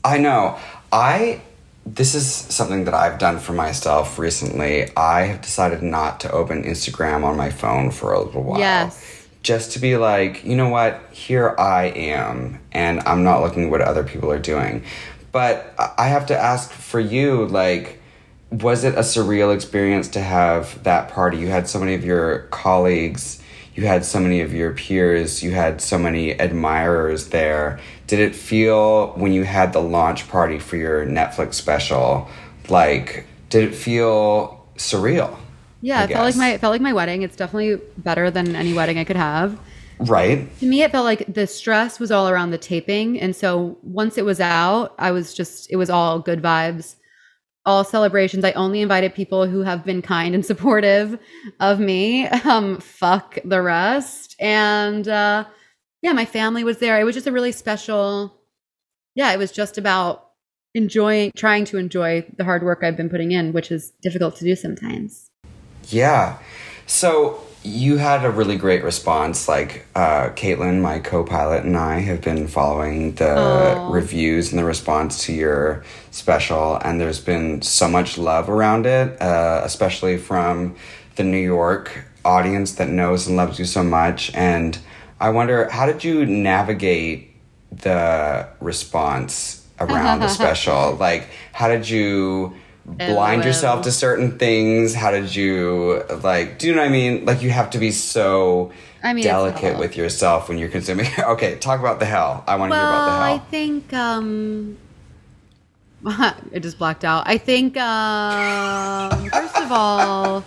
I 0.04 0.18
know. 0.18 0.58
I 0.92 1.40
this 1.86 2.16
is 2.16 2.26
something 2.26 2.84
that 2.84 2.94
I've 2.94 3.18
done 3.18 3.38
for 3.38 3.52
myself 3.52 4.18
recently. 4.18 4.90
I 4.96 5.22
have 5.22 5.40
decided 5.40 5.82
not 5.82 6.18
to 6.20 6.32
open 6.32 6.64
Instagram 6.64 7.24
on 7.24 7.36
my 7.36 7.50
phone 7.50 7.92
for 7.92 8.12
a 8.12 8.20
little 8.20 8.42
while. 8.42 8.58
Yes. 8.58 9.15
Just 9.46 9.70
to 9.74 9.78
be 9.78 9.96
like, 9.96 10.44
you 10.44 10.56
know 10.56 10.70
what? 10.70 11.00
Here 11.12 11.54
I 11.56 11.84
am, 11.84 12.58
and 12.72 12.98
I'm 13.06 13.22
not 13.22 13.42
looking 13.42 13.66
at 13.66 13.70
what 13.70 13.80
other 13.80 14.02
people 14.02 14.32
are 14.32 14.40
doing. 14.40 14.82
But 15.30 15.72
I 15.96 16.08
have 16.08 16.26
to 16.26 16.36
ask 16.36 16.72
for 16.72 16.98
you, 16.98 17.46
like, 17.46 18.02
was 18.50 18.82
it 18.82 18.94
a 18.94 19.02
surreal 19.02 19.54
experience 19.54 20.08
to 20.08 20.20
have 20.20 20.82
that 20.82 21.10
party? 21.10 21.36
You 21.36 21.46
had 21.46 21.68
so 21.68 21.78
many 21.78 21.94
of 21.94 22.04
your 22.04 22.48
colleagues, 22.50 23.40
you 23.76 23.86
had 23.86 24.04
so 24.04 24.18
many 24.18 24.40
of 24.40 24.52
your 24.52 24.72
peers, 24.72 25.44
you 25.44 25.52
had 25.52 25.80
so 25.80 25.96
many 25.96 26.32
admirers 26.32 27.28
there. 27.28 27.78
Did 28.08 28.18
it 28.18 28.34
feel 28.34 29.12
when 29.12 29.32
you 29.32 29.44
had 29.44 29.72
the 29.72 29.80
launch 29.80 30.28
party 30.28 30.58
for 30.58 30.74
your 30.76 31.06
Netflix 31.06 31.54
special, 31.54 32.28
like, 32.68 33.28
did 33.48 33.62
it 33.62 33.76
feel 33.76 34.66
surreal? 34.74 35.38
Yeah, 35.80 36.00
I 36.00 36.04
it 36.04 36.10
felt 36.10 36.24
like 36.24 36.36
my 36.36 36.52
it 36.52 36.60
felt 36.60 36.72
like 36.72 36.80
my 36.80 36.92
wedding. 36.92 37.22
It's 37.22 37.36
definitely 37.36 37.80
better 37.98 38.30
than 38.30 38.56
any 38.56 38.72
wedding 38.72 38.98
I 38.98 39.04
could 39.04 39.16
have. 39.16 39.58
Right? 39.98 40.58
To 40.60 40.66
me, 40.66 40.82
it 40.82 40.92
felt 40.92 41.04
like 41.04 41.32
the 41.32 41.46
stress 41.46 41.98
was 41.98 42.10
all 42.10 42.28
around 42.28 42.50
the 42.50 42.58
taping. 42.58 43.20
And 43.20 43.34
so 43.34 43.78
once 43.82 44.18
it 44.18 44.24
was 44.24 44.40
out, 44.40 44.94
I 44.98 45.10
was 45.10 45.32
just, 45.32 45.70
it 45.70 45.76
was 45.76 45.88
all 45.88 46.18
good 46.18 46.42
vibes, 46.42 46.96
all 47.64 47.82
celebrations. 47.82 48.44
I 48.44 48.52
only 48.52 48.82
invited 48.82 49.14
people 49.14 49.46
who 49.46 49.60
have 49.60 49.84
been 49.84 50.02
kind 50.02 50.34
and 50.34 50.44
supportive 50.46 51.18
of 51.60 51.80
me. 51.80 52.26
Um, 52.26 52.78
fuck 52.80 53.38
the 53.44 53.62
rest. 53.62 54.36
And 54.38 55.08
uh, 55.08 55.46
yeah, 56.02 56.12
my 56.12 56.26
family 56.26 56.62
was 56.62 56.78
there. 56.78 57.00
It 57.00 57.04
was 57.04 57.14
just 57.14 57.26
a 57.26 57.32
really 57.32 57.52
special, 57.52 58.38
yeah, 59.14 59.32
it 59.32 59.38
was 59.38 59.50
just 59.50 59.78
about 59.78 60.24
enjoying, 60.74 61.32
trying 61.34 61.64
to 61.66 61.78
enjoy 61.78 62.26
the 62.36 62.44
hard 62.44 62.62
work 62.62 62.80
I've 62.82 62.98
been 62.98 63.08
putting 63.08 63.32
in, 63.32 63.54
which 63.54 63.72
is 63.72 63.92
difficult 64.02 64.36
to 64.36 64.44
do 64.44 64.54
sometimes. 64.54 65.30
Yeah. 65.88 66.38
So 66.86 67.42
you 67.66 67.96
had 67.96 68.24
a 68.24 68.30
really 68.30 68.56
great 68.56 68.84
response. 68.84 69.48
Like 69.48 69.86
uh, 69.94 70.30
Caitlin, 70.30 70.80
my 70.80 71.00
co-pilot, 71.00 71.64
and 71.64 71.76
I 71.76 71.98
have 71.98 72.20
been 72.20 72.46
following 72.46 73.14
the 73.16 73.88
reviews 73.90 74.52
and 74.52 74.58
the 74.58 74.64
response 74.64 75.24
to 75.24 75.32
your 75.32 75.84
special, 76.10 76.76
and 76.76 77.00
there's 77.00 77.20
been 77.20 77.62
so 77.62 77.88
much 77.88 78.18
love 78.18 78.48
around 78.48 78.86
it, 78.86 79.20
uh, 79.20 79.62
especially 79.64 80.16
from 80.16 80.76
the 81.16 81.24
New 81.24 81.38
York 81.40 82.04
audience 82.24 82.72
that 82.74 82.88
knows 82.88 83.26
and 83.26 83.36
loves 83.36 83.58
you 83.58 83.64
so 83.64 83.82
much. 83.82 84.32
And 84.34 84.78
I 85.18 85.30
wonder, 85.30 85.68
how 85.68 85.86
did 85.86 86.04
you 86.04 86.24
navigate 86.24 87.34
the 87.72 88.48
response 88.60 89.66
around 89.80 90.20
the 90.20 90.28
special? 90.40 90.94
Like, 90.94 91.28
how 91.52 91.68
did 91.68 91.88
you? 91.88 92.54
Blind 92.86 93.40
LOL. 93.40 93.46
yourself 93.46 93.82
to 93.82 93.92
certain 93.92 94.38
things? 94.38 94.94
How 94.94 95.10
did 95.10 95.34
you 95.34 96.02
like? 96.22 96.58
Do 96.58 96.68
you 96.68 96.74
know 96.74 96.82
what 96.82 96.88
I 96.88 96.92
mean? 96.92 97.24
Like 97.24 97.42
you 97.42 97.50
have 97.50 97.70
to 97.70 97.78
be 97.78 97.90
so 97.90 98.72
I 99.02 99.12
mean, 99.12 99.24
delicate 99.24 99.78
with 99.78 99.96
yourself 99.96 100.48
when 100.48 100.58
you're 100.58 100.68
consuming. 100.68 101.06
okay, 101.18 101.56
talk 101.56 101.80
about 101.80 101.98
the 102.00 102.06
hell. 102.06 102.44
I 102.46 102.56
want 102.56 102.72
to 102.72 102.76
hear 102.76 102.84
about 102.84 103.06
the 103.06 103.12
hell. 103.12 103.22
I 103.22 103.38
think 103.50 103.92
um 103.92 104.78
I 106.06 106.58
just 106.60 106.78
blacked 106.78 107.04
out. 107.04 107.24
I 107.26 107.38
think 107.38 107.76
um 107.76 109.28
first 109.30 109.56
of 109.56 109.72
all 109.72 110.44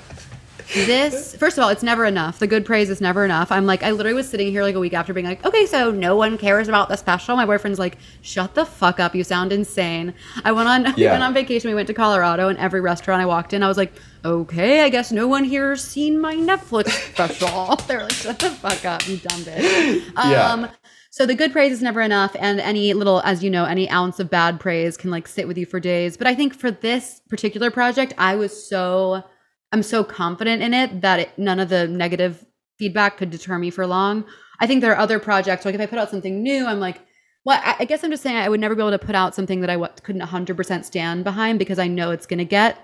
this 0.73 1.35
first 1.35 1.57
of 1.57 1.63
all 1.63 1.69
it's 1.69 1.83
never 1.83 2.05
enough. 2.05 2.39
The 2.39 2.47
good 2.47 2.65
praise 2.65 2.89
is 2.89 3.01
never 3.01 3.25
enough. 3.25 3.51
I'm 3.51 3.65
like 3.65 3.83
i 3.83 3.91
literally 3.91 4.15
was 4.15 4.29
sitting 4.29 4.51
here 4.51 4.61
like 4.63 4.75
a 4.75 4.79
week 4.79 4.93
after 4.93 5.13
being 5.13 5.25
like 5.25 5.45
okay 5.45 5.65
so 5.65 5.91
no 5.91 6.15
one 6.15 6.37
cares 6.37 6.67
about 6.67 6.89
the 6.89 6.95
special? 6.95 7.35
My 7.35 7.45
boyfriend's 7.45 7.79
like 7.79 7.97
shut 8.21 8.55
the 8.55 8.65
fuck 8.65 8.99
up. 8.99 9.15
You 9.15 9.23
sound 9.23 9.51
insane. 9.51 10.13
I 10.43 10.51
went 10.51 10.69
on 10.69 10.83
we 10.97 11.05
went 11.05 11.23
on 11.23 11.33
vacation. 11.33 11.69
We 11.69 11.75
went 11.75 11.87
to 11.87 11.93
colorado 11.93 12.49
and 12.49 12.57
every 12.59 12.81
restaurant 12.81 13.21
i 13.21 13.25
walked 13.25 13.53
in 13.53 13.63
i 13.63 13.67
was 13.67 13.77
like 13.77 13.93
okay 14.25 14.81
i 14.81 14.89
guess 14.89 15.11
no 15.11 15.27
one 15.27 15.43
here 15.43 15.69
has 15.71 15.81
seen 15.83 16.19
my 16.19 16.35
netflix 16.35 16.89
special. 17.13 17.75
They're 17.87 18.03
like 18.03 18.11
shut 18.11 18.39
the 18.39 18.49
fuck 18.49 18.85
up 18.85 19.07
you 19.07 19.17
dumb 19.17 19.41
bitch. 19.41 20.03
Yeah. 20.29 20.51
um 20.51 20.69
so 21.11 21.25
the 21.25 21.33
good 21.33 21.51
praise 21.51 21.71
is 21.71 21.81
never 21.81 22.01
enough, 22.01 22.35
and 22.39 22.59
any 22.59 22.93
little, 22.93 23.21
as 23.25 23.43
you 23.43 23.49
know, 23.49 23.65
any 23.65 23.89
ounce 23.89 24.19
of 24.19 24.29
bad 24.29 24.59
praise 24.59 24.95
can 24.95 25.09
like 25.09 25.27
sit 25.27 25.47
with 25.47 25.57
you 25.57 25.65
for 25.65 25.79
days. 25.79 26.15
But 26.15 26.27
I 26.27 26.35
think 26.35 26.53
for 26.53 26.69
this 26.69 27.21
particular 27.29 27.71
project, 27.71 28.13
I 28.19 28.35
was 28.35 28.69
so, 28.69 29.23
I'm 29.71 29.83
so 29.83 30.03
confident 30.03 30.61
in 30.61 30.73
it 30.73 31.01
that 31.01 31.19
it, 31.19 31.31
none 31.37 31.59
of 31.59 31.69
the 31.69 31.87
negative 31.87 32.45
feedback 32.77 33.17
could 33.17 33.29
deter 33.29 33.57
me 33.57 33.69
for 33.69 33.85
long. 33.85 34.25
I 34.59 34.67
think 34.67 34.81
there 34.81 34.91
are 34.93 34.97
other 34.99 35.19
projects, 35.19 35.65
like 35.65 35.75
if 35.75 35.81
I 35.81 35.85
put 35.85 35.99
out 35.99 36.09
something 36.09 36.41
new, 36.41 36.65
I'm 36.65 36.79
like, 36.79 36.99
well, 37.45 37.61
I, 37.63 37.77
I 37.79 37.85
guess 37.85 38.03
I'm 38.03 38.11
just 38.11 38.23
saying 38.23 38.35
I 38.35 38.49
would 38.49 38.59
never 38.59 38.75
be 38.75 38.81
able 38.81 38.91
to 38.91 38.99
put 38.99 39.15
out 39.15 39.35
something 39.35 39.61
that 39.61 39.69
I 39.69 39.73
w- 39.73 39.91
couldn't 40.03 40.21
100% 40.21 40.85
stand 40.85 41.23
behind 41.23 41.59
because 41.59 41.79
I 41.79 41.87
know 41.87 42.11
it's 42.11 42.25
going 42.25 42.39
to 42.39 42.45
get 42.45 42.77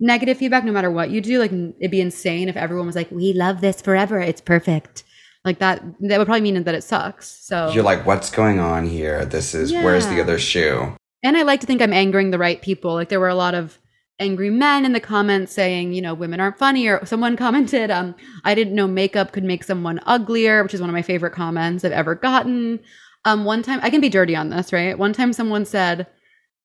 negative 0.00 0.38
feedback 0.38 0.64
no 0.64 0.72
matter 0.72 0.90
what 0.90 1.10
you 1.10 1.20
do. 1.20 1.38
Like 1.38 1.52
it'd 1.52 1.90
be 1.90 2.00
insane 2.00 2.48
if 2.48 2.56
everyone 2.56 2.86
was 2.86 2.96
like, 2.96 3.10
"We 3.10 3.32
love 3.32 3.60
this 3.60 3.80
forever. 3.82 4.18
It's 4.20 4.40
perfect." 4.40 5.04
Like 5.44 5.58
that 5.58 5.82
that 6.00 6.18
would 6.18 6.26
probably 6.26 6.40
mean 6.40 6.62
that 6.62 6.74
it 6.74 6.82
sucks. 6.84 7.28
So 7.46 7.70
You're 7.72 7.84
like, 7.84 8.06
what's 8.06 8.30
going 8.30 8.58
on 8.60 8.86
here? 8.86 9.24
This 9.24 9.54
is 9.54 9.72
where's 9.72 10.06
the 10.06 10.20
other 10.20 10.38
shoe? 10.38 10.96
and 11.24 11.36
I 11.36 11.42
like 11.42 11.60
to 11.60 11.66
think 11.66 11.80
I'm 11.82 11.92
angering 11.92 12.30
the 12.30 12.38
right 12.38 12.60
people. 12.60 12.94
Like 12.94 13.08
there 13.08 13.20
were 13.20 13.28
a 13.28 13.34
lot 13.34 13.54
of 13.54 13.78
angry 14.22 14.50
men 14.50 14.84
in 14.84 14.92
the 14.92 15.00
comments 15.00 15.52
saying, 15.52 15.92
you 15.92 16.00
know, 16.00 16.14
women 16.14 16.40
aren't 16.40 16.58
funny 16.58 16.86
or 16.86 17.04
someone 17.04 17.36
commented, 17.36 17.90
um, 17.90 18.14
I 18.44 18.54
didn't 18.54 18.74
know 18.74 18.86
makeup 18.86 19.32
could 19.32 19.44
make 19.44 19.64
someone 19.64 20.00
uglier, 20.06 20.62
which 20.62 20.74
is 20.74 20.80
one 20.80 20.88
of 20.88 20.94
my 20.94 21.02
favorite 21.02 21.32
comments 21.32 21.84
I've 21.84 21.92
ever 21.92 22.14
gotten. 22.14 22.80
Um, 23.24 23.44
one 23.44 23.62
time 23.62 23.80
I 23.82 23.90
can 23.90 24.00
be 24.00 24.08
dirty 24.08 24.34
on 24.34 24.50
this, 24.50 24.72
right? 24.72 24.98
One 24.98 25.12
time 25.12 25.32
someone 25.32 25.64
said, 25.64 26.06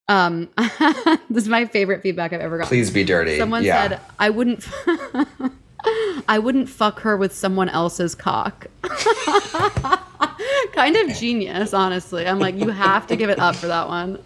um, 0.08 0.50
this 1.30 1.44
is 1.44 1.50
my 1.50 1.66
favorite 1.66 2.02
feedback 2.02 2.34
I've 2.34 2.42
ever 2.42 2.58
gotten. 2.58 2.70
Please 2.70 2.90
be 2.92 3.04
dirty. 3.04 3.38
Someone 3.38 3.64
yeah. 3.64 3.90
said, 3.90 4.00
I 4.20 4.30
wouldn't 4.30 4.68
I 6.28 6.40
wouldn't 6.40 6.70
fuck 6.70 7.02
her 7.02 7.16
with 7.16 7.34
someone 7.34 7.70
else's 7.70 8.16
cock. 8.16 8.68
kind 10.74 10.96
of 10.96 11.16
genius, 11.16 11.74
honestly. 11.74 12.28
I'm 12.28 12.40
like, 12.40 12.56
you 12.56 12.70
have 12.70 13.08
to 13.08 13.16
give 13.16 13.30
it 13.30 13.40
up 13.40 13.56
for 13.56 13.68
that 13.68 13.88
one. 13.88 14.20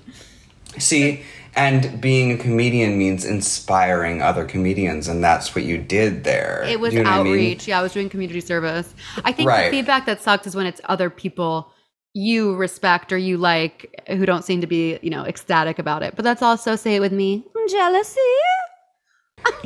See, 0.78 1.24
and 1.56 2.00
being 2.00 2.32
a 2.32 2.38
comedian 2.38 2.98
means 2.98 3.26
inspiring 3.26 4.22
other 4.22 4.46
comedians, 4.46 5.08
and 5.08 5.24
that's 5.24 5.54
what 5.54 5.66
you 5.66 5.78
did 5.78 6.24
there. 6.24 6.64
It 6.68 6.80
was 6.80 6.94
you 6.94 7.04
know 7.04 7.10
what 7.10 7.20
I 7.20 7.24
mean? 7.24 7.34
outreach. 7.34 7.68
Yeah, 7.68 7.80
I 7.80 7.84
was 7.84 7.94
doing 7.94 8.10
community 8.10 8.42
service. 8.42 8.94
I 9.26 9.32
think 9.32 9.50
Right. 9.50 9.66
the 9.66 9.78
feedback 9.78 10.06
that 10.06 10.22
sucks 10.22 10.48
is 10.48 10.56
when 10.56 10.66
it's 10.66 10.82
other 10.86 11.10
people 11.10 11.72
you 12.14 12.56
respect 12.56 13.14
or 13.14 13.18
you 13.18 13.38
like 13.38 14.04
who 14.08 14.26
don't 14.26 14.44
seem 14.44 14.60
to 14.62 14.68
be, 14.68 15.00
you 15.02 15.10
know, 15.10 15.24
ecstatic 15.26 15.80
about 15.80 16.04
it. 16.04 16.14
But 16.16 16.24
that's 16.26 16.42
also 16.42 16.76
say 16.76 16.96
it 16.96 17.00
with 17.00 17.14
me. 17.14 17.46
Jealousy. 17.70 18.20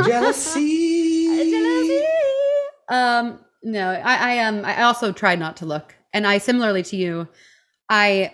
Jealousy. 0.03 1.49
Jealousy. 1.51 2.05
Um, 2.89 3.39
no, 3.63 3.89
I, 3.91 4.35
I 4.35 4.39
um 4.39 4.63
I 4.63 4.83
also 4.83 5.11
try 5.11 5.35
not 5.35 5.57
to 5.57 5.65
look. 5.65 5.95
And 6.13 6.25
I 6.27 6.37
similarly 6.37 6.83
to 6.83 6.95
you, 6.95 7.27
I 7.89 8.33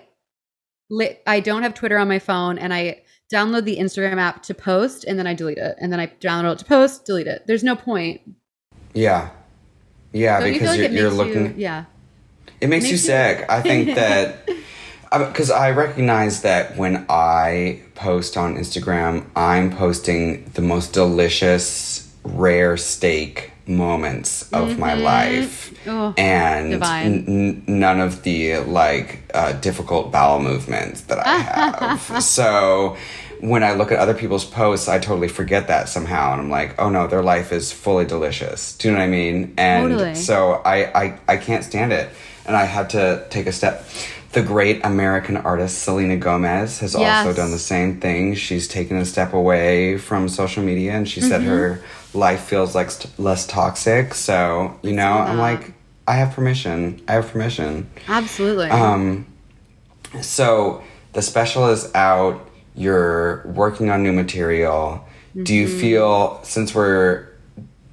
I 1.25 1.39
don't 1.39 1.63
have 1.63 1.73
Twitter 1.73 1.97
on 1.97 2.07
my 2.09 2.19
phone 2.19 2.57
and 2.57 2.73
I 2.73 3.03
download 3.31 3.63
the 3.65 3.77
Instagram 3.77 4.17
app 4.17 4.43
to 4.43 4.53
post 4.53 5.03
and 5.05 5.17
then 5.17 5.25
I 5.27 5.33
delete 5.33 5.57
it. 5.57 5.75
And 5.79 5.91
then 5.91 5.99
I 5.99 6.07
download 6.07 6.53
it 6.53 6.59
to 6.59 6.65
post, 6.65 7.05
delete 7.05 7.27
it. 7.27 7.43
There's 7.47 7.63
no 7.63 7.75
point. 7.75 8.21
Yeah. 8.93 9.29
Yeah, 10.13 10.39
Don't 10.41 10.51
because 10.53 10.59
feel 10.61 10.69
like 10.71 10.77
you're, 10.79 10.85
it 10.89 10.93
you're 10.93 11.11
looking. 11.11 11.45
you, 11.47 11.53
yeah. 11.57 11.85
It 12.59 12.67
makes, 12.67 12.85
you 12.85 12.91
Makes 12.93 13.03
you- 13.03 13.09
sick. 13.09 13.45
I 13.49 13.61
think 13.61 13.95
that 13.95 14.49
because 15.11 15.49
I 15.51 15.71
recognize 15.71 16.41
that 16.41 16.77
when 16.77 17.05
I 17.09 17.81
post 17.95 18.37
on 18.37 18.57
Instagram, 18.57 19.25
I'm 19.35 19.71
posting 19.71 20.45
the 20.53 20.61
most 20.61 20.93
delicious, 20.93 22.13
rare 22.23 22.77
steak 22.77 23.50
moments 23.77 24.51
of 24.51 24.77
my 24.77 24.93
life, 24.93 25.69
Mm-hmm. 25.83 25.89
Oh, 25.89 26.13
and 26.17 26.83
n- 26.83 27.63
none 27.67 27.99
of 27.99 28.21
the 28.23 28.57
like 28.59 29.23
uh, 29.33 29.53
difficult 29.53 30.11
bowel 30.11 30.39
movements 30.39 31.01
that 31.01 31.25
I 31.25 31.37
have. 31.37 32.23
so. 32.37 32.97
When 33.39 33.63
I 33.63 33.73
look 33.73 33.91
at 33.91 33.97
other 33.97 34.13
people's 34.13 34.45
posts, 34.45 34.87
I 34.87 34.99
totally 34.99 35.27
forget 35.27 35.67
that 35.69 35.89
somehow, 35.89 36.33
and 36.33 36.41
I'm 36.41 36.51
like, 36.51 36.79
"Oh 36.79 36.91
no, 36.91 37.07
their 37.07 37.23
life 37.23 37.51
is 37.51 37.71
fully 37.71 38.05
delicious." 38.05 38.77
Do 38.77 38.87
you 38.87 38.93
know 38.93 38.99
what 38.99 39.05
I 39.05 39.09
mean? 39.09 39.55
And 39.57 39.89
Totally. 39.89 40.13
so 40.13 40.61
I, 40.63 40.75
I, 40.93 41.19
I 41.27 41.37
can't 41.37 41.63
stand 41.63 41.91
it. 41.91 42.09
And 42.45 42.55
I 42.55 42.65
had 42.65 42.91
to 42.91 43.25
take 43.31 43.47
a 43.47 43.51
step. 43.51 43.83
The 44.33 44.43
great 44.43 44.85
American 44.85 45.37
artist 45.37 45.79
Selena 45.81 46.17
Gomez 46.17 46.79
has 46.81 46.93
also 46.93 47.33
done 47.33 47.49
the 47.49 47.57
same 47.57 47.99
thing. 47.99 48.35
She's 48.35 48.67
taken 48.67 48.97
a 48.97 49.05
step 49.05 49.33
away 49.33 49.97
from 49.97 50.29
social 50.29 50.61
media 50.63 50.91
and 50.93 51.09
she 51.09 51.19
said 51.19 51.41
her 51.41 51.81
life 52.13 52.41
feels 52.43 52.75
like 52.75 52.91
st- 52.91 53.17
less 53.19 53.47
toxic. 53.47 54.13
So, 54.13 54.77
you 54.81 54.93
know, 54.93 55.11
I'm 55.11 55.37
like, 55.37 55.73
I 56.07 56.15
have 56.15 56.33
permission. 56.33 57.01
I 57.07 57.13
have 57.13 57.27
permission. 57.29 57.89
Absolutely. 58.07 58.69
Um, 58.69 59.27
so 60.21 60.83
the 61.13 61.21
special 61.21 61.69
is 61.69 61.93
out. 61.95 62.49
You're 62.75 63.45
working 63.47 63.89
on 63.89 64.03
new 64.03 64.13
material. 64.13 65.05
Do 65.43 65.53
you 65.53 65.67
feel 65.67 66.41
since 66.43 66.75
we're 66.75 67.27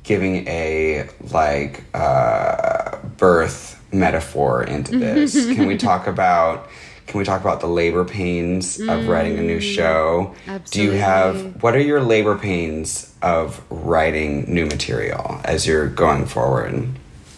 giving 0.03 0.47
a 0.49 1.09
like 1.31 1.85
uh, 1.95 2.99
birth 3.17 3.81
metaphor 3.93 4.65
into 4.65 4.99
this? 4.99 5.35
can 5.35 5.67
we 5.67 5.77
talk 5.89 6.07
about? 6.07 6.69
Can 7.09 7.19
we 7.19 7.25
talk 7.25 7.41
about 7.41 7.61
the 7.61 7.67
labor 7.67 8.05
pains 8.05 8.79
of 8.81 9.09
writing 9.09 9.39
a 9.39 9.43
new 9.43 9.61
show? 9.61 10.35
Do 10.71 10.83
you 10.83 10.91
have 10.93 11.63
what 11.63 11.75
are 11.75 11.81
your 11.81 12.03
labor 12.03 12.37
pains 12.37 13.15
of 13.23 13.65
writing 13.71 14.45
new 14.53 14.67
material 14.67 15.41
as 15.45 15.67
you're 15.67 15.89
going 15.89 16.27
forward? 16.27 16.87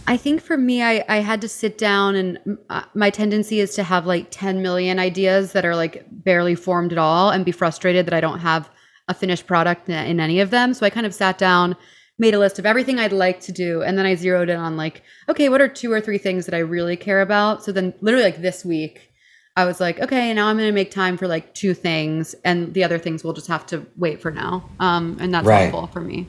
I 0.08 0.16
think 0.16 0.42
for 0.42 0.56
me, 0.56 0.82
I, 0.82 1.04
I 1.08 1.18
had 1.18 1.40
to 1.42 1.48
sit 1.48 1.78
down, 1.78 2.16
and 2.16 2.58
uh, 2.68 2.82
my 2.94 3.10
tendency 3.10 3.60
is 3.60 3.76
to 3.76 3.84
have 3.84 4.06
like 4.06 4.26
10 4.32 4.60
million 4.60 4.98
ideas 4.98 5.52
that 5.52 5.64
are 5.64 5.76
like 5.76 6.04
barely 6.10 6.56
formed 6.56 6.90
at 6.90 6.98
all 6.98 7.30
and 7.30 7.44
be 7.44 7.52
frustrated 7.52 8.06
that 8.06 8.14
I 8.14 8.20
don't 8.20 8.40
have 8.40 8.68
a 9.06 9.14
finished 9.14 9.46
product 9.46 9.88
in 9.88 10.18
any 10.18 10.40
of 10.40 10.50
them. 10.50 10.74
So 10.74 10.84
I 10.84 10.90
kind 10.90 11.06
of 11.06 11.14
sat 11.14 11.38
down, 11.38 11.76
made 12.18 12.34
a 12.34 12.40
list 12.40 12.58
of 12.58 12.66
everything 12.66 12.98
I'd 12.98 13.12
like 13.12 13.38
to 13.42 13.52
do, 13.52 13.82
and 13.82 13.96
then 13.96 14.04
I 14.04 14.16
zeroed 14.16 14.50
in 14.50 14.58
on 14.58 14.76
like, 14.76 15.04
okay, 15.28 15.48
what 15.48 15.60
are 15.60 15.68
two 15.68 15.92
or 15.92 16.00
three 16.00 16.18
things 16.18 16.44
that 16.46 16.56
I 16.56 16.58
really 16.58 16.96
care 16.96 17.20
about? 17.20 17.62
So 17.62 17.70
then, 17.70 17.94
literally, 18.00 18.24
like 18.24 18.42
this 18.42 18.64
week, 18.64 19.09
I 19.56 19.64
was 19.64 19.80
like, 19.80 20.00
okay, 20.00 20.32
now 20.32 20.46
I'm 20.48 20.56
going 20.56 20.68
to 20.68 20.74
make 20.74 20.90
time 20.90 21.16
for 21.16 21.26
like 21.26 21.54
two 21.54 21.74
things, 21.74 22.34
and 22.44 22.72
the 22.72 22.84
other 22.84 22.98
things 22.98 23.24
we'll 23.24 23.32
just 23.32 23.48
have 23.48 23.66
to 23.66 23.84
wait 23.96 24.20
for 24.22 24.30
now. 24.30 24.68
Um, 24.78 25.16
and 25.20 25.34
that's 25.34 25.46
Right. 25.46 25.70
helpful 25.70 25.88
for 25.88 26.00
me. 26.00 26.28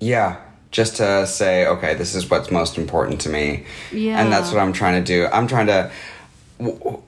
Yeah, 0.00 0.36
just 0.70 0.96
to 0.96 1.26
say, 1.26 1.66
okay, 1.66 1.94
this 1.94 2.14
is 2.14 2.30
what's 2.30 2.50
most 2.50 2.78
important 2.78 3.20
to 3.22 3.28
me. 3.28 3.64
Yeah. 3.92 4.20
And 4.20 4.32
that's 4.32 4.50
what 4.52 4.60
I'm 4.60 4.72
trying 4.72 5.02
to 5.02 5.06
do. 5.06 5.26
I'm 5.32 5.46
trying 5.46 5.66
to, 5.66 5.90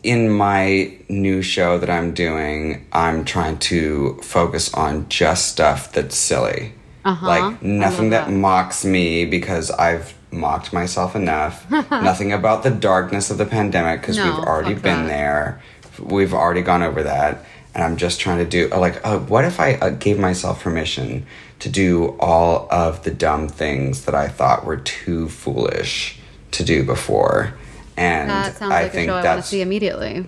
in 0.02 0.30
my 0.30 0.96
new 1.08 1.40
show 1.42 1.78
that 1.78 1.88
I'm 1.90 2.12
doing, 2.12 2.86
I'm 2.92 3.24
trying 3.24 3.58
to 3.58 4.18
focus 4.22 4.72
on 4.74 5.08
just 5.08 5.48
stuff 5.48 5.92
that's 5.92 6.16
silly. 6.16 6.74
Uh-huh. 7.04 7.26
Like 7.26 7.62
nothing 7.62 8.10
that, 8.10 8.26
that. 8.26 8.32
mocks 8.32 8.84
me 8.84 9.24
because 9.24 9.70
I've 9.70 10.14
mocked 10.30 10.72
myself 10.72 11.14
enough. 11.16 11.68
nothing 11.90 12.32
about 12.32 12.62
the 12.62 12.70
darkness 12.70 13.30
of 13.30 13.38
the 13.38 13.46
pandemic 13.46 14.00
because 14.00 14.16
No, 14.16 14.24
we've 14.24 14.34
already 14.44 14.74
been 14.74 15.06
that. 15.06 15.08
there. 15.08 15.62
We've 16.00 16.34
already 16.34 16.62
gone 16.62 16.82
over 16.82 17.02
that. 17.02 17.44
And 17.74 17.84
I'm 17.84 17.96
just 17.96 18.18
trying 18.20 18.38
to 18.38 18.44
do, 18.44 18.68
like, 18.68 19.04
uh, 19.06 19.18
what 19.20 19.44
if 19.44 19.60
I 19.60 19.74
uh, 19.74 19.90
gave 19.90 20.18
myself 20.18 20.62
permission 20.62 21.26
to 21.60 21.68
do 21.68 22.16
all 22.18 22.66
of 22.70 23.04
the 23.04 23.10
dumb 23.10 23.48
things 23.48 24.04
that 24.06 24.14
I 24.14 24.28
thought 24.28 24.64
were 24.64 24.78
too 24.78 25.28
foolish 25.28 26.18
to 26.52 26.64
do 26.64 26.82
before? 26.82 27.54
And 27.96 28.30
That 28.30 28.56
sounds 28.56 28.72
I 28.72 28.82
like 28.82 28.86
a 28.86 28.94
think 28.94 29.06
show 29.08 29.12
I 29.12 29.14
want 29.16 29.24
to 29.24 29.28
that's 29.28 29.48
see 29.48 29.60
immediately. 29.60 30.26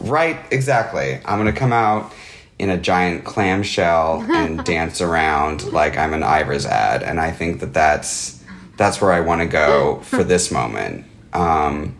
Right, 0.00 0.38
exactly. 0.50 1.20
I'm 1.24 1.38
gonna 1.38 1.52
come 1.52 1.72
out 1.72 2.12
in 2.58 2.68
a 2.70 2.76
giant 2.76 3.24
clamshell 3.24 4.24
and 4.28 4.62
dance 4.64 5.00
around 5.00 5.72
like 5.72 5.96
I'm 5.96 6.12
an 6.14 6.22
Ivers 6.22 6.66
ad, 6.66 7.02
and 7.04 7.20
I 7.20 7.30
think 7.30 7.60
that 7.60 7.72
that's 7.72 8.41
that's 8.82 9.00
where 9.00 9.12
I 9.12 9.20
want 9.20 9.40
to 9.40 9.46
go 9.46 10.00
for 10.02 10.24
this 10.24 10.50
moment. 10.50 11.04
Um, 11.32 11.94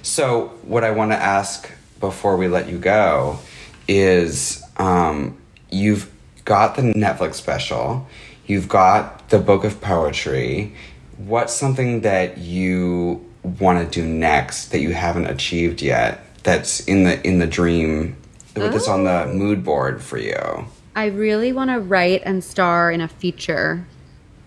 so, 0.00 0.48
what 0.62 0.82
I 0.82 0.90
want 0.90 1.12
to 1.12 1.16
ask 1.16 1.70
before 2.00 2.38
we 2.38 2.48
let 2.48 2.70
you 2.70 2.78
go 2.78 3.38
is, 3.86 4.62
um, 4.78 5.36
you've 5.70 6.10
got 6.46 6.74
the 6.74 6.82
Netflix 6.82 7.34
special, 7.34 8.08
you've 8.46 8.66
got 8.66 9.28
the 9.28 9.38
book 9.38 9.62
of 9.62 9.80
poetry. 9.82 10.74
What's 11.18 11.52
something 11.52 12.00
that 12.00 12.38
you 12.38 13.24
want 13.42 13.92
to 13.92 14.00
do 14.00 14.06
next 14.06 14.68
that 14.68 14.80
you 14.80 14.94
haven't 14.94 15.26
achieved 15.26 15.82
yet? 15.82 16.24
That's 16.44 16.80
in 16.86 17.04
the 17.04 17.24
in 17.26 17.40
the 17.40 17.46
dream. 17.46 18.16
That's 18.54 18.88
on 18.88 19.04
the 19.04 19.26
mood 19.26 19.64
board 19.64 20.02
for 20.02 20.18
you. 20.18 20.66
I 20.96 21.06
really 21.06 21.52
want 21.52 21.70
to 21.70 21.78
write 21.78 22.22
and 22.24 22.42
star 22.42 22.90
in 22.90 23.00
a 23.00 23.08
feature 23.08 23.86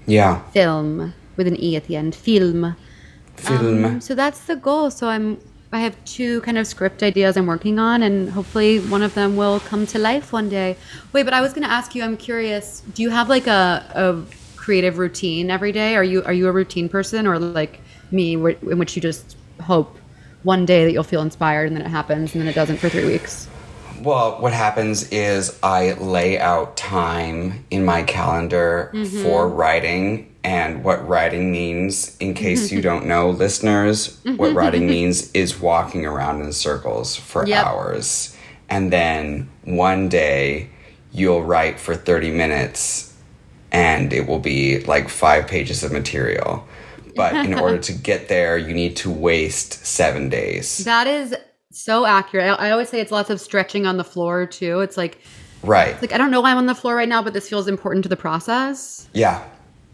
Yeah, 0.06 0.42
film 0.50 1.14
with 1.38 1.48
an 1.48 1.62
e 1.62 1.76
at 1.76 1.86
the 1.86 1.96
end. 1.96 2.16
Film. 2.16 2.76
film. 3.36 3.86
Um, 3.86 4.02
so 4.02 4.16
that's 4.16 4.42
the 4.42 4.56
goal. 4.56 4.92
So 4.92 5.08
I'm. 5.08 5.40
I 5.72 5.80
have 5.80 5.96
two 6.06 6.40
kind 6.42 6.58
of 6.58 6.66
script 6.68 7.04
ideas 7.04 7.36
I'm 7.36 7.48
working 7.48 7.80
on, 7.80 8.02
and 8.04 8.30
hopefully 8.30 8.80
one 8.80 9.02
of 9.02 9.14
them 9.14 9.36
will 9.36 9.60
come 9.60 9.86
to 9.88 10.00
life 10.00 10.32
one 10.32 10.48
day. 10.48 10.78
Wait, 11.12 11.24
but 11.24 11.34
I 11.34 11.42
was 11.42 11.52
going 11.52 11.64
to 11.68 11.72
ask 11.72 11.94
you. 11.96 12.04
I'm 12.04 12.16
curious. 12.16 12.82
Do 12.94 13.02
you 13.02 13.10
have 13.10 13.28
like 13.28 13.48
a, 13.48 13.84
a 13.94 14.24
creative 14.56 14.98
routine 15.00 15.52
every 15.52 15.74
day? 15.74 15.96
Are 15.96 16.04
you 16.04 16.24
are 16.24 16.32
you 16.34 16.48
a 16.48 16.52
routine 16.52 16.88
person, 16.88 17.28
or 17.28 17.38
like 17.40 17.82
me, 18.12 18.36
wh- 18.36 18.64
in 18.64 18.78
which 18.78 18.96
you 18.96 19.02
just 19.02 19.36
hope 19.62 19.98
one 20.44 20.66
day 20.66 20.86
that 20.86 20.92
you'll 20.94 21.04
feel 21.04 21.22
inspired, 21.22 21.68
and 21.68 21.76
then 21.76 21.86
it 21.86 21.90
happens, 21.90 22.34
and 22.34 22.42
then 22.42 22.48
it 22.48 22.54
doesn't 22.56 22.78
for 22.78 22.88
three 22.88 23.06
weeks? 23.06 23.50
Well, 24.02 24.40
what 24.40 24.54
happens 24.54 25.10
is 25.10 25.58
I 25.64 25.94
lay 25.94 26.38
out 26.40 26.78
time 26.78 27.66
in 27.72 27.84
my 27.84 28.04
calendar 28.04 28.92
Mm-hmm. 28.94 29.24
for 29.24 29.50
writing. 29.50 30.35
And 30.46 30.84
what 30.84 31.06
writing 31.10 31.52
means, 31.52 32.16
in 32.20 32.36
case 32.36 32.72
you 32.72 32.80
don't 32.80 33.08
know, 33.08 33.30
listeners, 33.46 34.20
what 34.38 34.54
writing 34.54 34.86
means 34.86 35.32
is 35.34 35.60
walking 35.60 36.06
around 36.06 36.42
in 36.42 36.54
circles 36.54 37.16
for 37.16 37.48
Yep. 37.48 37.66
hours. 37.66 38.38
And 38.70 38.94
then 38.94 39.50
one 39.64 40.08
day 40.08 40.70
you'll 41.12 41.44
write 41.44 41.80
for 41.80 41.96
30 41.96 42.30
minutes 42.32 43.14
and 43.72 44.14
it 44.14 44.28
will 44.28 44.40
be 44.40 44.82
like 44.86 45.10
five 45.10 45.48
pages 45.48 45.84
of 45.84 45.92
material. 45.92 46.68
But 47.16 47.34
in 47.46 47.54
order 47.66 47.80
to 47.80 47.94
get 47.94 48.28
there, 48.30 48.56
you 48.58 48.74
need 48.74 48.96
to 48.98 49.10
waste 49.10 49.84
seven 49.86 50.30
days. 50.30 50.84
That 50.86 51.08
is 51.08 51.36
so 51.72 52.06
accurate. 52.06 52.46
I, 52.60 52.68
I 52.68 52.72
always 52.72 52.90
say 52.90 53.00
it's 53.02 53.12
lots 53.12 53.32
of 53.32 53.42
stretching 53.42 53.88
on 53.88 53.98
the 53.98 54.04
floor 54.04 54.46
too. 54.46 54.82
It's 54.82 54.96
like 54.98 55.18
Right. 55.64 56.00
like 56.02 56.14
I 56.14 56.20
don't 56.20 56.30
know 56.30 56.42
why 56.42 56.52
I'm 56.52 56.58
on 56.58 56.68
the 56.68 56.76
floor 56.76 56.96
right 56.96 57.10
now, 57.10 57.24
but 57.24 57.34
this 57.34 57.50
feels 57.50 57.68
important 57.68 58.04
to 58.04 58.10
the 58.10 58.16
process. 58.18 59.10
Yeah. 59.14 59.44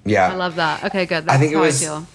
Yeah. 0.06 0.32
I 0.32 0.36
love 0.36 0.56
that. 0.56 0.84
Okay, 0.86 1.06
good. 1.06 1.26
That's 1.26 1.36
I 1.36 1.39
think 1.39 1.54
it 1.54 1.58
was. 1.58 1.86
I. 1.86 2.06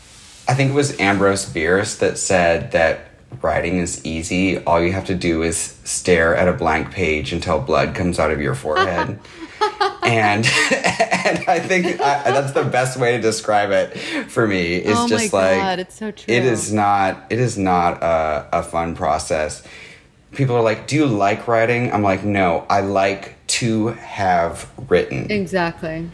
I 0.49 0.55
think 0.55 0.71
it 0.71 0.75
was 0.75 0.99
Ambrose 1.01 1.49
Bierce 1.49 1.97
that 1.97 2.19
said 2.19 2.73
that 2.73 3.01
writing 3.43 3.79
is 3.79 4.05
easy. 4.05 4.59
All 4.65 4.81
you 4.81 4.93
have 4.93 5.07
to 5.07 5.15
do 5.15 5.43
is 5.43 5.57
stare 5.85 6.37
at 6.37 6.49
a 6.49 6.53
blank 6.53 6.93
page 6.93 7.33
until 7.33 7.61
blood 7.61 7.95
comes 7.95 8.19
out 8.19 8.31
of 8.31 8.41
your 8.41 8.55
forehead. 8.55 9.19
and 10.03 10.47
and 10.47 11.45
I 11.49 11.59
think 11.61 12.01
I, 12.01 12.31
that's 12.31 12.53
the 12.53 12.65
best 12.65 12.99
way 12.99 13.17
to 13.17 13.23
describe 13.23 13.71
it 13.71 13.99
for 14.29 14.47
me. 14.47 14.77
Is 14.77 14.97
Oh 14.97 15.03
my 15.03 15.09
just 15.09 15.33
like 15.33 15.61
God, 15.61 15.79
it's 15.79 15.97
so 15.97 16.11
true. 16.11 16.33
It 16.33 16.45
is 16.45 16.73
not. 16.73 17.27
It 17.31 17.39
is 17.39 17.59
not 17.59 18.03
a, 18.03 18.49
a 18.53 18.63
fun 18.63 18.95
process. 18.95 19.63
People 20.33 20.57
are 20.57 20.63
like, 20.63 20.87
"Do 20.87 20.97
you 20.97 21.07
like 21.07 21.49
writing?" 21.49 21.93
I'm 21.93 22.03
like, 22.03 22.25
"No, 22.25 22.67
I 22.69 22.81
like 22.81 23.35
to 23.49 23.89
have 23.89 24.71
written," 24.89 25.31
Exactly. 25.31 26.09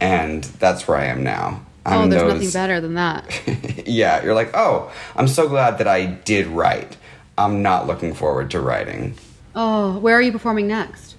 And 0.00 0.44
that's 0.44 0.86
where 0.88 0.96
I 0.96 1.06
am 1.06 1.22
now. 1.22 1.64
I'm 1.84 1.98
oh, 1.98 2.08
there's 2.08 2.22
those- 2.22 2.32
nothing 2.34 2.50
better 2.50 2.80
than 2.80 2.94
that. 2.94 3.84
yeah, 3.86 4.22
you're 4.24 4.34
like, 4.34 4.50
oh, 4.54 4.92
I'm 5.14 5.28
so 5.28 5.48
glad 5.48 5.78
that 5.78 5.86
I 5.88 6.06
did 6.06 6.46
write. 6.48 6.96
I'm 7.38 7.62
not 7.62 7.86
looking 7.86 8.14
forward 8.14 8.50
to 8.52 8.60
writing. 8.60 9.14
Oh, 9.54 9.98
where 9.98 10.16
are 10.16 10.22
you 10.22 10.32
performing 10.32 10.66
next? 10.66 11.14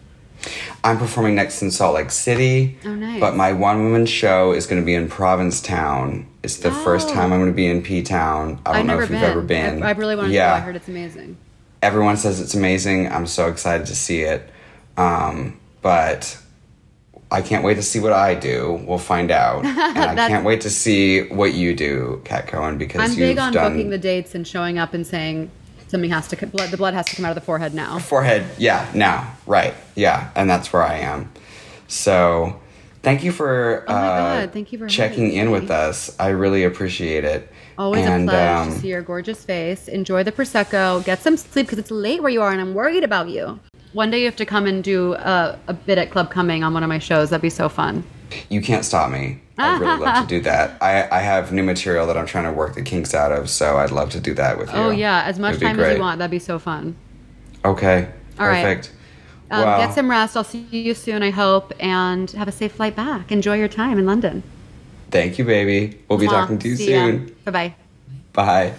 I'm 0.84 0.97
performing 0.97 1.36
next 1.36 1.61
in 1.61 1.71
Salt 1.71 1.95
Lake 1.95 2.11
City. 2.11 2.78
Oh, 2.86 2.93
nice. 2.95 3.19
But 3.19 3.36
my 3.36 3.51
one 3.53 3.84
woman 3.84 4.05
show 4.05 4.51
is 4.53 4.67
going 4.67 4.82
to 4.82 4.86
be 4.86 4.93
in 4.93 5.09
Provincetown. 5.09 6.28
It's 6.43 6.57
the 6.57 6.71
first 6.71 7.09
Oh. 7.09 7.13
time 7.13 7.34
I'm 7.34 7.39
going 7.39 7.51
to 7.51 7.55
be 7.55 7.67
in 7.67 7.82
P 7.82 8.03
Town. 8.03 8.59
I 8.65 8.73
don't 8.73 8.82
I've 8.82 8.86
know 8.86 8.93
if 8.95 9.09
you've 9.09 9.19
been. 9.19 9.23
ever 9.32 9.41
been. 9.41 9.84
I, 9.84 9.89
I 9.89 9.91
really 9.91 10.15
want 10.15 10.28
to 10.30 10.34
yeah. 10.34 10.51
go. 10.51 10.55
I 10.57 10.59
heard 10.59 10.75
it's 10.75 10.88
amazing. 10.88 11.38
Everyone 11.82 12.17
says 12.17 12.39
it's 12.39 12.53
amazing. 12.55 13.11
I'm 13.11 13.28
so 13.28 13.47
excited 13.47 13.88
to 13.88 13.95
see 13.95 14.21
it. 14.21 14.47
Um, 14.97 15.59
but 15.82 16.38
I 17.30 17.41
can't 17.41 17.63
wait 17.63 17.75
to 17.75 17.84
see 17.84 17.99
what 17.99 18.13
I 18.13 18.36
do. 18.36 18.82
We'll 18.88 18.97
find 18.97 19.32
out. 19.32 19.65
And 19.97 20.19
I 20.19 20.28
can't 20.28 20.45
wait 20.45 20.61
to 20.61 20.69
see 20.69 21.28
what 21.30 21.53
you 21.53 21.75
do, 21.75 22.21
Kat 22.23 22.47
Cohen, 22.47 22.78
because 22.78 23.01
I'm 23.01 23.15
big 23.15 23.38
on 23.38 23.51
done 23.51 23.73
booking 23.73 23.89
the 23.89 23.97
dates 23.97 24.36
and 24.36 24.47
showing 24.47 24.78
up 24.78 24.93
and 24.93 25.05
saying 25.05 25.49
something 25.88 26.09
has 26.09 26.28
to 26.30 26.47
blood. 26.47 26.69
The 26.69 26.78
blood 26.78 26.93
has 26.93 27.07
to 27.07 27.15
come 27.15 27.25
out 27.25 27.30
of 27.30 27.36
the 27.36 27.41
forehead 27.41 27.73
now. 27.73 27.99
forehead. 27.99 28.45
Yeah, 28.57 28.89
now. 28.93 29.36
Right. 29.45 29.73
Yeah. 29.95 30.30
And 30.36 30.49
that's 30.49 30.71
where 30.71 30.84
I 30.84 30.99
am. 30.99 31.32
So 31.88 32.59
thank 33.01 33.23
you 33.23 33.32
for 33.32 33.86
Oh 33.88 33.93
my 33.93 33.99
uh, 33.99 34.41
God, 34.41 34.53
thank 34.53 34.71
you 34.71 34.80
for 34.80 34.88
checking 34.88 35.32
in 35.32 35.51
with 35.51 35.71
us. 35.71 36.15
I 36.19 36.30
really 36.30 36.63
appreciate 36.63 37.23
it. 37.23 37.51
Always 37.78 38.05
and, 38.05 38.28
a 38.28 38.32
pleasure 38.32 38.69
um, 38.69 38.73
to 38.73 38.80
see 38.80 38.88
your 38.89 39.01
gorgeous 39.01 39.43
face. 39.43 39.88
Enjoy 39.88 40.23
the 40.23 40.32
prosecco. 40.32 41.03
Get 41.05 41.19
some 41.21 41.38
sleep 41.38 41.67
because 41.67 41.80
it's 41.80 41.91
late 41.91 42.21
where 42.21 42.32
you 42.32 42.41
are, 42.41 42.51
and 42.51 42.59
I'm 42.59 42.73
worried 42.73 43.03
about 43.03 43.30
you. 43.30 43.59
One 43.97 44.11
day 44.11 44.19
you 44.19 44.25
have 44.25 44.35
to 44.35 44.45
come 44.45 44.67
and 44.67 44.83
do 44.83 45.15
a, 45.15 45.57
a 45.67 45.73
bit 45.73 45.97
at 45.97 46.11
Club 46.11 46.29
Cumming 46.29 46.63
on 46.63 46.71
one 46.71 46.83
of 46.83 46.87
my 46.87 46.99
shows. 46.99 47.31
That'd 47.31 47.41
be 47.41 47.49
so 47.49 47.67
fun. 47.67 48.03
You 48.47 48.61
can't 48.61 48.85
stop 48.85 49.09
me. 49.09 49.39
I'd 49.57 49.81
really 49.81 49.97
love 49.97 50.21
to 50.21 50.27
do 50.35 50.39
that. 50.41 50.77
I, 50.83 51.09
I 51.09 51.21
have 51.21 51.51
new 51.51 51.63
material 51.63 52.05
that 52.05 52.15
I'm 52.15 52.27
trying 52.27 52.43
to 52.43 52.51
work 52.51 52.75
the 52.75 52.83
kinks 52.83 53.15
out 53.15 53.31
of, 53.31 53.49
so 53.49 53.77
I'd 53.77 53.89
love 53.89 54.11
to 54.11 54.19
do 54.19 54.35
that 54.35 54.59
with 54.59 54.71
you. 54.71 54.77
Oh 54.77 54.91
yeah, 54.91 55.23
as 55.23 55.39
much 55.39 55.59
time 55.59 55.79
as 55.79 55.95
you 55.95 55.99
want. 55.99 56.19
That'd 56.19 56.29
be 56.29 56.37
so 56.37 56.59
fun. 56.59 56.95
Okay. 57.65 58.07
All 58.37 58.47
right. 58.47 58.63
Perfect. 58.63 58.91
Um, 59.49 59.63
Well- 59.65 59.79
Get 59.79 59.95
some 59.95 60.11
rest. 60.11 60.37
I'll 60.37 60.43
see 60.43 60.59
you 60.69 60.93
soon. 60.93 61.23
I 61.23 61.31
hope, 61.31 61.73
and 61.79 62.29
have 62.33 62.47
a 62.47 62.51
safe 62.51 62.73
flight 62.73 62.95
back. 62.95 63.31
Enjoy 63.31 63.55
your 63.55 63.67
time 63.67 63.97
in 63.97 64.05
London. 64.05 64.43
Thank 65.09 65.39
you, 65.39 65.43
baby. 65.43 65.97
We'll 66.07 66.19
be 66.19 66.27
talking 66.27 66.59
to 66.59 66.69
you 66.69 66.75
soon. 66.75 67.35
Bye 67.45 67.51
bye. 67.51 67.75
Bye. 68.33 68.73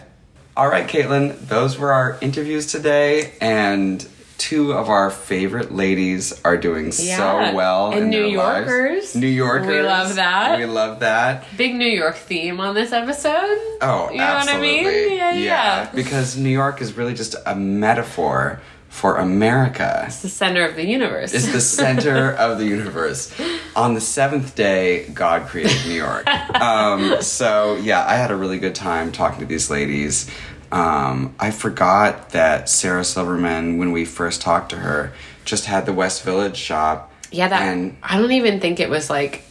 All 0.57 0.69
right, 0.69 0.87
Caitlin, 0.87 1.37
those 1.49 1.77
were 1.77 1.93
our 1.93 2.19
interviews 2.21 2.71
today, 2.71 3.33
and 3.41 4.07
two 4.39 4.73
of 4.73 4.89
our 4.89 5.11
favorite 5.11 5.75
ladies 5.75 6.33
are 6.45 6.57
doing 6.57 6.93
Yeah. 6.97 7.17
so 7.51 7.55
well. 7.57 7.91
And 7.93 8.05
in 8.05 8.11
New 8.11 8.29
their 8.31 8.39
lives. 8.39 8.71
Yorkers. 8.71 9.15
New 9.17 9.27
Yorkers. 9.27 9.67
We 9.69 9.81
love 9.83 10.15
that. 10.15 10.59
We 10.59 10.65
love 10.67 11.01
that. 11.01 11.45
Big 11.57 11.75
New 11.75 11.89
York 11.89 12.17
theme 12.17 12.61
on 12.61 12.75
this 12.75 12.93
episode. 12.93 13.59
Oh, 13.81 14.09
You 14.11 14.19
know 14.19 14.25
absolutely. 14.25 14.85
what 14.85 14.95
I 14.95 15.01
mean? 15.07 15.17
Yeah, 15.19 15.33
yeah. 15.33 15.91
Because 15.95 16.37
New 16.37 16.51
York 16.51 16.81
is 16.81 16.97
really 16.97 17.15
just 17.15 17.35
a 17.47 17.55
metaphor 17.55 18.61
for 18.89 19.17
America. 19.17 20.05
It's 20.07 20.23
the 20.23 20.29
center 20.31 20.65
of 20.65 20.75
the 20.77 20.87
universe. 20.87 21.35
It's 21.35 21.53
the 21.53 21.61
center 21.61 22.33
of 22.39 22.59
the 22.59 22.65
universe. 22.65 23.31
On 23.77 23.93
the 23.95 24.01
seventh 24.01 24.55
day, 24.55 25.09
God 25.13 25.47
created 25.49 25.87
New 25.87 25.95
York. 25.95 26.27
Um, 26.59 27.23
so, 27.23 27.77
yeah, 27.77 28.05
I 28.05 28.15
had 28.17 28.31
a 28.33 28.37
really 28.37 28.59
good 28.59 28.75
time 28.75 29.13
talking 29.13 29.41
to 29.41 29.47
these 29.47 29.71
ladies. 29.71 30.29
Um, 30.71 31.35
I 31.39 31.51
forgot 31.51 32.31
that 32.31 32.69
Sarah 32.69 33.05
Silverman, 33.05 33.79
when 33.79 33.93
we 33.93 34.05
first 34.05 34.41
talked 34.43 34.71
to 34.71 34.77
her, 34.77 35.13
just 35.45 35.65
had 35.65 35.87
the 35.87 35.93
West 35.93 36.23
Village 36.25 36.57
shop. 36.57 37.13
Yeah, 37.31 37.49
that 37.49 37.63
And 37.63 37.97
I 38.03 38.19
don't 38.19 38.33
even 38.33 38.61
think 38.61 38.81
it 38.81 38.91
was 38.91 39.09
like 39.11 39.45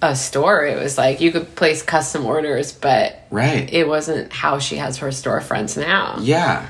a 0.00 0.16
store. 0.16 0.64
It 0.64 0.78
was 0.82 0.98
like 0.98 1.20
you 1.20 1.30
could 1.30 1.54
place 1.54 1.82
custom 1.82 2.26
orders, 2.26 2.72
but 2.72 3.20
Right. 3.30 3.72
it 3.72 3.86
wasn't 3.86 4.32
how 4.32 4.58
she 4.58 4.76
has 4.76 4.98
her 4.98 5.08
storefronts 5.08 5.76
now. 5.80 6.16
yeah. 6.20 6.66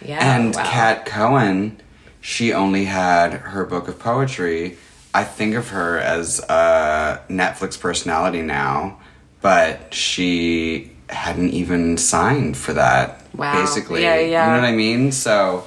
Yeah, 0.00 0.36
and 0.36 0.54
wow. 0.54 0.62
Kat 0.64 1.06
Cohen, 1.06 1.80
she 2.20 2.52
only 2.52 2.84
had 2.84 3.32
her 3.32 3.64
book 3.64 3.88
of 3.88 3.98
poetry. 3.98 4.76
I 5.12 5.24
think 5.24 5.56
of 5.56 5.70
her 5.70 5.98
as 5.98 6.38
a 6.48 7.20
Netflix 7.28 7.80
personality 7.80 8.42
now, 8.42 9.00
but 9.40 9.92
she 9.92 10.92
hadn't 11.08 11.50
even 11.50 11.96
signed 11.98 12.56
for 12.56 12.74
that. 12.74 13.17
Wow. 13.34 13.60
Basically, 13.60 14.02
Yeah, 14.02 14.18
yeah. 14.18 14.46
You 14.46 14.52
know 14.52 14.60
what 14.60 14.68
I 14.68 14.76
mean? 14.76 15.12
So 15.12 15.64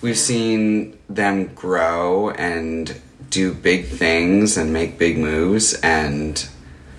we've 0.00 0.18
seen 0.18 0.96
them 1.08 1.52
grow 1.54 2.30
and 2.30 3.00
do 3.30 3.52
big 3.52 3.86
things 3.86 4.56
and 4.56 4.72
make 4.72 4.98
big 4.98 5.18
moves, 5.18 5.74
and 5.82 6.48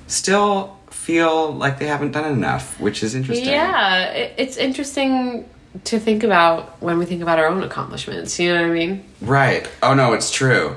still 0.08 0.78
feel 0.92 1.52
like 1.52 1.80
they 1.80 1.88
haven't 1.88 2.12
done 2.12 2.32
enough, 2.32 2.80
which 2.80 3.02
is 3.02 3.16
interesting. 3.16 3.48
Yeah, 3.48 4.04
it's 4.12 4.58
interesting 4.58 5.50
to 5.86 6.00
think 6.00 6.24
about 6.24 6.82
when 6.82 6.98
we 7.00 7.06
think 7.06 7.22
about 7.22 7.40
our 7.40 7.48
own 7.48 7.64
accomplishments. 7.64 8.40
You 8.40 8.54
know 8.54 8.62
what 8.62 8.72
I 8.72 8.74
mean? 8.74 9.06
Right. 9.22 9.68
Oh 9.82 9.94
no, 9.94 10.14
it's 10.14 10.32
true. 10.32 10.76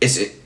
It's 0.00 0.18
it, 0.18 0.36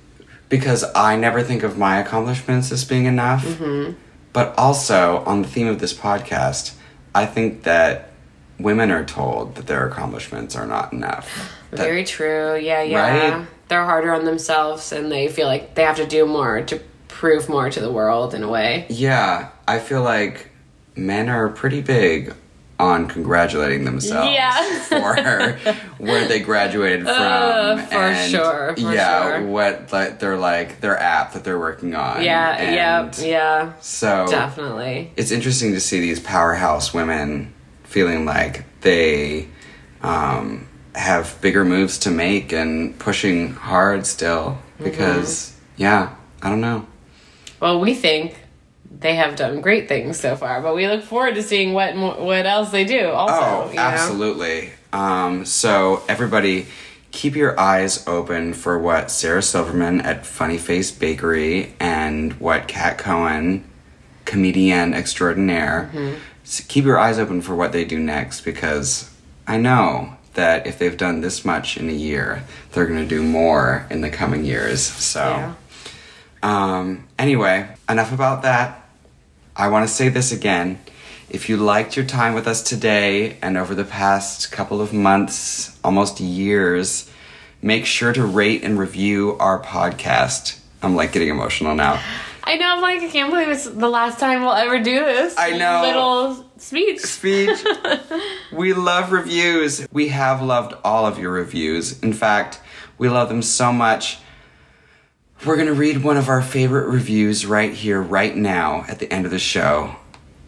because 0.48 0.84
I 0.94 1.16
never 1.16 1.42
think 1.42 1.62
of 1.62 1.78
my 1.78 1.98
accomplishments 1.98 2.72
as 2.72 2.84
being 2.84 3.06
enough. 3.06 3.44
Mm-hmm. 3.44 3.92
But 4.32 4.54
also, 4.56 5.24
on 5.26 5.42
the 5.42 5.48
theme 5.48 5.66
of 5.66 5.80
this 5.80 5.92
podcast, 5.92 6.74
I 7.14 7.26
think 7.26 7.64
that 7.64 8.09
women 8.62 8.90
are 8.90 9.04
told 9.04 9.54
that 9.56 9.66
their 9.66 9.86
accomplishments 9.88 10.56
are 10.56 10.66
not 10.66 10.92
enough. 10.92 11.56
That- 11.70 11.78
Very 11.78 12.02
true. 12.02 12.56
Yeah, 12.56 12.82
yeah. 12.82 13.36
Right? 13.38 13.46
They're 13.68 13.84
harder 13.84 14.12
on 14.12 14.24
themselves 14.24 14.90
and 14.90 15.10
they 15.12 15.28
feel 15.28 15.46
like 15.46 15.76
they 15.76 15.84
have 15.84 15.96
to 15.96 16.06
do 16.06 16.26
more 16.26 16.62
to 16.62 16.80
prove 17.06 17.48
more 17.48 17.70
to 17.70 17.78
the 17.80 17.92
world 17.92 18.34
in 18.34 18.42
a 18.42 18.48
way. 18.48 18.86
yeah, 18.88 19.50
I 19.68 19.78
feel 19.78 20.02
like 20.02 20.50
men 20.96 21.28
are 21.28 21.48
pretty 21.48 21.80
big 21.80 22.34
on 22.80 23.06
congratulating 23.06 23.84
themselves 23.84 24.32
Yeah. 24.32 24.80
for 24.80 25.52
where 25.98 26.26
they 26.26 26.40
graduated 26.40 27.02
from. 27.04 27.12
Uh, 27.14 27.76
for 27.86 28.14
sure, 28.28 28.74
for 28.76 28.92
yeah, 28.92 29.36
sure. 29.38 29.46
what 29.46 29.92
like, 29.92 30.18
they're 30.18 30.38
like 30.38 30.80
their 30.80 30.98
app 30.98 31.34
that 31.34 31.44
they're 31.44 31.58
working 31.58 31.94
on. 31.94 32.24
Yeah, 32.24 32.56
and 32.56 32.74
yeah, 32.74 33.24
yeah. 33.24 33.72
So 33.80 34.26
Definitely. 34.28 35.12
it's 35.14 35.30
interesting 35.30 35.72
to 35.74 35.80
see 35.80 36.00
these 36.00 36.18
powerhouse 36.18 36.92
women 36.92 37.52
feeling 37.90 38.24
like 38.24 38.64
they 38.82 39.48
um, 40.02 40.66
have 40.94 41.36
bigger 41.40 41.64
moves 41.64 41.98
to 41.98 42.10
make 42.10 42.52
and 42.52 42.98
pushing 42.98 43.52
hard 43.54 44.06
still 44.06 44.58
Mm-hmm. 44.80 44.84
because 44.84 45.54
yeah 45.76 46.14
i 46.40 46.48
don't 46.48 46.62
know 46.62 46.86
Well, 47.60 47.80
we 47.80 47.92
think 47.92 48.34
they 48.90 49.16
have 49.16 49.36
done 49.36 49.60
great 49.60 49.88
things 49.88 50.18
so 50.18 50.34
far, 50.36 50.62
but 50.62 50.74
we 50.74 50.88
look 50.88 51.04
forward 51.04 51.34
to 51.34 51.42
seeing 51.42 51.74
what 51.74 51.94
what 51.96 52.46
else 52.46 52.70
they 52.70 52.84
do. 52.84 53.10
Also, 53.10 53.70
oh 53.70 53.72
absolutely 53.76 54.70
um, 54.92 55.44
so 55.44 56.02
everybody 56.08 56.66
keep 57.12 57.36
your 57.36 57.58
eyes 57.60 58.06
open 58.08 58.54
for 58.54 58.78
what 58.78 59.10
sarah 59.10 59.42
silverman 59.42 60.00
at 60.00 60.24
funny 60.24 60.56
face 60.58 60.90
bakery 60.90 61.74
and 61.78 62.32
what 62.40 62.66
kat 62.66 62.96
cohen 62.98 63.62
comedian 64.24 64.94
extraordinaire 64.94 65.90
Mm-hmm. 65.92 66.16
Keep 66.68 66.84
your 66.84 66.98
eyes 66.98 67.18
open 67.18 67.40
for 67.40 67.54
what 67.54 67.72
they 67.72 67.84
do 67.84 67.98
next 67.98 68.40
because 68.42 69.10
i 69.46 69.56
know 69.56 70.14
that 70.34 70.66
if 70.66 70.78
they've 70.78 70.96
done 70.96 71.20
this 71.20 71.44
much 71.44 71.76
in 71.76 71.88
a 71.88 71.92
year 71.92 72.42
they're 72.72 72.86
going 72.86 72.98
to 73.00 73.06
do 73.08 73.22
more 73.22 73.86
in 73.90 74.00
the 74.00 74.10
coming 74.10 74.44
years 74.44 74.80
so 74.82 75.20
Yeah. 75.22 75.54
um, 76.42 77.04
anyway, 77.18 77.68
enough 77.88 78.12
about 78.12 78.42
that. 78.42 78.88
I 79.56 79.68
want 79.68 79.86
to 79.86 79.92
say 79.92 80.08
this 80.08 80.32
again. 80.32 80.78
If 81.28 81.48
you 81.48 81.56
liked 81.58 81.96
your 81.96 82.06
time 82.06 82.34
with 82.34 82.46
us 82.46 82.62
today 82.62 83.36
and 83.42 83.56
over 83.58 83.74
the 83.74 83.84
past 83.84 84.50
couple 84.50 84.80
of 84.80 84.92
months, 84.92 85.76
almost 85.84 86.18
years, 86.20 87.10
make 87.60 87.84
sure 87.84 88.12
to 88.12 88.24
rate 88.24 88.62
and 88.64 88.78
review 88.78 89.36
our 89.38 89.60
podcast. 89.62 90.58
I'm 90.82 90.96
like 90.96 91.12
getting 91.12 91.28
emotional 91.28 91.74
now. 91.74 92.00
I 92.50 92.56
know. 92.56 92.74
I'm 92.74 92.82
like, 92.82 93.00
I 93.00 93.08
can't 93.08 93.30
believe 93.30 93.48
it's 93.48 93.64
the 93.64 93.88
last 93.88 94.18
time 94.18 94.42
we'll 94.42 94.54
ever 94.54 94.80
do 94.80 95.04
this. 95.04 95.36
I 95.38 95.56
know. 95.56 95.82
Little 95.82 96.50
speech. 96.56 96.98
Speech. 96.98 97.64
we 98.52 98.72
love 98.72 99.12
reviews. 99.12 99.86
We 99.92 100.08
have 100.08 100.42
loved 100.42 100.74
all 100.82 101.06
of 101.06 101.16
your 101.16 101.30
reviews. 101.30 102.00
In 102.00 102.12
fact, 102.12 102.60
we 102.98 103.08
love 103.08 103.28
them 103.28 103.42
so 103.42 103.72
much. 103.72 104.18
We're 105.46 105.54
going 105.54 105.68
to 105.68 105.74
read 105.74 106.02
one 106.02 106.16
of 106.16 106.28
our 106.28 106.42
favorite 106.42 106.88
reviews 106.88 107.46
right 107.46 107.72
here, 107.72 108.02
right 108.02 108.36
now, 108.36 108.84
at 108.88 108.98
the 108.98 109.10
end 109.12 109.26
of 109.26 109.30
the 109.30 109.38
show. 109.38 109.94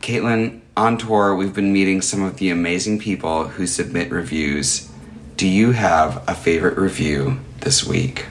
Caitlin, 0.00 0.60
on 0.76 0.98
tour, 0.98 1.36
we've 1.36 1.54
been 1.54 1.72
meeting 1.72 2.02
some 2.02 2.24
of 2.24 2.38
the 2.38 2.50
amazing 2.50 2.98
people 2.98 3.46
who 3.46 3.64
submit 3.64 4.10
reviews. 4.10 4.90
Do 5.36 5.46
you 5.46 5.70
have 5.70 6.28
a 6.28 6.34
favorite 6.34 6.76
review 6.78 7.38
this 7.60 7.86
week? 7.86 8.26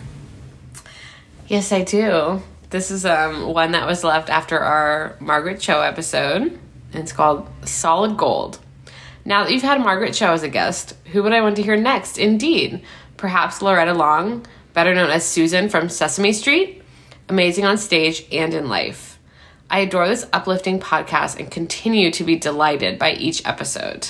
Yes, 1.47 1.71
I 1.71 1.85
do. 1.85 2.43
This 2.71 2.89
is 2.89 3.05
um 3.05 3.53
one 3.53 3.73
that 3.73 3.85
was 3.85 4.01
left 4.01 4.29
after 4.29 4.57
our 4.57 5.17
Margaret 5.19 5.59
Cho 5.59 5.81
episode. 5.81 6.43
And 6.43 7.03
it's 7.03 7.11
called 7.11 7.49
Solid 7.65 8.15
Gold. 8.17 8.59
Now 9.25 9.43
that 9.43 9.51
you've 9.51 9.61
had 9.61 9.81
Margaret 9.81 10.13
Cho 10.13 10.31
as 10.31 10.43
a 10.43 10.49
guest, 10.49 10.95
who 11.11 11.21
would 11.21 11.33
I 11.33 11.41
want 11.41 11.57
to 11.57 11.63
hear 11.63 11.75
next? 11.75 12.17
Indeed, 12.17 12.81
perhaps 13.17 13.61
Loretta 13.61 13.93
Long, 13.93 14.45
better 14.73 14.95
known 14.95 15.09
as 15.09 15.25
Susan 15.25 15.67
from 15.67 15.89
Sesame 15.89 16.31
Street, 16.31 16.81
amazing 17.27 17.65
on 17.65 17.77
stage 17.77 18.25
and 18.31 18.53
in 18.53 18.69
life. 18.69 19.19
I 19.69 19.79
adore 19.79 20.07
this 20.07 20.27
uplifting 20.31 20.79
podcast 20.79 21.39
and 21.39 21.51
continue 21.51 22.09
to 22.11 22.23
be 22.23 22.37
delighted 22.37 22.97
by 22.97 23.13
each 23.13 23.45
episode. 23.45 24.09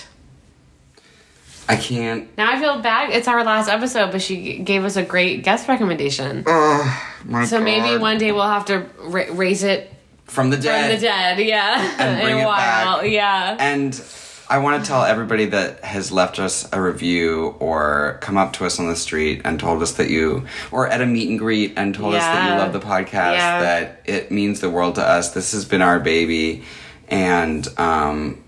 I 1.71 1.75
can't. 1.77 2.35
Now 2.37 2.51
I 2.51 2.59
feel 2.59 2.81
bad. 2.81 3.11
It's 3.11 3.27
our 3.27 3.43
last 3.43 3.69
episode, 3.69 4.11
but 4.11 4.21
she 4.21 4.59
gave 4.59 4.83
us 4.85 4.95
a 4.97 5.03
great 5.03 5.43
guest 5.43 5.67
recommendation. 5.67 6.43
My 6.45 7.45
so 7.45 7.59
maybe 7.61 7.97
one 8.01 8.17
day 8.17 8.31
we'll 8.31 8.43
have 8.47 8.65
to 8.65 8.85
ra- 8.99 9.25
raise 9.31 9.63
it 9.63 9.93
From 10.25 10.49
the 10.49 10.57
dead. 10.57 10.89
from 10.89 10.95
the 10.95 11.01
dead. 11.01 11.39
Yeah, 11.39 11.95
And 11.99 12.21
bring 12.23 12.35
in 12.37 12.41
it 12.41 12.45
while. 12.45 13.01
back. 13.01 13.09
Yeah. 13.09 13.55
And 13.59 14.03
I 14.49 14.57
want 14.57 14.83
to 14.83 14.87
tell 14.87 15.03
everybody 15.03 15.45
that 15.45 15.81
has 15.85 16.11
left 16.11 16.37
us 16.39 16.67
a 16.73 16.81
review 16.81 17.55
or 17.59 18.17
come 18.21 18.37
up 18.37 18.51
to 18.53 18.65
us 18.65 18.79
on 18.79 18.87
the 18.87 18.97
street 18.97 19.41
and 19.45 19.57
told 19.57 19.81
us 19.81 19.93
that 19.93 20.09
you, 20.09 20.45
or 20.71 20.87
at 20.89 20.99
a 20.99 21.05
meet 21.05 21.29
and 21.29 21.39
greet 21.39 21.73
and 21.77 21.95
told 21.95 22.15
us 22.15 22.21
that 22.23 22.51
you 22.51 22.57
love 22.59 22.73
the 22.73 22.79
podcast, 22.85 23.35
Yeah. 23.35 23.61
that 23.61 24.01
it 24.05 24.29
means 24.29 24.59
the 24.59 24.69
world 24.69 24.95
to 24.95 25.07
us. 25.07 25.31
This 25.33 25.53
has 25.53 25.63
been 25.63 25.81
our 25.81 26.01
baby. 26.01 26.63
And, 27.07 27.65
um, 27.77 28.40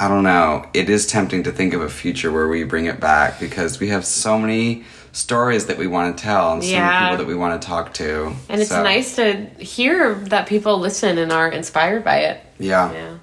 I 0.00 0.06
don't 0.06 0.22
know. 0.22 0.64
It 0.74 0.88
is 0.88 1.06
tempting 1.06 1.42
to 1.42 1.50
think 1.50 1.74
of 1.74 1.80
a 1.80 1.88
future 1.88 2.30
where 2.30 2.46
we 2.48 2.62
bring 2.62 2.86
it 2.86 3.00
back 3.00 3.40
because 3.40 3.80
we 3.80 3.88
have 3.88 4.06
so 4.06 4.38
many 4.38 4.84
stories 5.10 5.66
that 5.66 5.76
we 5.76 5.88
want 5.88 6.16
to 6.16 6.22
tell 6.22 6.52
and 6.52 6.62
so 6.62 6.70
many 6.78 7.04
people 7.04 7.16
that 7.16 7.26
we 7.26 7.34
want 7.34 7.60
to 7.60 7.66
talk 7.66 7.92
to. 7.94 8.32
And 8.48 8.60
it's 8.60 8.70
So, 8.70 8.82
nice 8.84 9.16
to 9.16 9.46
hear 9.58 10.14
that 10.14 10.46
people 10.46 10.78
listen 10.78 11.18
and 11.18 11.32
are 11.32 11.48
inspired 11.50 12.04
by 12.04 12.18
it. 12.18 12.40
Yeah. 12.60 12.92
Yeah. 12.92 13.14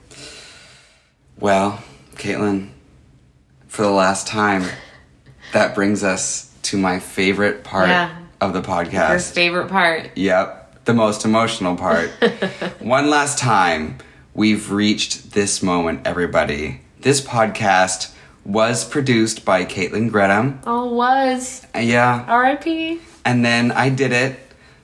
Well, 1.39 1.81
Caitlin, 2.15 2.69
for 3.67 3.83
the 3.83 3.89
last 3.91 4.27
time, 4.27 4.65
that 5.53 5.75
brings 5.75 6.03
us 6.03 6.53
to 6.63 6.77
my 6.77 6.99
favorite 6.99 7.63
part 7.63 7.87
Yeah. 7.87 8.15
of 8.41 8.51
the 8.53 8.61
Your 8.61 8.67
podcast. 8.67 9.31
favorite 9.31 9.69
part. 9.69 10.11
Yep, 10.17 10.83
the 10.85 10.93
most 10.93 11.23
emotional 11.23 11.75
part. 11.77 12.09
One 12.79 13.09
last 13.09 13.37
time, 13.37 13.97
we've 14.35 14.69
reached 14.69 15.31
this 15.31 15.63
moment, 15.63 16.05
everybody. 16.05 16.81
This 16.99 17.21
podcast 17.21 18.11
was 18.43 18.85
produced 18.85 19.45
by 19.45 19.65
Caitlin 19.65 20.11
Gretham. 20.11 20.59
Oh, 20.67 20.93
was. 20.93 21.65
Uh, 21.73 21.79
Yeah, 21.79 22.25
R.I.P. 22.27 22.99
and 23.23 23.43
then 23.43 23.71
I 23.71 23.89
did 23.89 24.11
it. 24.11 24.39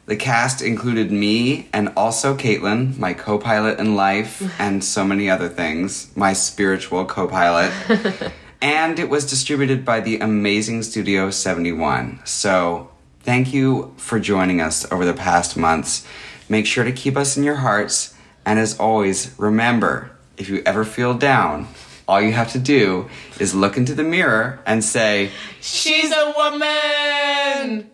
The 0.08 0.16
cast 0.16 0.62
included 0.62 1.12
me 1.12 1.70
and 1.72 1.94
also 1.96 2.36
Caitlin, 2.36 2.98
my 2.98 3.14
co 3.14 3.38
pilot 3.38 3.80
in 3.80 3.96
life, 3.96 4.42
and 4.60 4.84
so 4.84 5.04
many 5.06 5.30
other 5.30 5.48
things, 5.50 6.12
my 6.16 6.34
spiritual 6.34 7.06
co 7.06 7.28
pilot. 7.28 7.72
and 8.62 8.98
it 9.00 9.10
was 9.10 9.30
distributed 9.30 9.86
by 9.86 10.00
the 10.00 10.20
amazing 10.20 10.84
Studio 10.84 11.30
71. 11.30 12.22
So 12.24 12.90
thank 13.20 13.54
you 13.54 13.94
for 13.98 14.20
joining 14.20 14.60
us 14.62 14.90
over 14.92 15.06
the 15.06 15.14
past 15.14 15.56
months. 15.56 16.06
Make 16.50 16.66
sure 16.66 16.84
to 16.84 16.92
keep 16.92 17.16
us 17.16 17.38
in 17.38 17.44
your 17.44 17.58
hearts. 17.58 18.16
And 18.46 18.60
as 18.60 18.78
always, 18.80 19.34
remember 19.38 20.12
if 20.38 20.50
you 20.50 20.62
ever 20.66 20.84
feel 20.84 21.14
down, 21.14 21.68
all 22.08 22.20
you 22.22 22.32
have 22.34 22.52
to 22.54 22.60
do 22.60 23.10
is 23.40 23.54
look 23.54 23.78
into 23.78 23.94
the 23.94 24.04
mirror 24.04 24.60
and 24.66 24.84
say, 24.84 25.30
She's 25.62 26.12
a 26.12 26.34
woman. 26.36 27.90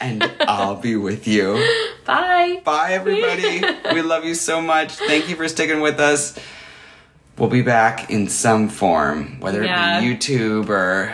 and 0.00 0.24
I'll 0.40 0.76
be 0.76 0.96
with 0.96 1.28
you. 1.28 1.62
Bye. 2.06 2.62
Bye, 2.64 2.92
everybody. 2.94 3.62
we 3.94 4.02
love 4.02 4.24
you 4.24 4.34
so 4.34 4.60
much. 4.62 4.92
Thank 4.92 5.28
you 5.28 5.36
for 5.36 5.46
sticking 5.48 5.80
with 5.80 6.00
us. 6.00 6.38
We'll 7.38 7.50
be 7.50 7.62
back 7.62 8.10
in 8.10 8.28
some 8.28 8.68
form, 8.68 9.40
whether 9.40 9.62
Yeah. 9.62 9.98
it 9.98 10.02
be 10.02 10.14
YouTube 10.34 10.68
or 10.68 11.12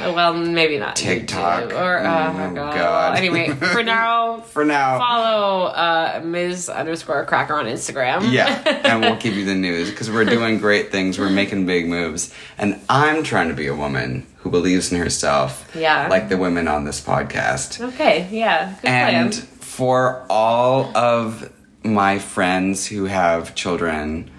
Well, 0.00 0.34
maybe 0.34 0.78
not 0.78 0.96
TikTok. 0.96 1.70
YouTube 1.70 1.80
or 1.80 1.98
uh, 1.98 2.32
Oh, 2.32 2.50
oh 2.50 2.54
god. 2.54 2.74
God. 2.74 3.16
Anyway, 3.18 3.50
for 3.50 3.82
now, 3.84 4.40
for 4.40 4.64
now. 4.64 4.98
follow 4.98 5.64
uh, 5.66 6.20
Ms. 6.24 6.68
underscore 6.68 7.24
Cracker 7.26 7.54
on 7.54 7.66
Instagram. 7.66 8.32
Yeah, 8.32 8.62
and 8.84 9.00
we'll 9.00 9.16
give 9.16 9.36
you 9.36 9.44
the 9.44 9.54
news 9.54 9.90
because 9.90 10.10
we're 10.10 10.24
doing 10.24 10.58
great 10.58 10.90
things. 10.90 11.18
We're 11.18 11.30
making 11.30 11.66
big 11.66 11.86
moves. 11.88 12.32
And 12.58 12.80
I'm 12.88 13.22
trying 13.22 13.48
to 13.48 13.54
be 13.54 13.66
a 13.66 13.74
woman 13.74 14.26
who 14.38 14.50
believes 14.50 14.92
in 14.92 14.98
herself. 14.98 15.70
Yeah. 15.74 16.08
Like 16.08 16.28
the 16.28 16.36
women 16.36 16.68
on 16.68 16.84
this 16.84 17.00
podcast. 17.00 17.80
Okay. 17.92 18.28
Yeah. 18.30 18.74
Good 18.82 18.88
and 18.88 19.32
plan. 19.32 19.46
for 19.60 20.26
all 20.28 20.96
of 20.96 21.52
my 21.84 22.18
friends 22.18 22.86
who 22.86 23.04
have 23.06 23.54
children 23.54 24.30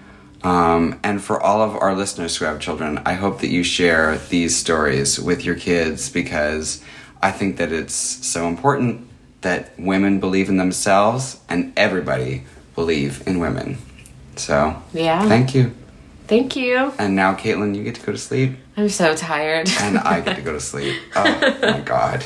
um, 0.44 1.00
and 1.02 1.22
for 1.22 1.40
all 1.40 1.60
of 1.62 1.74
our 1.76 1.94
listeners 1.94 2.36
who 2.36 2.44
have 2.44 2.60
children 2.60 2.98
i 3.06 3.14
hope 3.14 3.40
that 3.40 3.48
you 3.48 3.62
share 3.64 4.18
these 4.28 4.56
stories 4.56 5.18
with 5.20 5.44
your 5.44 5.54
kids 5.54 6.08
because 6.10 6.82
i 7.22 7.30
think 7.30 7.56
that 7.56 7.72
it's 7.72 7.94
so 7.94 8.46
important 8.46 9.06
that 9.40 9.78
women 9.78 10.20
believe 10.20 10.48
in 10.48 10.56
themselves 10.56 11.38
and 11.48 11.72
everybody 11.76 12.42
believe 12.74 13.22
in 13.26 13.38
women 13.38 13.78
so 14.36 14.80
Yeah. 14.92 15.26
thank 15.28 15.54
you 15.54 15.72
Thank 16.26 16.56
you. 16.56 16.92
and 16.98 17.14
now 17.14 17.34
caitlin 17.34 17.74
you 17.76 17.84
get 17.84 17.96
to 17.96 18.00
go 18.06 18.12
to 18.12 18.18
sleep 18.18 18.56
I'm 18.76 18.88
so 18.88 19.14
tired. 19.14 19.68
and 19.80 19.98
i 19.98 20.20
get 20.20 20.36
to 20.36 20.42
go 20.42 20.52
to 20.52 20.60
sleep 20.60 21.00
oh 21.16 21.58
my 21.62 21.80
god 21.84 22.24